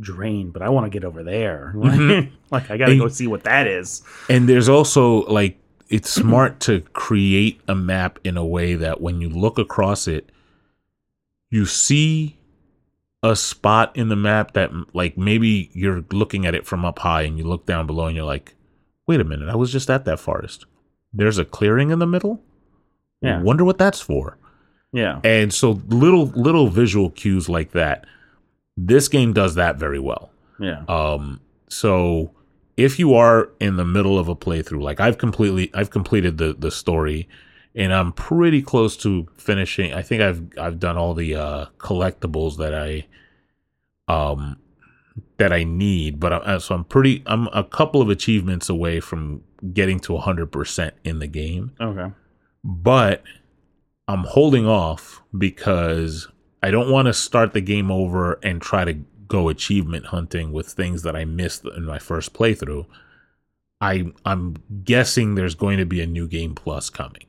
drained 0.00 0.52
but 0.52 0.60
i 0.62 0.68
want 0.68 0.84
to 0.84 0.90
get 0.90 1.04
over 1.04 1.22
there 1.22 1.72
Mhm. 1.76 2.30
like 2.50 2.70
i 2.70 2.76
gotta 2.76 2.98
go 2.98 3.08
see 3.08 3.26
what 3.26 3.44
that 3.44 3.66
is 3.66 4.02
And 4.28 4.48
there's 4.48 4.68
also 4.68 5.22
like 5.26 5.58
it's 5.88 6.10
smart 6.10 6.60
to 6.60 6.80
create 6.92 7.60
a 7.68 7.74
map 7.74 8.18
in 8.24 8.36
a 8.36 8.44
way 8.44 8.74
that 8.74 9.00
when 9.00 9.20
you 9.20 9.28
look 9.28 9.56
across 9.56 10.08
it, 10.08 10.30
you 11.48 11.64
see 11.64 12.36
a 13.22 13.36
spot 13.36 13.96
in 13.96 14.08
the 14.08 14.16
map 14.16 14.52
that 14.54 14.70
like 14.94 15.16
maybe 15.16 15.70
you're 15.74 16.04
looking 16.12 16.44
at 16.44 16.56
it 16.56 16.66
from 16.66 16.84
up 16.84 16.98
high 16.98 17.22
and 17.22 17.38
you 17.38 17.44
look 17.44 17.66
down 17.66 17.86
below 17.86 18.06
and 18.06 18.16
you're 18.16 18.24
like, 18.26 18.54
wait 19.06 19.20
a 19.20 19.24
minute, 19.24 19.48
I 19.48 19.54
was 19.54 19.70
just 19.70 19.88
at 19.88 20.04
that 20.06 20.18
forest. 20.18 20.66
There's 21.12 21.38
a 21.38 21.44
clearing 21.44 21.90
in 21.90 21.98
the 21.98 22.06
middle. 22.06 22.42
Yeah. 23.22 23.40
Wonder 23.40 23.64
what 23.64 23.78
that's 23.78 24.00
for. 24.00 24.38
yeah 24.92 25.20
And 25.24 25.52
so 25.52 25.80
little 25.88 26.26
little 26.26 26.68
visual 26.68 27.10
cues 27.10 27.48
like 27.48 27.72
that. 27.72 28.06
This 28.76 29.08
game 29.08 29.32
does 29.32 29.54
that 29.54 29.76
very 29.76 29.98
well. 29.98 30.30
yeah 30.60 30.84
Um, 30.88 31.40
so 31.68 32.30
if 32.76 32.98
you 32.98 33.14
are 33.14 33.50
in 33.58 33.76
the 33.76 33.84
middle 33.84 34.18
of 34.18 34.28
a 34.28 34.36
playthrough, 34.36 34.82
like 34.82 35.00
I've 35.00 35.16
completely, 35.18 35.70
I've 35.72 35.90
completed 35.90 36.36
the 36.38 36.52
the 36.52 36.70
story, 36.70 37.26
and 37.74 37.92
I'm 37.92 38.12
pretty 38.12 38.60
close 38.62 38.96
to 38.98 39.26
finishing. 39.36 39.94
I 39.94 40.02
think 40.02 40.20
I've 40.22 40.42
I've 40.58 40.78
done 40.78 40.98
all 40.98 41.14
the 41.14 41.34
uh, 41.34 41.66
collectibles 41.78 42.58
that 42.58 42.74
I, 42.74 43.06
um, 44.12 44.58
that 45.38 45.52
I 45.52 45.64
need. 45.64 46.20
But 46.20 46.32
I, 46.46 46.58
so 46.58 46.74
I'm 46.74 46.84
pretty, 46.84 47.22
I'm 47.26 47.48
a 47.48 47.64
couple 47.64 48.02
of 48.02 48.10
achievements 48.10 48.68
away 48.68 49.00
from 49.00 49.42
getting 49.72 49.98
to 50.00 50.12
100 50.14 50.46
percent 50.46 50.94
in 51.04 51.18
the 51.18 51.26
game 51.26 51.72
okay 51.80 52.10
but 52.64 53.22
I'm 54.08 54.24
holding 54.24 54.66
off 54.66 55.22
because 55.36 56.28
I 56.62 56.70
don't 56.70 56.90
want 56.90 57.06
to 57.06 57.12
start 57.14 57.52
the 57.52 57.60
game 57.60 57.90
over 57.90 58.38
and 58.42 58.62
try 58.62 58.84
to 58.84 58.94
go 59.28 59.48
achievement 59.48 60.06
hunting 60.06 60.52
with 60.52 60.68
things 60.68 61.02
that 61.02 61.16
I 61.16 61.24
missed 61.24 61.64
in 61.64 61.84
my 61.84 61.98
first 61.98 62.32
playthrough. 62.32 62.86
I 63.80 64.12
I'm 64.24 64.56
guessing 64.84 65.34
there's 65.34 65.54
going 65.54 65.78
to 65.78 65.86
be 65.86 66.00
a 66.00 66.06
new 66.06 66.26
game 66.28 66.54
plus 66.54 66.88
coming. 66.90 67.26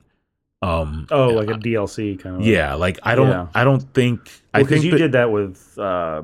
Um 0.61 1.07
oh 1.11 1.29
like 1.29 1.49
a 1.49 1.53
dlc 1.53 2.19
kind 2.19 2.38
of 2.38 2.41
yeah, 2.41 2.73
like 2.73 2.99
I 3.03 3.13
don't 3.15 3.29
Yeah. 3.29 3.47
I 3.53 3.63
don't 3.63 3.93
think 3.93 4.31
I 4.53 4.63
think 4.63 4.83
you 4.83 4.91
that- 4.91 4.97
did 4.97 5.11
that 5.11 5.31
with 5.31 5.77
uh, 5.77 6.23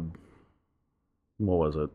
what 1.37 1.57
was 1.57 1.75
it? 1.75 1.89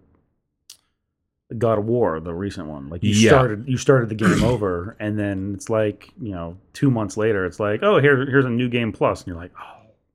God 1.56 1.78
of 1.78 1.86
War, 1.86 2.20
the 2.20 2.34
recent 2.34 2.66
one. 2.68 2.88
Like 2.90 3.02
you 3.02 3.10
Yeah. 3.12 3.30
started, 3.30 3.64
you 3.66 3.78
started 3.78 4.08
the 4.10 4.14
game 4.14 4.42
over, 4.52 4.96
and 5.00 5.18
then 5.18 5.52
it's 5.54 5.70
like 5.70 6.10
you 6.20 6.32
know, 6.32 6.56
two 6.74 6.90
months 6.90 7.16
later, 7.16 7.46
it's 7.46 7.58
like, 7.60 7.82
oh, 7.82 8.00
here, 8.00 8.26
here's 8.26 8.44
a 8.44 8.50
new 8.50 8.68
game 8.68 8.92
plus, 8.92 9.20
and 9.20 9.28
you're 9.28 9.36
like, 9.36 9.52
oh, 9.58 9.74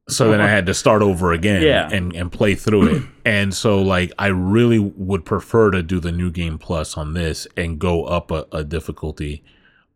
so 0.10 0.30
then 0.30 0.42
I 0.42 0.48
had 0.50 0.66
to 0.66 0.74
start 0.74 1.02
over 1.02 1.32
again 1.32 1.62
Yeah. 1.64 1.90
and 1.92 2.14
and 2.16 2.32
play 2.32 2.56
through 2.56 2.96
it. 2.96 3.04
And 3.26 3.54
so 3.54 3.82
like 3.82 4.12
I 4.20 4.28
really 4.28 4.78
would 4.80 5.24
prefer 5.24 5.72
to 5.72 5.82
do 5.82 6.02
the 6.02 6.12
new 6.12 6.30
game 6.30 6.58
plus 6.58 6.98
on 6.98 7.14
this 7.14 7.48
and 7.56 7.80
go 7.80 8.04
up 8.04 8.32
a, 8.32 8.46
a 8.52 8.66
difficulty. 8.66 9.46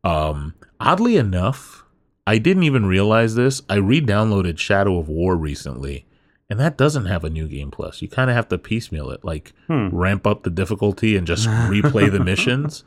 Um 0.06 0.54
oddly 0.80 1.18
enough, 1.18 1.84
I 2.26 2.38
didn't 2.38 2.64
even 2.64 2.86
realize 2.86 3.36
this. 3.36 3.62
I 3.70 3.76
re-downloaded 3.76 4.58
Shadow 4.60 4.98
of 4.98 5.10
War 5.10 5.36
recently, 5.36 6.06
and 6.50 6.60
that 6.60 6.78
doesn't 6.78 7.06
have 7.06 7.24
a 7.24 7.30
new 7.30 7.48
game 7.48 7.72
plus. 7.72 8.02
You 8.02 8.08
kind 8.08 8.30
of 8.30 8.36
have 8.36 8.48
to 8.50 8.58
piecemeal 8.58 9.10
it, 9.12 9.24
like 9.26 9.54
hmm. 9.68 9.90
ramp 9.92 10.26
up 10.26 10.44
the 10.44 10.50
difficulty 10.50 11.16
and 11.16 11.28
just 11.28 11.48
replay 11.48 12.12
the 12.12 12.20
missions. 12.24 12.84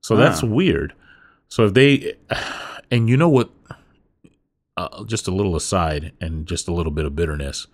So 0.00 0.16
that's 0.16 0.42
Ah. 0.42 0.46
weird. 0.46 0.94
So 1.48 1.66
if 1.66 1.74
they, 1.74 2.14
and 2.90 3.08
you 3.08 3.16
know 3.16 3.28
what, 3.28 3.50
uh, 4.76 5.04
just 5.04 5.26
a 5.26 5.30
little 5.30 5.56
aside 5.56 6.12
and 6.20 6.46
just 6.46 6.68
a 6.68 6.72
little 6.72 6.92
bit 6.92 7.04
of 7.06 7.16
bitterness, 7.16 7.66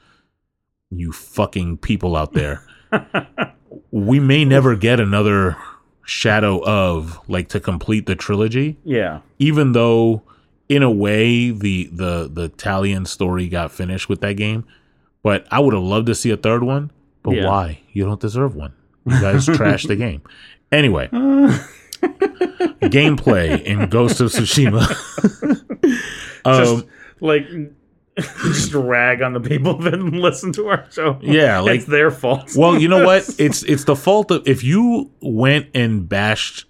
you 0.91 1.11
fucking 1.13 1.79
people 1.79 2.17
out 2.17 2.33
there, 2.33 2.65
we 3.91 4.21
may 4.21 4.45
never 4.45 4.77
get 4.77 5.01
another 5.01 5.57
Shadow 6.05 6.63
of 6.65 7.21
like 7.29 7.49
to 7.51 7.61
complete 7.61 8.07
the 8.07 8.17
trilogy, 8.17 8.77
yeah, 8.85 9.21
even 9.39 9.71
though 9.71 10.23
in 10.69 10.83
a 10.83 10.91
way 10.91 11.51
the 11.53 11.89
the 11.93 12.29
the 12.31 12.49
Talion 12.51 13.07
story 13.07 13.49
got 13.49 13.71
finished 13.71 14.09
with 14.09 14.21
that 14.21 14.33
game. 14.37 14.65
But 15.23 15.47
I 15.51 15.61
would 15.61 15.73
have 15.75 15.83
loved 15.83 16.07
to 16.09 16.15
see 16.15 16.31
a 16.31 16.37
third 16.37 16.63
one. 16.63 16.91
But 17.23 17.37
Yeah. 17.37 17.47
why? 17.49 17.81
You 17.93 18.05
don't 18.05 18.21
deserve 18.21 18.55
one. 18.57 18.73
You 19.07 19.21
guys 19.21 19.47
trashed 19.59 19.89
the 19.89 19.97
game. 19.97 20.23
Anyway, 20.73 21.09
gameplay 22.83 23.63
in 23.63 23.89
Ghost 23.89 24.21
of 24.21 24.31
Tsushima. 24.31 24.89
just 26.45 26.75
um, 26.85 26.85
like 27.21 27.47
just 28.17 28.75
rag 28.75 29.23
on 29.23 29.33
the 29.33 29.41
people 29.41 29.79
that 29.79 29.99
listen 29.99 30.53
to 30.53 30.69
our 30.69 30.87
show. 30.91 31.19
Yeah, 31.23 31.61
like- 31.61 31.77
it's 31.81 31.85
their 31.87 32.11
fault. 32.11 32.53
well, 32.57 32.79
you 32.79 32.89
know 32.89 33.05
what? 33.05 33.29
It's 33.39 33.63
it's 33.65 33.85
the 33.85 33.97
fault 33.97 34.31
of 34.31 34.47
if 34.47 34.63
you 34.65 35.11
went 35.21 35.69
and 35.75 36.09
bashed 36.09 36.67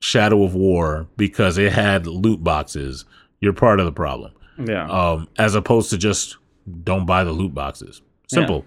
Shadow 0.00 0.42
of 0.44 0.54
War 0.54 1.08
because 1.16 1.58
it 1.58 1.72
had 1.72 2.06
loot 2.06 2.42
boxes, 2.44 3.04
you're 3.40 3.52
part 3.52 3.80
of 3.80 3.86
the 3.86 3.92
problem. 3.92 4.32
yeah, 4.64 4.88
um, 4.88 5.28
as 5.38 5.54
opposed 5.54 5.90
to 5.90 5.98
just 5.98 6.36
don't 6.84 7.06
buy 7.06 7.24
the 7.24 7.32
loot 7.32 7.54
boxes. 7.54 8.02
Simple. 8.28 8.64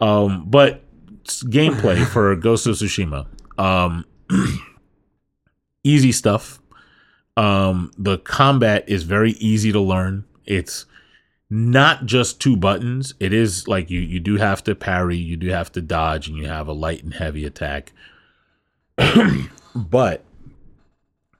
Um, 0.00 0.44
but 0.48 0.82
gameplay 1.24 2.06
for 2.12 2.34
Ghost 2.36 2.66
of 2.66 2.76
Tsushima, 2.76 3.26
um, 3.58 4.04
easy 5.84 6.12
stuff. 6.12 6.60
Um, 7.36 7.92
the 7.96 8.18
combat 8.18 8.84
is 8.88 9.04
very 9.04 9.32
easy 9.32 9.72
to 9.72 9.80
learn. 9.80 10.24
It's 10.44 10.84
not 11.48 12.06
just 12.06 12.40
two 12.40 12.56
buttons. 12.56 13.14
It 13.20 13.32
is 13.32 13.68
like 13.68 13.90
you 13.90 14.00
you 14.00 14.20
do 14.20 14.36
have 14.36 14.64
to 14.64 14.74
parry, 14.74 15.16
you 15.16 15.36
do 15.36 15.48
have 15.48 15.72
to 15.72 15.80
dodge, 15.80 16.28
and 16.28 16.36
you 16.36 16.46
have 16.46 16.68
a 16.68 16.72
light 16.72 17.04
and 17.04 17.14
heavy 17.14 17.44
attack. 17.44 17.92
but 19.74 20.24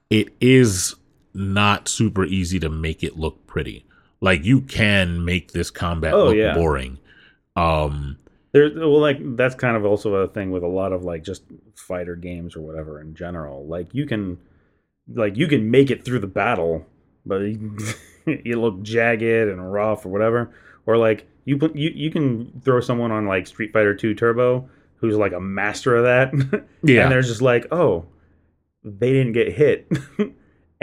it 0.09 0.29
is 0.39 0.95
not 1.33 1.87
super 1.87 2.23
easy 2.25 2.59
to 2.59 2.69
make 2.69 3.03
it 3.03 3.17
look 3.17 3.45
pretty. 3.47 3.85
Like 4.23 4.45
you 4.45 4.61
can 4.61 5.25
make 5.25 5.51
this 5.51 5.69
combat 5.69 6.13
Oh, 6.13 6.27
look 6.27 6.35
yeah. 6.37 6.53
boring. 6.53 6.97
Um 7.57 8.17
There, 8.53 8.71
well, 8.73 8.99
like 9.01 9.17
that's 9.35 9.53
kind 9.55 9.75
of 9.75 9.85
also 9.85 10.15
a 10.15 10.27
thing 10.27 10.49
with 10.51 10.63
a 10.63 10.67
lot 10.67 10.93
of 10.93 11.03
like 11.03 11.23
just 11.23 11.43
fighter 11.75 12.15
games 12.15 12.55
or 12.55 12.61
whatever 12.61 13.01
in 13.01 13.15
general. 13.15 13.65
Like 13.67 13.93
you 13.93 14.05
can, 14.05 14.37
like 15.13 15.35
you 15.35 15.47
can 15.47 15.69
make 15.69 15.91
it 15.91 16.05
through 16.05 16.19
the 16.19 16.27
battle, 16.27 16.85
but 17.25 17.39
you, 17.41 17.77
you 18.45 18.61
look 18.61 18.81
jagged 18.81 19.49
and 19.49 19.73
rough 19.73 20.05
or 20.05 20.09
whatever. 20.09 20.51
Or 20.85 20.95
like 20.97 21.27
you 21.45 21.57
put 21.57 21.75
you 21.75 21.91
you 21.93 22.09
can 22.09 22.61
throw 22.63 22.79
someone 22.79 23.11
on 23.11 23.27
like 23.27 23.45
Street 23.47 23.73
Fighter 23.73 23.93
Two 23.93 24.13
Turbo 24.15 24.69
who's 24.95 25.17
like 25.17 25.33
a 25.33 25.39
master 25.41 25.97
of 25.97 26.03
that. 26.05 26.63
Yeah. 26.83 27.03
and 27.03 27.11
they're 27.11 27.21
just 27.21 27.41
like, 27.41 27.67
oh, 27.73 28.05
they 28.85 29.11
didn't 29.11 29.33
get 29.33 29.51
hit. 29.53 29.91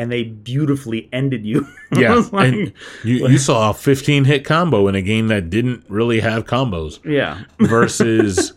And 0.01 0.11
they 0.11 0.23
beautifully 0.25 1.09
ended 1.13 1.45
you. 1.45 1.67
Yeah, 1.93 2.23
like, 2.31 2.53
and 2.53 2.73
you, 3.03 3.27
you 3.27 3.37
saw 3.37 3.71
a 3.71 3.75
15 3.75 4.25
hit 4.25 4.45
combo 4.45 4.87
in 4.87 4.95
a 4.95 5.03
game 5.03 5.27
that 5.27 5.51
didn't 5.51 5.85
really 5.89 6.21
have 6.21 6.45
combos 6.45 7.05
yeah, 7.05 7.43
versus 7.59 8.53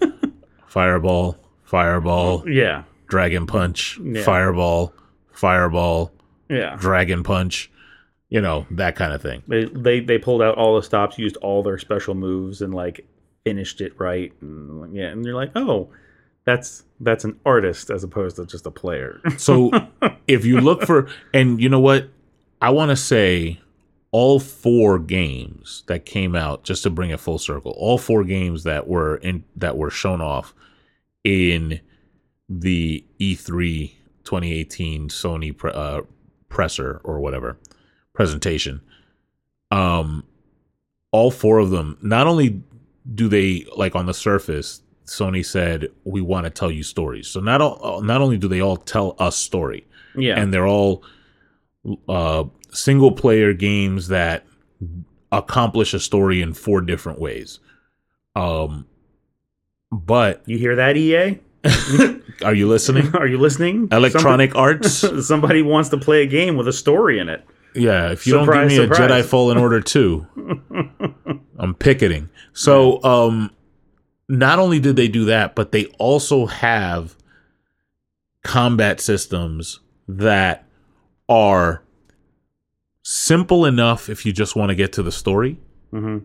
Fireball, 0.68 1.36
Fireball, 1.64 2.48
yeah, 2.48 2.84
Dragon 3.08 3.48
Punch, 3.48 3.98
Yeah. 4.04 4.22
Fireball, 4.22 4.94
Fireball, 5.32 6.12
yeah. 6.48 6.76
Dragon 6.80 7.24
Punch, 7.24 7.72
you 8.30 8.40
know, 8.40 8.68
that 8.70 8.96
kind 8.96 9.14
of 9.14 9.22
thing. 9.24 9.42
They, 9.48 9.66
they 9.66 10.00
they 10.00 10.20
pulled 10.20 10.44
out 10.44 10.56
all 10.56 10.76
the 10.76 10.84
stops, 10.84 11.18
used 11.18 11.38
all 11.38 11.64
their 11.64 11.80
special 11.80 12.14
moves, 12.14 12.62
and 12.62 12.72
like 12.72 13.04
finished 13.44 13.82
it 13.82 14.00
right. 14.00 14.32
And, 14.42 14.96
yeah, 14.96 15.08
and 15.08 15.26
you're 15.26 15.34
like, 15.36 15.52
oh, 15.56 15.90
that's 16.46 16.84
that's 17.00 17.24
an 17.24 17.40
artist 17.46 17.90
as 17.90 18.04
opposed 18.04 18.36
to 18.38 18.46
just 18.46 18.66
a 18.66 18.72
player. 18.72 19.22
So 19.38 19.72
if 20.28 20.46
you 20.46 20.60
look 20.60 20.84
for, 20.84 21.10
and 21.34 21.62
you 21.62 21.70
know 21.70 21.80
what, 21.80 22.10
I 22.62 22.70
want 22.70 22.90
to 22.90 22.96
say 22.96 23.60
all 24.12 24.40
four 24.40 25.00
games 25.00 25.84
that 25.88 26.06
came 26.06 26.36
out, 26.36 26.64
just 26.64 26.84
to 26.84 26.90
bring 26.90 27.10
it 27.10 27.20
full 27.20 27.40
circle, 27.40 27.72
all 27.78 27.98
four 27.98 28.24
games 28.24 28.64
that 28.64 28.88
were 28.88 29.18
in 29.18 29.44
that 29.56 29.78
were 29.78 29.90
shown 29.90 30.22
off 30.22 30.54
in 31.24 31.82
the 32.48 33.04
E 33.20 33.36
E3 33.36 33.92
2018 34.24 35.10
Sony 35.10 35.56
pre- 35.56 35.72
uh, 35.72 36.02
presser 36.50 37.02
or 37.04 37.20
whatever 37.20 37.58
presentation. 38.14 38.82
Um, 39.72 40.24
all 41.12 41.32
four 41.32 41.58
of 41.58 41.72
them, 41.72 41.98
not 42.02 42.28
only 42.28 42.62
do 43.14 43.28
they 43.28 43.66
like 43.76 43.96
on 43.96 44.06
the 44.06 44.14
surface, 44.14 44.83
Sony 45.06 45.46
said 45.46 45.90
we 46.04 46.22
want 46.22 46.46
to 46.46 46.50
tell 46.50 46.72
you 46.72 46.84
stories. 46.84 47.28
So 47.28 47.40
not 47.40 47.62
all, 47.62 48.02
not 48.02 48.22
only 48.22 48.38
do 48.38 48.48
they 48.48 48.62
all 48.62 48.78
tell 48.78 49.16
a 49.20 49.32
story, 49.32 49.86
yeah, 50.16 50.40
and 50.40 50.54
they're 50.54 50.68
all 50.68 51.04
uh, 52.08 52.46
single 52.72 53.12
player 53.12 53.54
games 53.54 54.08
that 54.10 54.46
accomplish 55.32 55.94
a 55.94 56.00
story 56.00 56.42
in 56.42 56.54
four 56.54 56.82
different 56.82 57.20
ways. 57.20 57.60
Um, 58.36 58.88
but 59.92 60.44
you 60.46 60.58
hear 60.58 60.76
that, 60.78 60.98
EA? 60.98 61.40
are 62.44 62.54
you 62.54 62.68
listening? 62.68 63.16
Are 63.16 63.28
you 63.28 63.38
listening? 63.38 63.88
Electronic 63.92 64.56
Arts. 64.56 64.92
Somebody, 64.92 65.22
somebody 65.24 65.62
wants 65.62 65.90
to 65.90 65.98
play 65.98 66.24
a 66.24 66.26
game 66.26 66.58
with 66.58 66.68
a 66.68 66.74
story 66.74 67.20
in 67.20 67.30
it. 67.30 67.46
Yeah, 67.76 68.12
if 68.12 68.28
you 68.28 68.34
Surprise, 68.34 68.48
don't 68.48 68.68
give 68.70 68.78
me 68.78 68.84
a 68.84 68.96
surprise. 68.96 69.24
Jedi 69.24 69.26
Fallen 69.28 69.58
Order 69.58 69.82
2, 69.82 70.28
I'm 71.58 71.74
picketing. 71.74 72.30
So, 72.54 73.04
um 73.04 73.52
not 74.34 74.60
only 74.60 74.80
did 74.80 74.96
they 74.96 75.08
do 75.08 75.26
that, 75.26 75.56
but 75.56 75.72
they 75.72 75.86
also 76.00 76.46
have 76.48 77.16
combat 78.44 79.00
systems 79.00 79.80
that 80.08 80.68
are 81.30 81.84
simple 83.04 83.66
enough 83.66 84.10
if 84.10 84.26
you 84.26 84.34
just 84.34 84.56
want 84.56 84.70
to 84.70 84.76
get 84.76 84.94
to 84.94 85.04
the 85.04 85.12
story, 85.12 85.58
hmm 85.92 86.20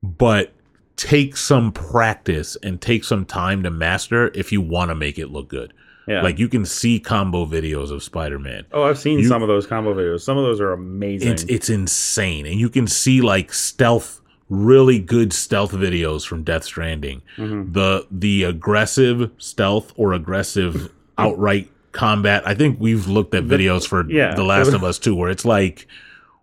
but 0.00 0.52
take 0.94 1.36
some 1.36 1.72
practice 1.72 2.56
and 2.62 2.80
take 2.80 3.02
some 3.02 3.24
time 3.24 3.64
to 3.64 3.70
master 3.70 4.30
if 4.32 4.52
you 4.52 4.60
want 4.60 4.90
to 4.90 4.94
make 4.94 5.18
it 5.18 5.28
look 5.28 5.48
good. 5.48 5.72
Yeah. 6.06 6.22
Like 6.22 6.38
you 6.38 6.48
can 6.48 6.64
see 6.64 7.00
combo 7.00 7.44
videos 7.44 7.90
of 7.90 8.02
Spider-Man 8.04 8.66
oh, 8.72 8.84
I've 8.84 8.98
seen 8.98 9.18
you- 9.18 9.26
some 9.26 9.42
of 9.42 9.48
those 9.48 9.66
combo 9.66 9.92
videos. 9.94 10.20
Some 10.20 10.38
of 10.38 10.44
those 10.44 10.60
are 10.60 10.72
amazing. 10.72 11.32
it's 11.32 11.42
it's 11.44 11.68
insane 11.68 12.46
and 12.46 12.60
you 12.60 12.68
can 12.68 12.86
see 12.86 13.20
like 13.20 13.52
stealth 13.52 14.20
really 14.48 14.98
good 14.98 15.32
stealth 15.32 15.72
videos 15.72 16.26
from 16.26 16.42
death 16.42 16.64
stranding 16.64 17.22
Mhm. 17.36 17.72
the 17.74 18.06
the 18.10 18.44
aggressive 18.44 19.30
stealth 19.38 19.92
or 19.96 20.12
aggressive 20.14 20.90
outright 21.18 21.70
combat 21.92 22.42
i 22.46 22.54
think 22.54 22.78
we've 22.80 23.06
looked 23.08 23.34
at 23.34 23.44
videos 23.44 23.86
for 23.86 24.08
yeah. 24.10 24.34
the 24.34 24.44
last 24.44 24.72
of 24.72 24.82
us 24.84 24.98
2 24.98 25.14
where 25.14 25.28
it's 25.30 25.44
like 25.44 25.86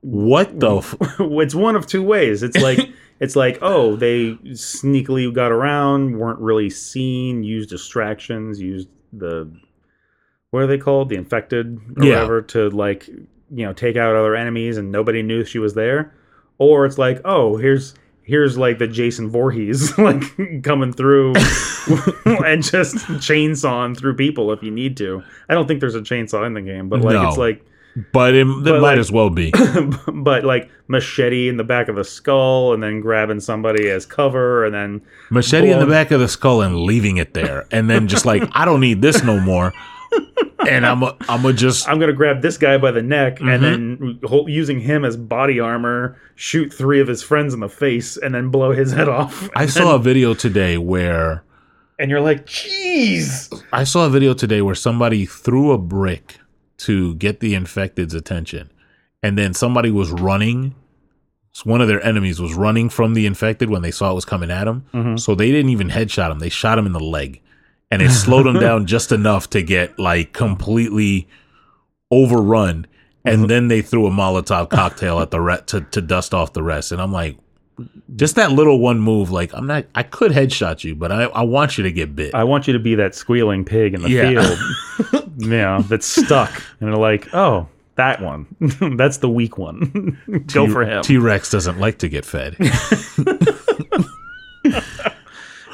what 0.01 0.59
the 0.59 0.75
f- 0.77 0.95
it's 1.19 1.55
one 1.55 1.75
of 1.75 1.87
two 1.87 2.03
ways. 2.03 2.43
It's 2.43 2.61
like 2.61 2.77
it's 3.19 3.35
like 3.35 3.57
oh 3.63 3.95
they 3.95 4.33
sneakily 4.53 5.33
got 5.33 5.51
around, 5.51 6.17
weren't 6.19 6.39
really 6.39 6.69
seen, 6.69 7.43
used 7.43 7.71
distractions, 7.71 8.61
used 8.61 8.87
the 9.11 9.51
what 10.51 10.61
are 10.61 10.67
they 10.67 10.77
called, 10.77 11.09
the 11.09 11.15
infected 11.15 11.79
or 11.97 12.03
Yeah. 12.05 12.13
whatever 12.15 12.41
to 12.43 12.69
like 12.69 13.07
you 13.07 13.65
know 13.65 13.73
take 13.73 13.95
out 13.95 14.15
other 14.15 14.35
enemies 14.35 14.77
and 14.77 14.91
nobody 14.91 15.23
knew 15.23 15.43
she 15.43 15.57
was 15.57 15.73
there, 15.73 16.13
or 16.57 16.85
it's 16.85 16.97
like 16.97 17.21
oh 17.25 17.57
here's 17.57 17.93
here's 18.23 18.57
like 18.57 18.79
the 18.79 18.87
Jason 18.87 19.29
Voorhees 19.29 19.97
like 19.99 20.23
coming 20.63 20.91
through 20.93 21.29
and 22.25 22.63
just 22.63 22.95
chainsawing 23.21 23.95
through 23.97 24.15
people 24.15 24.51
if 24.51 24.63
you 24.63 24.71
need 24.71 24.97
to. 24.97 25.21
I 25.47 25.53
don't 25.53 25.67
think 25.67 25.79
there's 25.79 25.95
a 25.95 26.01
chainsaw 26.01 26.45
in 26.47 26.53
the 26.55 26.61
game, 26.61 26.89
but 26.89 27.01
like 27.01 27.13
No. 27.13 27.27
it's 27.27 27.37
like 27.37 27.63
but 28.11 28.33
it, 28.35 28.45
it 28.45 28.63
But, 28.63 28.81
might 28.81 28.89
like- 28.93 28.97
as 28.99 29.09
well 29.11 29.29
be 29.29 29.53
but 30.13 30.43
like 30.43 30.69
machete 30.89 31.47
in 31.47 31.55
the 31.57 31.63
back 31.63 31.87
of 31.87 31.95
the 31.95 32.03
skull 32.03 32.73
and 32.73 32.83
then 32.83 32.99
grabbing 32.99 33.39
somebody 33.39 33.89
as 33.89 34.05
cover 34.05 34.65
and 34.65 34.75
then 34.75 35.01
machete 35.29 35.71
in 35.71 35.79
the 35.79 35.85
back 35.85 36.11
of 36.11 36.19
the 36.19 36.27
skull 36.27 36.61
and 36.61 36.77
leaving 36.77 37.15
it 37.17 37.33
there 37.33 37.65
and 37.71 37.89
then 37.89 38.07
just 38.09 38.25
like 38.25 38.43
i 38.51 38.65
don't 38.65 38.81
need 38.81 39.01
this 39.01 39.23
no 39.23 39.39
more 39.39 39.71
and 40.67 40.85
i'm 40.85 41.03
a, 41.03 41.15
i'm 41.29 41.41
gonna 41.41 41.53
just 41.53 41.87
I'm 41.87 41.99
gonna 41.99 42.13
grab 42.13 42.41
this 42.41 42.57
guy 42.57 42.77
by 42.77 42.91
the 42.91 43.01
neck 43.01 43.35
Mm-hmm. 43.39 43.49
and 43.49 43.63
then 43.63 44.19
hol- 44.23 44.49
using 44.49 44.79
him 44.79 45.03
as 45.05 45.15
body 45.17 45.59
armor, 45.59 46.19
shoot 46.35 46.73
three 46.73 46.99
of 46.99 47.07
his 47.07 47.21
friends 47.23 47.53
in 47.53 47.59
the 47.59 47.69
face 47.69 48.17
and 48.17 48.33
then 48.35 48.49
blow 48.49 48.71
his 48.71 48.91
head 48.91 49.07
off. 49.09 49.49
i 49.55 49.65
saw 49.65 49.95
a 49.95 49.99
video 49.99 50.33
today 50.33 50.77
where 50.77 51.43
And 51.99 52.09
you're 52.11 52.21
like, 52.21 52.45
jeez. 52.45 53.51
I 53.71 53.83
saw 53.83 54.05
a 54.05 54.09
video 54.09 54.33
today 54.33 54.61
where 54.61 54.75
somebody 54.75 55.25
threw 55.25 55.71
a 55.71 55.77
brick 55.77 56.37
to 56.79 57.15
get 57.15 57.39
the 57.39 57.53
infected's 57.55 58.13
attention, 58.13 58.69
and 59.23 59.37
then 59.37 59.53
somebody 59.53 59.91
was 59.91 60.11
running. 60.11 60.75
so 61.53 61.69
One 61.69 61.79
of 61.81 61.87
their 61.87 62.03
enemies 62.05 62.41
was 62.41 62.53
running 62.53 62.89
from 62.89 63.13
the 63.13 63.25
infected 63.25 63.69
when 63.69 63.81
they 63.81 63.91
saw 63.91 64.11
it 64.11 64.15
was 64.15 64.25
coming 64.25 64.51
at 64.51 64.67
him. 64.67 64.83
Mhm. 64.93 65.17
So 65.19 65.35
they 65.35 65.51
didn't 65.51 65.69
even 65.71 65.89
headshot 65.89 66.31
him; 66.31 66.39
they 66.39 66.49
shot 66.49 66.77
him 66.77 66.85
in 66.85 66.91
the 66.91 66.99
leg, 66.99 67.41
and 67.91 68.01
it 68.01 68.11
slowed 68.11 68.45
them 68.45 68.59
down 68.59 68.85
just 68.85 69.11
enough 69.11 69.49
to 69.51 69.61
get 69.61 69.97
like 69.99 70.33
completely 70.33 71.27
overrun. 72.11 72.87
And 73.23 73.37
uh-huh. 73.37 73.47
then 73.47 73.67
they 73.69 73.81
threw 73.81 74.05
a 74.05 74.11
Molotov 74.11 74.69
cocktail 74.69 75.19
at 75.19 75.31
the 75.31 75.41
re- 75.41 75.61
to 75.67 75.81
to 75.81 76.01
dust 76.01 76.33
off 76.33 76.53
the 76.53 76.63
rest. 76.63 76.91
And 76.91 77.01
I'm 77.01 77.11
like, 77.11 77.37
just 78.15 78.35
that 78.35 78.51
little 78.51 78.79
one 78.79 78.99
move. 78.99 79.31
Like 79.31 79.53
I'm 79.53 79.67
not. 79.67 79.85
I 79.95 80.03
could 80.03 80.31
headshot 80.31 80.83
you, 80.83 80.95
but 80.95 81.11
I 81.11 81.23
I 81.23 81.41
want 81.41 81.77
you 81.77 81.83
to 81.83 81.91
get 81.91 82.15
bit. 82.15 82.35
I 82.35 82.43
want 82.43 82.67
you 82.67 82.73
to 82.73 82.79
be 82.79 82.95
that 82.95 83.15
squealing 83.15 83.65
pig 83.65 83.93
in 83.93 84.01
the 84.01 84.09
Yeah. 84.09 84.55
field. 85.03 85.31
yeah, 85.37 85.81
that's 85.87 86.05
stuck. 86.05 86.51
And 86.79 86.89
they're 86.89 86.97
like, 86.97 87.33
oh, 87.33 87.67
that 87.95 88.21
one. 88.21 88.45
that's 88.97 89.17
the 89.17 89.29
weak 89.29 89.57
one. 89.57 90.17
Go 90.53 90.67
for 90.67 90.85
him. 90.85 91.01
T 91.03 91.17
Rex 91.17 91.49
doesn't 91.49 91.79
like 91.79 91.99
to 91.99 92.09
get 92.09 92.25
fed. 92.25 92.57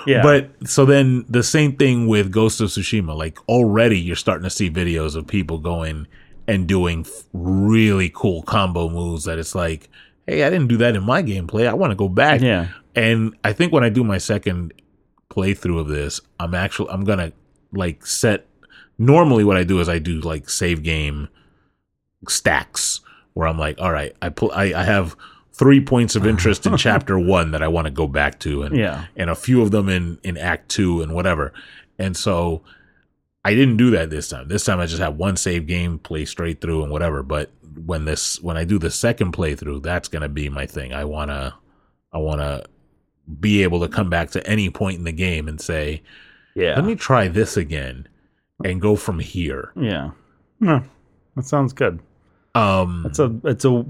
Yeah. 0.05 0.21
But 0.21 0.67
so 0.67 0.85
then 0.85 1.25
the 1.29 1.43
same 1.43 1.75
thing 1.75 2.07
with 2.07 2.31
Ghost 2.31 2.61
of 2.61 2.69
Tsushima. 2.69 3.15
Like 3.15 3.37
already 3.47 3.99
you're 3.99 4.15
starting 4.15 4.43
to 4.43 4.49
see 4.49 4.69
videos 4.69 5.15
of 5.15 5.27
people 5.27 5.57
going 5.57 6.07
and 6.47 6.67
doing 6.67 7.05
really 7.33 8.11
cool 8.13 8.43
combo 8.43 8.89
moves 8.89 9.25
that 9.25 9.39
it's 9.39 9.55
like, 9.55 9.89
hey, 10.27 10.43
I 10.43 10.49
didn't 10.49 10.67
do 10.67 10.77
that 10.77 10.95
in 10.95 11.03
my 11.03 11.21
gameplay. 11.23 11.67
I 11.67 11.73
want 11.73 11.91
to 11.91 11.95
go 11.95 12.09
back. 12.09 12.41
yeah. 12.41 12.69
And 12.93 13.35
I 13.43 13.53
think 13.53 13.71
when 13.71 13.83
I 13.85 13.89
do 13.89 14.03
my 14.03 14.17
second 14.17 14.73
playthrough 15.29 15.79
of 15.79 15.87
this, 15.87 16.19
I'm 16.39 16.53
actually 16.53 16.89
I'm 16.89 17.05
gonna 17.05 17.31
like 17.71 18.05
set. 18.05 18.47
Normally, 18.97 19.43
what 19.43 19.55
I 19.57 19.63
do 19.63 19.79
is 19.79 19.87
I 19.87 19.97
do 19.97 20.19
like 20.19 20.49
save 20.49 20.83
game 20.83 21.29
stacks 22.27 22.99
where 23.33 23.47
I'm 23.47 23.57
like, 23.57 23.79
all 23.79 23.91
right, 23.91 24.13
I 24.21 24.29
pl- 24.29 24.51
I, 24.53 24.73
I 24.73 24.83
have 24.83 25.15
three 25.53 25.81
points 25.81 26.15
of 26.15 26.25
interest 26.25 26.65
in 26.65 26.77
chapter 26.87 27.19
one 27.19 27.51
that 27.51 27.61
I 27.61 27.67
want 27.67 27.85
to 27.85 27.91
go 27.91 28.07
back 28.07 28.39
to, 28.39 28.63
and 28.63 28.75
Yeah. 28.75 29.05
and 29.15 29.29
a 29.29 29.35
few 29.35 29.61
of 29.61 29.71
them 29.71 29.89
in 29.89 30.17
in 30.23 30.37
act 30.37 30.69
two 30.69 31.01
and 31.01 31.13
whatever. 31.13 31.53
And 31.99 32.15
so 32.17 32.61
I 33.43 33.53
didn't 33.55 33.77
do 33.77 33.89
that 33.91 34.09
this 34.09 34.29
time. 34.29 34.47
This 34.47 34.63
time 34.65 34.79
I 34.79 34.85
just 34.85 35.01
have 35.01 35.15
one 35.15 35.35
save 35.37 35.65
game, 35.67 35.99
play 35.99 36.25
straight 36.25 36.61
through 36.61 36.83
and 36.83 36.91
whatever. 36.91 37.21
But 37.23 37.51
when 37.85 38.05
this 38.05 38.41
when 38.41 38.57
I 38.57 38.63
do 38.63 38.77
the 38.79 38.91
second 38.91 39.33
playthrough, 39.33 39.83
that's 39.83 40.07
gonna 40.07 40.29
be 40.29 40.47
my 40.49 40.65
thing. 40.65 40.93
I 40.93 41.05
wanna 41.05 41.55
I 42.13 42.17
wanna 42.17 42.63
be 43.39 43.63
able 43.63 43.79
to 43.81 43.87
come 43.87 44.09
back 44.09 44.31
to 44.31 44.45
any 44.47 44.69
point 44.69 44.97
in 44.97 45.03
the 45.05 45.11
game 45.11 45.47
and 45.47 45.59
say, 45.61 46.01
Yeah. 46.55 46.75
let 46.75 46.85
me 46.85 46.95
try 46.95 47.27
this 47.27 47.55
again 47.57 48.07
and 48.63 48.81
go 48.81 48.95
from 48.95 49.19
here. 49.19 49.71
yeah. 49.75 50.11
No, 50.59 50.83
that 51.35 51.45
sounds 51.45 51.73
good. 51.73 51.99
Um 52.55 53.03
It's 53.07 53.19
a 53.19 53.33
it's 53.45 53.65
a 53.65 53.85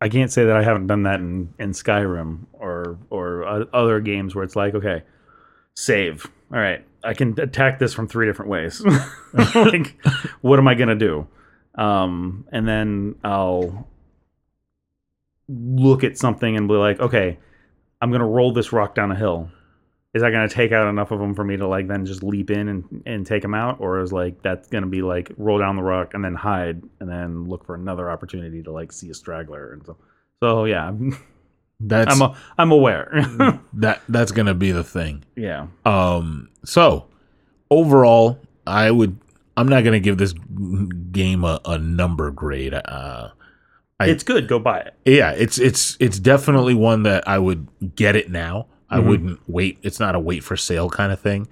I 0.00 0.08
can't 0.08 0.30
say 0.32 0.44
that 0.44 0.56
I 0.56 0.62
haven't 0.62 0.86
done 0.86 1.02
that 1.04 1.20
in, 1.20 1.52
in 1.58 1.70
Skyrim 1.72 2.46
or 2.52 2.98
or 3.10 3.44
uh, 3.44 3.64
other 3.72 4.00
games 4.00 4.34
where 4.34 4.44
it's 4.44 4.56
like, 4.56 4.74
okay, 4.74 5.02
save. 5.74 6.26
All 6.52 6.58
right, 6.58 6.84
I 7.04 7.14
can 7.14 7.38
attack 7.40 7.78
this 7.78 7.92
from 7.94 8.08
three 8.08 8.26
different 8.26 8.50
ways. 8.50 8.82
like, 9.54 9.96
what 10.40 10.58
am 10.58 10.68
I 10.68 10.74
gonna 10.74 10.94
do? 10.94 11.26
um, 11.78 12.44
and 12.50 12.66
then 12.68 13.14
I'll 13.22 13.88
look 15.48 16.04
at 16.04 16.18
something 16.18 16.56
and 16.56 16.68
be 16.68 16.74
like, 16.74 17.00
okay, 17.00 17.38
I'm 18.02 18.10
gonna 18.10 18.26
roll 18.26 18.52
this 18.52 18.72
rock 18.72 18.94
down 18.94 19.12
a 19.12 19.16
hill. 19.16 19.50
Is 20.14 20.22
that 20.22 20.30
gonna 20.30 20.48
take 20.48 20.72
out 20.72 20.88
enough 20.88 21.10
of 21.10 21.20
them 21.20 21.34
for 21.34 21.44
me 21.44 21.56
to 21.58 21.66
like 21.68 21.86
then 21.86 22.06
just 22.06 22.22
leap 22.22 22.50
in 22.50 22.68
and, 22.68 23.02
and 23.06 23.26
take 23.26 23.42
them 23.42 23.54
out, 23.54 23.78
or 23.80 24.00
is 24.00 24.12
like 24.12 24.40
that's 24.42 24.68
gonna 24.68 24.86
be 24.86 25.02
like 25.02 25.30
roll 25.36 25.58
down 25.58 25.76
the 25.76 25.82
rock 25.82 26.14
and 26.14 26.24
then 26.24 26.34
hide 26.34 26.82
and 27.00 27.08
then 27.10 27.44
look 27.44 27.64
for 27.66 27.74
another 27.74 28.10
opportunity 28.10 28.62
to 28.62 28.72
like 28.72 28.90
see 28.92 29.10
a 29.10 29.14
straggler 29.14 29.72
and 29.72 29.84
so. 29.84 29.96
So 30.42 30.64
yeah, 30.64 30.92
That's 31.80 32.12
I'm, 32.20 32.22
a, 32.22 32.36
I'm 32.56 32.72
aware. 32.72 33.10
that 33.74 34.00
that's 34.08 34.32
gonna 34.32 34.54
be 34.54 34.72
the 34.72 34.82
thing. 34.82 35.24
yeah, 35.36 35.66
Um. 35.84 36.48
So 36.64 37.06
overall, 37.70 38.40
I 38.66 38.90
would. 38.90 39.18
I'm 39.56 39.68
not 39.68 39.84
gonna 39.84 40.00
give 40.00 40.18
this 40.18 40.32
game 41.12 41.44
a, 41.44 41.60
a 41.64 41.78
number 41.78 42.30
grade. 42.30 42.74
Uh, 42.74 43.30
I- 44.00 44.06
it's 44.08 44.22
good. 44.24 44.48
Go 44.48 44.58
buy 44.58 44.80
it. 44.80 44.94
yeah, 45.04 45.32
it's 45.32 45.58
it's 45.58 45.96
it's 46.00 46.18
definitely 46.18 46.74
one 46.74 47.02
that 47.04 47.26
I 47.28 47.38
would 47.38 47.68
get 47.94 48.16
it 48.16 48.30
now. 48.30 48.66
I 48.90 48.98
Mhm. 48.98 49.04
wouldn't 49.06 49.40
wait. 49.48 49.78
It's 49.82 50.00
not 50.00 50.14
a 50.14 50.20
wait 50.20 50.42
for 50.44 50.56
sale 50.56 50.88
kind 50.90 51.12
of 51.12 51.20
thing. 51.20 51.48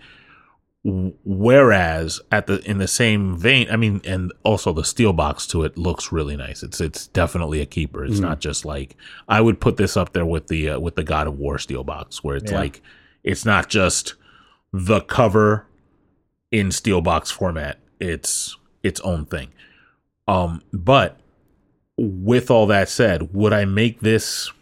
Whereas 1.24 2.20
at 2.30 2.46
the 2.46 2.60
in 2.68 2.78
the 2.78 2.86
same 2.86 3.36
vein, 3.36 3.66
I 3.70 3.76
mean, 3.76 4.00
and 4.04 4.32
also 4.44 4.72
the 4.72 4.84
steel 4.84 5.12
box 5.12 5.46
to 5.48 5.64
it 5.64 5.76
looks 5.76 6.12
really 6.12 6.36
nice. 6.36 6.62
It's 6.62 6.80
it's 6.80 7.08
definitely 7.08 7.60
a 7.60 7.66
keeper. 7.66 8.04
It's 8.04 8.18
Mhm. 8.18 8.22
not 8.22 8.40
just 8.40 8.64
like 8.64 8.96
I 9.28 9.40
would 9.40 9.60
put 9.60 9.76
this 9.78 9.96
up 9.96 10.12
there 10.12 10.24
with 10.26 10.46
the 10.46 10.70
uh, 10.70 10.78
with 10.78 10.94
the 10.94 11.02
God 11.02 11.26
of 11.26 11.38
War 11.38 11.58
steel 11.58 11.82
box, 11.82 12.22
where 12.22 12.36
it's 12.36 12.52
Yeah. 12.52 12.60
like 12.60 12.82
it's 13.24 13.44
not 13.44 13.68
just 13.68 14.14
the 14.72 15.00
cover 15.00 15.66
in 16.52 16.70
steel 16.70 17.00
box 17.00 17.30
format. 17.32 17.78
It's 17.98 18.56
its 18.84 19.00
own 19.00 19.24
thing. 19.24 19.48
Um, 20.28 20.62
but 20.72 21.18
with 21.98 22.48
all 22.50 22.66
that 22.68 22.88
said, 22.88 23.34
would 23.34 23.52
I 23.52 23.64
make 23.64 24.00
this 24.00 24.52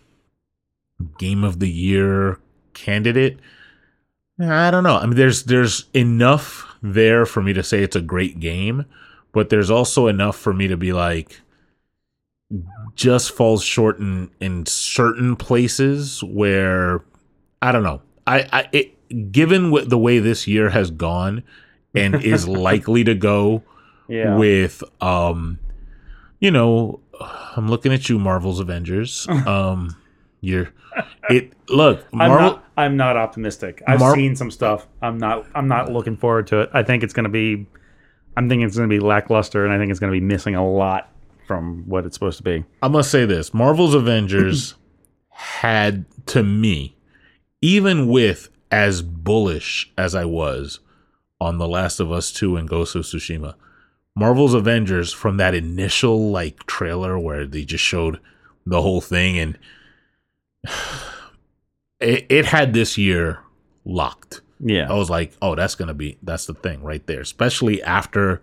game 1.19 1.45
of 1.45 1.59
the 1.61 1.71
year 1.71 2.39
candidate? 2.75 3.39
I 4.41 4.71
don't 4.71 4.83
know. 4.85 4.97
I 4.97 5.07
mean, 5.07 5.17
there's 5.17 5.45
there's 5.45 5.87
enough 5.95 6.67
there 6.83 7.25
for 7.25 7.41
me 7.43 7.53
to 7.53 7.63
say 7.63 7.83
it's 7.83 7.97
a 7.97 8.01
great 8.03 8.41
game, 8.41 8.85
but 9.33 9.49
there's 9.49 9.71
also 9.71 10.07
enough 10.09 10.37
for 10.37 10.53
me 10.53 10.67
to 10.69 10.77
be 10.77 10.93
like, 10.93 11.41
just 12.95 13.33
falls 13.33 13.63
short 13.65 13.99
in 13.99 14.31
in 14.41 14.67
certain 14.67 15.37
places 15.37 16.23
where 16.25 17.03
I 17.63 17.73
don't 17.73 17.83
know. 17.83 18.03
I 18.27 18.47
I 18.53 18.69
it, 18.73 19.33
given 19.33 19.71
what 19.71 19.89
the 19.89 19.99
way 19.99 20.19
this 20.19 20.47
year 20.47 20.71
has 20.71 20.91
gone 20.91 21.43
and 21.95 22.15
is 22.25 22.49
likely 22.49 23.05
to 23.05 23.15
go 23.15 23.63
Yeah. 24.09 24.37
with 24.37 24.83
um 25.01 25.59
you 26.41 26.51
know 26.51 27.01
i'm 27.57 27.69
looking 27.69 27.93
at 27.93 28.09
you 28.09 28.19
marvel's 28.19 28.59
avengers 28.61 29.27
um 29.47 29.95
you're 30.45 30.73
it 31.31 31.53
look 31.69 32.07
I'm 32.15 32.31
not. 32.31 32.65
I'm 32.77 32.97
not 32.97 33.17
optimistic. 33.17 33.83
I've 33.87 34.01
Mar- 34.01 34.15
seen 34.15 34.35
some 34.35 34.51
stuff. 34.51 34.89
I'm 35.01 35.19
not. 35.19 35.47
I'm 35.55 35.69
not 35.69 35.93
looking 35.93 36.17
forward 36.17 36.49
to 36.49 36.63
it. 36.63 36.71
I 36.73 36.83
think 36.83 37.03
it's 37.03 37.13
going 37.13 37.25
to 37.25 37.31
be. 37.31 37.67
I'm 38.37 38.49
thinking 38.49 38.67
it's 38.67 38.77
going 38.77 38.89
to 38.89 38.93
be 38.93 39.01
lackluster, 39.01 39.65
and 39.65 39.73
I 39.73 39.79
think 39.79 39.91
it's 39.91 40.01
going 40.01 40.13
to 40.13 40.21
be 40.21 40.25
missing 40.25 40.57
a 40.57 40.69
lot 40.69 41.09
from 41.47 41.85
what 41.87 42.05
it's 42.05 42.15
supposed 42.15 42.39
to 42.39 42.43
be. 42.43 42.65
I 42.83 42.89
must 42.89 43.11
say 43.11 43.25
this 43.27 43.55
marvel's 43.55 43.95
avengers 43.95 44.75
had 45.29 46.05
to 46.27 46.43
me 46.43 46.97
even 47.61 48.09
with 48.09 48.49
as 48.71 49.03
bullish 49.03 49.93
as 49.97 50.15
i 50.15 50.25
was 50.25 50.81
on 51.41 51.59
the 51.59 51.69
last 51.69 52.01
of 52.01 52.11
us 52.11 52.33
2 52.33 52.57
and 52.57 52.69
ghost 52.69 52.95
of 52.95 53.03
tsushima 53.03 53.55
marvel's 54.17 54.55
avengers 54.55 55.13
from 55.13 55.37
that 55.37 55.55
initial 55.55 56.31
like 56.31 56.65
trailer 56.67 57.19
where 57.19 57.47
they 57.47 57.65
just 57.65 57.85
showed 57.85 58.21
the 58.65 58.83
whole 58.83 59.01
thing 59.01 59.39
and 59.39 59.59
it, 62.01 62.27
it 62.29 62.47
had 62.47 62.73
this 62.73 62.97
year 62.99 63.41
locked 63.85 64.41
Yeah. 64.61 64.91
I 64.91 64.95
was 64.95 65.11
like, 65.11 65.33
oh, 65.43 65.55
that's 65.55 65.75
gonna 65.75 65.95
be 65.95 66.19
that's 66.23 66.47
the 66.47 66.55
thing 66.55 66.83
right 66.83 67.07
there. 67.07 67.21
Especially 67.21 67.83
after 67.83 68.43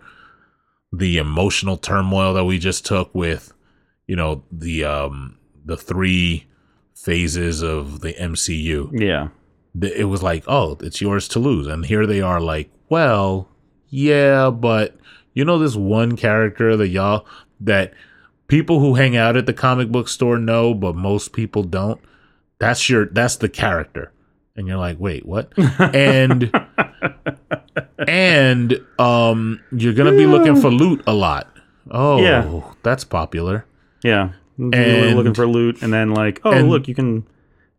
the 0.94 1.18
emotional 1.18 1.78
turmoil 1.78 2.34
that 2.34 2.46
we 2.46 2.60
just 2.60 2.86
took 2.86 3.14
with, 3.16 3.54
you 4.08 4.16
know, 4.16 4.44
the 4.52 4.84
um 4.84 5.38
the 5.66 5.78
three 5.78 6.48
phases 6.96 7.62
of 7.62 8.02
the 8.02 8.14
MCU. 8.14 8.92
Yeah. 9.00 9.30
It 9.82 10.10
was 10.10 10.22
like, 10.22 10.44
oh, 10.48 10.78
it's 10.82 11.02
yours 11.02 11.28
to 11.30 11.40
lose. 11.40 11.66
And 11.66 11.86
here 11.86 12.06
they 12.06 12.22
are 12.22 12.42
like, 12.42 12.70
well, 12.90 13.48
yeah, 13.88 14.50
but 14.50 14.98
you 15.34 15.46
know 15.46 15.58
this 15.58 15.76
one 15.76 16.18
character 16.18 16.76
that 16.76 16.90
y'all 16.90 17.26
that 17.62 17.94
people 18.48 18.80
who 18.80 18.96
hang 18.96 19.16
out 19.16 19.38
at 19.38 19.46
the 19.46 19.54
comic 19.54 19.90
book 19.90 20.10
store 20.10 20.38
know, 20.38 20.74
but 20.74 20.96
most 20.96 21.32
people 21.32 21.64
don't. 21.64 22.02
That's 22.62 22.90
your 22.90 23.08
that's 23.08 23.36
the 23.38 23.50
character. 23.50 24.12
And 24.56 24.68
you're 24.68 24.78
like, 24.78 24.98
wait, 25.00 25.26
what? 25.26 25.52
and 25.80 26.50
and 28.08 28.80
um 29.00 29.60
you're 29.72 29.94
gonna 29.94 30.12
be 30.12 30.26
looking 30.26 30.56
for 30.60 30.70
loot 30.70 31.02
a 31.08 31.14
lot. 31.14 31.48
Oh 31.90 32.22
Yeah. 32.22 32.62
that's 32.84 33.04
popular. 33.04 33.66
Yeah. 34.04 34.32
And- 34.58 34.76
And 34.76 35.16
looking 35.18 35.34
for 35.34 35.48
loot, 35.48 35.82
and 35.82 35.92
then 35.92 36.14
like, 36.14 36.40
oh 36.44 36.52
and- 36.52 36.70
look, 36.70 36.88
you 36.88 36.96
can. 36.96 37.26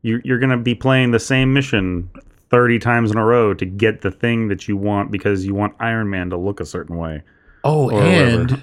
You're 0.05 0.20
you're 0.24 0.41
going 0.41 0.51
to 0.51 0.57
be 0.57 0.74
playing 0.74 1.12
the 1.12 1.20
same 1.20 1.53
mission 1.53 2.11
thirty 2.51 2.80
times 2.80 3.12
in 3.12 3.18
a 3.18 3.24
row 3.24 3.55
to 3.55 3.64
get 3.64 4.01
the 4.01 4.11
thing 4.11 4.49
that 4.49 4.66
you 4.66 4.76
want 4.76 5.12
because 5.12 5.47
you 5.47 5.55
want 5.55 5.76
Iron 5.78 6.11
Man 6.11 6.28
to 6.30 6.37
look 6.37 6.59
a 6.59 6.64
certain 6.66 6.97
way. 6.97 7.22
Oh, 7.62 7.89
and 7.91 8.51
whatever. 8.51 8.62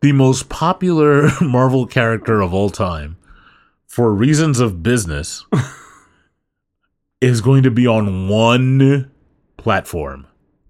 the 0.00 0.10
most 0.10 0.48
popular 0.48 1.28
Marvel 1.40 1.86
character 1.86 2.40
of 2.40 2.52
all 2.52 2.68
time, 2.68 3.16
for 3.92 4.14
reasons 4.14 4.58
of 4.58 4.82
business, 4.82 5.44
is 7.20 7.42
going 7.42 7.62
to 7.62 7.70
be 7.70 7.86
on 7.86 8.26
one 8.26 9.10
platform. 9.58 10.26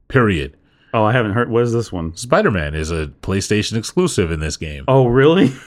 Period. 0.09 0.57
Oh, 0.93 1.05
I 1.05 1.13
haven't 1.13 1.33
heard. 1.33 1.49
What 1.49 1.63
is 1.63 1.73
this 1.73 1.93
one? 1.93 2.17
Spider 2.17 2.51
Man 2.51 2.75
is 2.75 2.91
a 2.91 3.07
PlayStation 3.23 3.77
exclusive 3.79 4.33
in 4.33 4.41
this 4.41 4.57
game. 4.57 4.85
Oh, 4.89 5.07
really? 5.07 5.53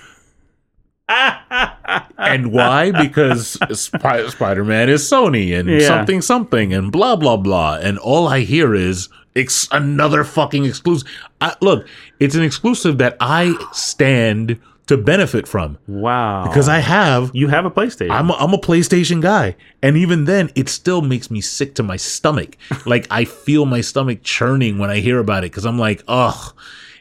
And 2.17 2.51
why? 2.51 2.91
Because 2.91 3.57
Sp- 3.79 4.27
Spider 4.29 4.63
Man 4.65 4.89
is 4.89 5.03
Sony 5.03 5.57
and 5.57 5.69
Yeah. 5.69 5.87
something 5.87 6.21
something 6.21 6.73
and 6.73 6.91
blah 6.91 7.15
blah 7.15 7.37
blah. 7.37 7.75
And 7.75 7.97
all 7.99 8.27
I 8.27 8.39
hear 8.41 8.73
is 8.73 9.07
ex- 9.35 9.67
another 9.71 10.23
fucking 10.23 10.65
exclusive. 10.65 11.07
I, 11.39 11.53
look, 11.61 11.87
it's 12.19 12.35
an 12.35 12.43
exclusive 12.43 12.97
that 12.97 13.15
I 13.19 13.55
stand 13.71 14.59
to 14.87 14.97
benefit 14.97 15.47
from 15.47 15.77
wow. 15.87 16.43
because 16.43 16.69
I 16.69 16.79
have. 16.79 17.31
you 17.33 17.47
have 17.47 17.65
a 17.65 17.71
PlayStation. 17.71 18.11
I'm 18.11 18.29
a, 18.29 18.33
I'm 18.33 18.53
a 18.53 18.57
PlayStation 18.57 19.21
guy, 19.21 19.55
and 19.81 19.97
even 19.97 20.25
then, 20.25 20.51
it 20.55 20.69
still 20.69 21.01
makes 21.01 21.31
me 21.31 21.41
sick 21.41 21.75
to 21.75 21.83
my 21.83 21.97
stomach. 21.97 22.57
like 22.85 23.07
I 23.09 23.25
feel 23.25 23.65
my 23.65 23.81
stomach 23.81 24.21
churning 24.23 24.77
when 24.77 24.89
I 24.89 24.99
hear 24.99 25.19
about 25.19 25.43
it 25.43 25.51
because 25.51 25.65
I'm 25.65 25.79
like, 25.79 26.03
ugh. 26.07 26.55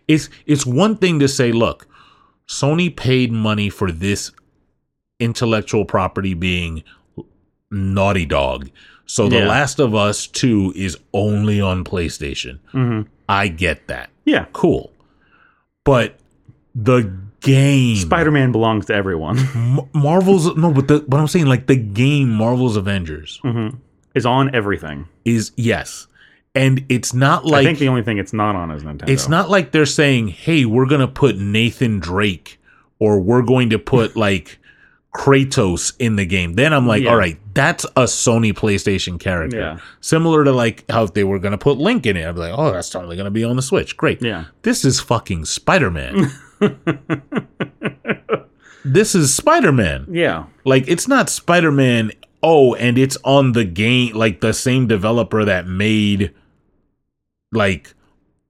It's 0.06 0.28
it's 0.44 0.66
one 0.66 0.96
thing 0.96 1.18
to 1.20 1.28
say, 1.28 1.50
look, 1.52 1.86
Sony 2.46 2.94
paid 2.94 3.32
money 3.32 3.70
for 3.70 3.90
this 3.90 4.32
intellectual 5.18 5.84
property 5.84 6.34
being 6.34 6.84
Naughty 7.70 8.26
Dog. 8.26 8.70
So 9.06 9.28
The 9.28 9.44
Last 9.44 9.80
of 9.80 9.94
Us 9.94 10.26
2 10.26 10.72
is 10.76 10.96
only 11.12 11.60
on 11.60 11.84
PlayStation. 11.84 12.58
Mhm. 12.72 13.06
I 13.28 13.48
get 13.48 13.86
that. 13.88 14.10
Yeah. 14.24 14.46
Cool. 14.52 14.92
But 15.84 16.18
the 16.74 17.14
game 17.44 17.96
Spider-Man 17.96 18.50
belongs 18.52 18.86
to 18.86 18.94
everyone. 18.94 19.38
M- 19.54 19.80
Marvel's 19.92 20.56
no, 20.56 20.72
but 20.72 20.88
the 20.88 21.04
but 21.06 21.20
I'm 21.20 21.28
saying 21.28 21.46
like 21.46 21.66
the 21.68 21.76
game 21.76 22.30
Marvel's 22.30 22.76
Avengers 22.76 23.38
hmm 23.42 23.68
Is 24.14 24.26
on 24.26 24.54
everything. 24.54 25.06
is 25.24 25.52
yes, 25.56 26.06
and 26.54 26.84
it's 26.88 27.14
not 27.14 27.44
like 27.44 27.62
I 27.62 27.64
think 27.64 27.78
the 27.78 27.88
only 27.88 28.02
thing 28.02 28.18
it's 28.18 28.32
not 28.32 28.56
on 28.56 28.70
is 28.70 28.82
Nintendo. 28.82 29.08
it's 29.08 29.28
not 29.28 29.48
like 29.50 29.70
they're 29.72 29.86
saying, 29.86 30.28
"Hey, 30.28 30.64
we're 30.64 30.86
gonna 30.86 31.06
put 31.08 31.36
Nathan 31.38 32.00
Drake," 32.00 32.60
or 32.98 33.20
"We're 33.20 33.42
going 33.42 33.70
to 33.70 33.78
put 33.78 34.16
like 34.26 34.58
Kratos 35.14 35.92
in 35.98 36.16
the 36.16 36.26
game." 36.26 36.54
Then 36.54 36.72
I'm 36.72 36.86
like, 36.86 37.02
Yeah. 37.02 37.10
"All 37.10 37.16
right, 37.16 37.38
that's 37.54 37.84
a 37.96 38.04
Sony 38.04 38.52
PlayStation 38.52 39.18
character." 39.18 39.58
Yeah. 39.58 39.78
Similar 40.00 40.44
to 40.44 40.52
like 40.52 40.84
how 40.90 41.04
if 41.04 41.14
they 41.14 41.24
were 41.24 41.38
gonna 41.38 41.58
put 41.58 41.78
Link 41.78 42.06
in 42.06 42.16
it, 42.16 42.26
I'd 42.26 42.34
be 42.34 42.40
like, 42.40 42.54
"Oh, 42.56 42.72
that's 42.72 42.90
totally 42.90 43.16
gonna 43.16 43.30
be 43.30 43.44
on 43.44 43.56
the 43.56 43.62
Switch." 43.62 43.96
Great. 43.96 44.22
Yeah. 44.22 44.44
This 44.62 44.84
is 44.84 45.00
fucking 45.00 45.44
Spider 45.46 45.90
Man. 45.90 46.30
this 48.84 49.14
is 49.14 49.34
Spider 49.34 49.72
Man. 49.72 50.06
Yeah. 50.10 50.46
Like 50.64 50.88
it's 50.88 51.08
not 51.08 51.28
Spider 51.30 51.72
Man. 51.72 52.12
Oh, 52.42 52.74
and 52.74 52.98
it's 52.98 53.16
on 53.24 53.52
the 53.52 53.64
game, 53.64 54.14
like 54.14 54.40
the 54.40 54.52
same 54.52 54.86
developer 54.86 55.46
that 55.46 55.66
made, 55.66 56.34
like, 57.52 57.94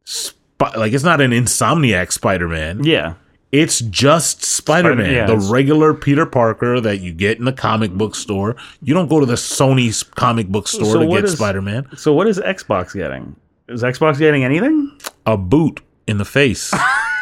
Sp- 0.02 0.74
like 0.76 0.92
it's 0.92 1.04
not 1.04 1.20
an 1.20 1.30
Insomniac 1.30 2.10
Spider 2.10 2.48
Man. 2.48 2.82
Yeah. 2.82 3.14
It's 3.52 3.78
just 3.78 4.42
Spider 4.42 4.96
Man, 4.96 5.12
yeah, 5.12 5.26
the 5.26 5.36
regular 5.36 5.94
Peter 5.94 6.26
Parker 6.26 6.80
that 6.80 6.98
you 6.98 7.12
get 7.12 7.38
in 7.38 7.44
the 7.44 7.52
comic 7.52 7.92
book 7.92 8.16
store. 8.16 8.56
You 8.82 8.94
don't 8.94 9.06
go 9.06 9.20
to 9.20 9.26
the 9.26 9.34
Sony 9.34 9.94
comic 10.16 10.48
book 10.48 10.66
store 10.66 10.86
So 10.86 10.98
to 10.98 11.06
get 11.06 11.28
Spider 11.28 11.62
Man. 11.62 11.86
So 11.96 12.12
what 12.12 12.26
is 12.26 12.40
Xbox 12.40 12.94
getting? 12.94 13.36
Is 13.68 13.84
Xbox 13.84 14.18
getting 14.18 14.42
anything? 14.42 14.98
A 15.24 15.36
boot 15.36 15.82
in 16.08 16.18
the 16.18 16.24
face. 16.24 16.74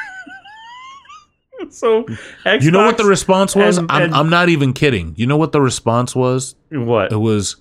so 1.71 2.05
Xbox, 2.05 2.63
You 2.63 2.71
know 2.71 2.85
what 2.85 2.97
the 2.99 3.05
response 3.05 3.55
was? 3.57 3.79
and- 3.79 3.91
I'm, 3.91 4.13
I'm 4.15 4.31
not 4.31 4.49
even 4.49 4.73
kidding. 4.73 5.15
You 5.17 5.27
know 5.27 5.37
what 5.37 5.53
the 5.53 5.61
response 5.61 6.15
was? 6.17 6.55
what? 6.71 7.13
It 7.13 7.17
was, 7.17 7.57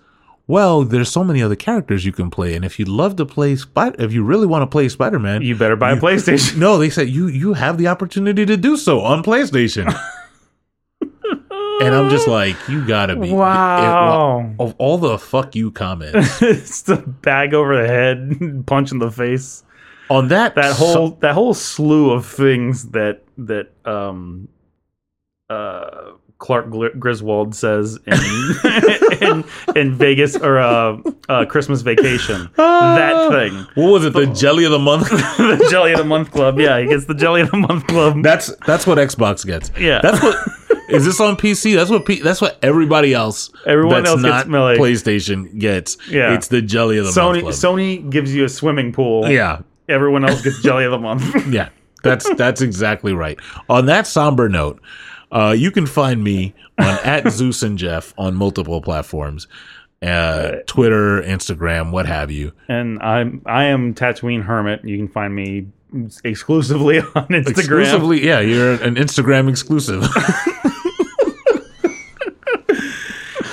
well, 0.48 0.84
there's 0.84 1.10
so 1.10 1.24
many 1.24 1.42
other 1.42 1.56
characters 1.56 2.04
you 2.06 2.12
can 2.12 2.30
play, 2.30 2.56
and 2.56 2.66
if 2.66 2.78
you'd 2.80 2.88
love 2.90 3.16
to 3.18 3.26
play 3.26 3.56
Spider, 3.56 3.96
if 4.04 4.12
you 4.14 4.24
really 4.24 4.48
want 4.48 4.64
to 4.64 4.68
play 4.68 4.90
Spider 4.90 5.20
Man, 5.20 5.42
You 5.42 5.56
better 5.56 5.76
buy 5.76 5.92
a 5.92 5.96
PlayStation. 6.02 6.58
no, 6.58 6.78
they 6.78 6.90
said 6.90 7.10
you 7.10 7.28
you 7.28 7.54
have 7.54 7.78
the 7.78 7.88
opportunity 7.88 8.46
to 8.46 8.58
do 8.58 8.76
so 8.78 9.02
on 9.02 9.24
PlayStation. 9.24 9.88
and 11.02 11.96
I'm 11.96 12.10
just 12.10 12.28
like, 12.40 12.56
you 12.68 12.86
gotta 12.86 13.16
be 13.16 13.32
Wow. 13.32 14.40
it- 14.58 14.62
of 14.62 14.76
all 14.78 14.98
the 14.98 15.18
fuck 15.18 15.56
you 15.56 15.72
comments 15.72 16.42
it's 16.42 16.84
the 16.84 16.98
bag 16.98 17.54
over 17.54 17.82
the 17.82 17.88
head, 17.88 18.64
punch 18.68 18.92
in 18.92 19.00
the 19.00 19.12
face. 19.12 19.64
On 20.12 20.28
that 20.28 20.56
That 20.56 20.76
so- 20.76 20.86
whole 20.86 21.10
that 21.22 21.34
whole 21.34 21.54
slew 21.54 22.12
of 22.12 22.26
things 22.26 22.90
that 22.90 23.24
that 23.38 23.72
um 23.86 24.48
uh 25.50 26.12
Clark 26.38 26.72
Griswold 26.98 27.54
says 27.54 28.00
in 28.08 28.18
in, 29.22 29.44
in 29.76 29.94
Vegas 29.96 30.36
or 30.36 30.58
uh, 30.58 30.98
uh 31.30 31.46
Christmas 31.46 31.84
Vacation. 31.84 32.50
that 32.58 33.30
thing. 33.32 33.54
What 33.76 33.92
was 33.92 34.06
it? 34.06 34.14
The 34.14 34.26
jelly 34.42 34.64
of 34.66 34.72
the 34.72 34.80
month. 34.80 35.10
the 35.12 35.68
Jelly 35.70 35.92
of 35.92 36.00
the 36.00 36.04
Month 36.06 36.32
Club. 36.32 36.60
Yeah, 36.60 36.80
he 36.80 36.88
gets 36.88 37.06
the 37.06 37.14
Jelly 37.14 37.42
of 37.42 37.52
the 37.52 37.58
Month 37.58 37.86
Club. 37.86 38.24
that's 38.24 38.52
that's 38.66 38.88
what 38.88 38.98
Xbox 38.98 39.46
gets. 39.46 39.72
Yeah. 39.80 40.00
that's 40.02 40.22
what. 40.24 40.36
Is 40.90 41.06
this 41.06 41.22
on 41.22 41.38
PC? 41.38 41.76
That's 41.76 41.92
what 41.92 42.06
P, 42.08 42.20
that's 42.22 42.42
what 42.42 42.58
everybody 42.64 43.14
else 43.14 43.50
Everyone 43.68 44.04
that's 44.04 44.10
else 44.10 44.22
not 44.24 44.50
Melee. 44.50 44.78
PlayStation 44.78 45.58
gets. 45.60 45.96
Yeah. 46.10 46.34
it's 46.34 46.48
the 46.50 46.62
jelly 46.62 46.98
of 46.98 47.06
the 47.06 47.12
Sony 47.12 47.44
month. 47.44 47.60
Club. 47.60 47.78
Sony 47.78 48.10
gives 48.10 48.34
you 48.36 48.44
a 48.46 48.50
swimming 48.50 48.92
pool. 48.92 49.30
yeah, 49.30 49.62
Everyone 49.92 50.26
else 50.26 50.42
gets 50.42 50.62
Jelly 50.62 50.86
of 50.86 50.92
the 50.92 50.98
Month. 51.00 51.48
yeah, 51.54 51.70
that's 52.04 52.28
that's 52.36 52.62
exactly 52.62 53.14
right. 53.14 53.40
On 53.70 53.86
that 53.88 54.08
somber 54.08 54.50
note, 54.50 54.82
uh, 55.32 55.54
you 55.58 55.72
can 55.72 55.86
find 55.86 56.24
me 56.24 56.54
on 56.80 56.98
at 57.04 57.30
Zeus 57.32 57.62
and 57.64 57.78
Jeff 57.78 58.14
on 58.18 58.36
multiple 58.36 58.82
platforms, 58.82 59.48
uh, 60.02 60.54
Twitter, 60.66 61.22
Instagram, 61.22 61.92
what 61.92 62.06
have 62.06 62.32
you. 62.32 62.54
and 62.68 63.00
I'm 63.02 63.42
I 63.46 63.66
am 63.66 63.94
Tatooine 63.94 64.44
Hermit. 64.44 64.84
You 64.84 64.98
can 64.98 65.08
find 65.08 65.36
me 65.36 65.68
exclusively 66.24 67.00
on 67.16 67.28
Instagram. 67.28 67.50
Exclusively, 67.50 68.26
yeah, 68.26 68.40
you're 68.40 68.74
an 68.82 68.96
Instagram 68.96 69.50
exclusive. 69.50 70.04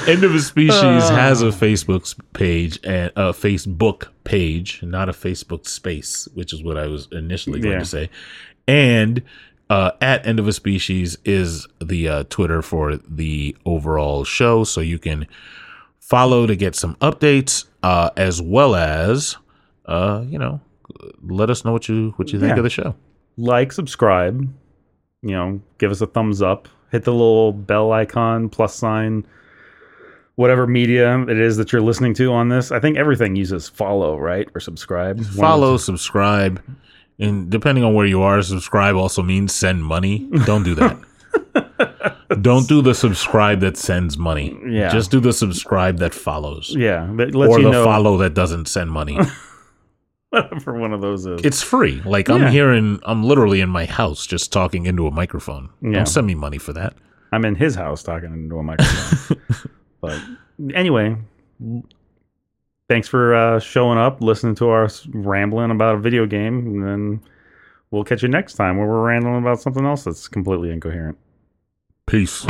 End 0.08 0.24
of 0.24 0.34
a 0.34 0.38
Species 0.40 0.74
Uh. 0.74 1.14
has 1.14 1.42
a 1.42 1.46
Facebook 1.48 2.18
page 2.32 2.78
and 2.84 3.12
a 3.16 3.32
Facebook 3.32 4.08
page, 4.24 4.82
not 4.82 5.08
a 5.08 5.12
Facebook 5.12 5.66
space, 5.68 6.26
which 6.34 6.52
is 6.52 6.62
what 6.64 6.76
I 6.78 6.86
was 6.86 7.08
initially 7.12 7.60
going 7.60 7.74
Yeah. 7.74 7.78
to 7.80 7.84
say. 7.84 8.10
And 8.66 9.22
uh, 9.70 9.90
at 10.00 10.26
End 10.26 10.38
of 10.38 10.48
a 10.48 10.52
Species 10.52 11.18
is 11.26 11.66
the 11.82 12.08
uh, 12.08 12.24
Twitter 12.30 12.62
for 12.62 12.96
the 12.96 13.54
overall 13.66 14.24
show, 14.24 14.64
so 14.64 14.80
you 14.80 14.98
can 14.98 15.26
follow 16.00 16.46
to 16.46 16.56
get 16.56 16.74
some 16.74 16.94
updates, 16.96 17.66
uh, 17.82 18.08
as 18.16 18.40
well 18.40 18.74
as, 18.74 19.36
uh, 19.84 20.24
you 20.26 20.38
know, 20.38 20.60
let 21.22 21.50
us 21.50 21.66
know 21.66 21.72
what 21.72 21.86
you 21.88 22.14
what 22.16 22.32
you 22.32 22.40
think 22.40 22.52
Yeah. 22.52 22.56
of 22.58 22.64
the 22.64 22.70
show. 22.70 22.94
Like, 23.36 23.72
subscribe. 23.72 24.48
You 25.22 25.30
know, 25.32 25.60
give 25.78 25.90
us 25.90 26.00
a 26.00 26.06
thumbs 26.06 26.40
up. 26.40 26.66
Hit 26.90 27.04
the 27.04 27.12
little 27.12 27.52
bell 27.52 27.92
icon, 27.92 28.48
plus 28.48 28.74
sign, 28.74 29.26
whatever 30.38 30.68
media 30.68 31.18
it 31.22 31.36
is 31.38 31.56
that 31.56 31.72
you're 31.72 31.82
listening 31.82 32.14
to 32.14 32.32
on 32.32 32.48
this. 32.48 32.70
I 32.70 32.78
think 32.78 32.96
everything 32.96 33.34
uses 33.34 33.68
follow, 33.68 34.16
right, 34.16 34.48
or 34.54 34.60
subscribe. 34.60 35.20
Follow, 35.24 35.76
subscribe, 35.76 36.62
and 37.18 37.50
depending 37.50 37.82
on 37.82 37.92
where 37.92 38.06
you 38.06 38.22
are, 38.22 38.40
subscribe 38.42 38.94
also 38.94 39.20
means 39.20 39.52
send 39.52 39.84
money. 39.84 40.30
Don't 40.46 40.62
do 40.62 40.76
that. 40.76 40.96
Don't 42.40 42.68
do 42.68 42.82
the 42.82 42.94
subscribe 42.94 43.58
that 43.60 43.76
sends 43.76 44.16
money. 44.16 44.56
Yeah. 44.68 44.90
Just 44.90 45.10
do 45.10 45.18
the 45.18 45.32
subscribe 45.32 45.98
that 45.98 46.14
follows. 46.14 46.72
yeah, 46.78 47.10
that 47.16 47.34
lets 47.34 47.52
Or 47.54 47.60
the 47.60 47.70
know 47.70 47.84
follow 47.84 48.16
that 48.18 48.34
doesn't 48.34 48.66
send 48.68 48.92
money. 48.92 49.18
whatever 50.30 50.78
one 50.78 50.92
of 50.92 51.00
those 51.00 51.26
is. 51.26 51.40
it's 51.44 51.62
free. 51.62 52.00
Like 52.04 52.28
I'm 52.28 52.42
Yeah. 52.42 52.50
here 52.50 52.72
in 52.72 53.00
I'm 53.04 53.24
literally 53.24 53.60
in 53.60 53.70
my 53.70 53.86
house 53.86 54.24
just 54.26 54.52
talking 54.52 54.86
into 54.86 55.06
a 55.06 55.10
microphone. 55.10 55.70
Yeah. 55.82 55.92
Don't 55.94 56.06
send 56.06 56.26
me 56.28 56.34
money 56.34 56.58
for 56.58 56.72
that. 56.74 56.94
I'm 57.32 57.44
in 57.44 57.56
his 57.56 57.74
house 57.74 58.02
talking 58.04 58.32
into 58.32 58.58
a 58.58 58.62
microphone. 58.62 59.40
but 60.00 60.20
anyway, 60.74 61.16
thanks 62.88 63.08
for 63.08 63.34
uh, 63.34 63.60
showing 63.60 63.98
up, 63.98 64.20
listening 64.20 64.54
to 64.56 64.68
our 64.68 64.88
rambling 65.08 65.70
about 65.70 65.96
a 65.96 65.98
video 65.98 66.26
game, 66.26 66.58
and 66.66 66.84
then 66.84 67.20
we'll 67.90 68.04
catch 68.04 68.22
you 68.22 68.28
next 68.28 68.54
time 68.54 68.76
where 68.76 68.86
we're 68.86 69.06
rambling 69.06 69.38
about 69.38 69.60
something 69.60 69.84
else 69.84 70.04
that's 70.04 70.28
completely 70.28 70.70
incoherent. 70.70 71.18
Peace. 72.06 72.46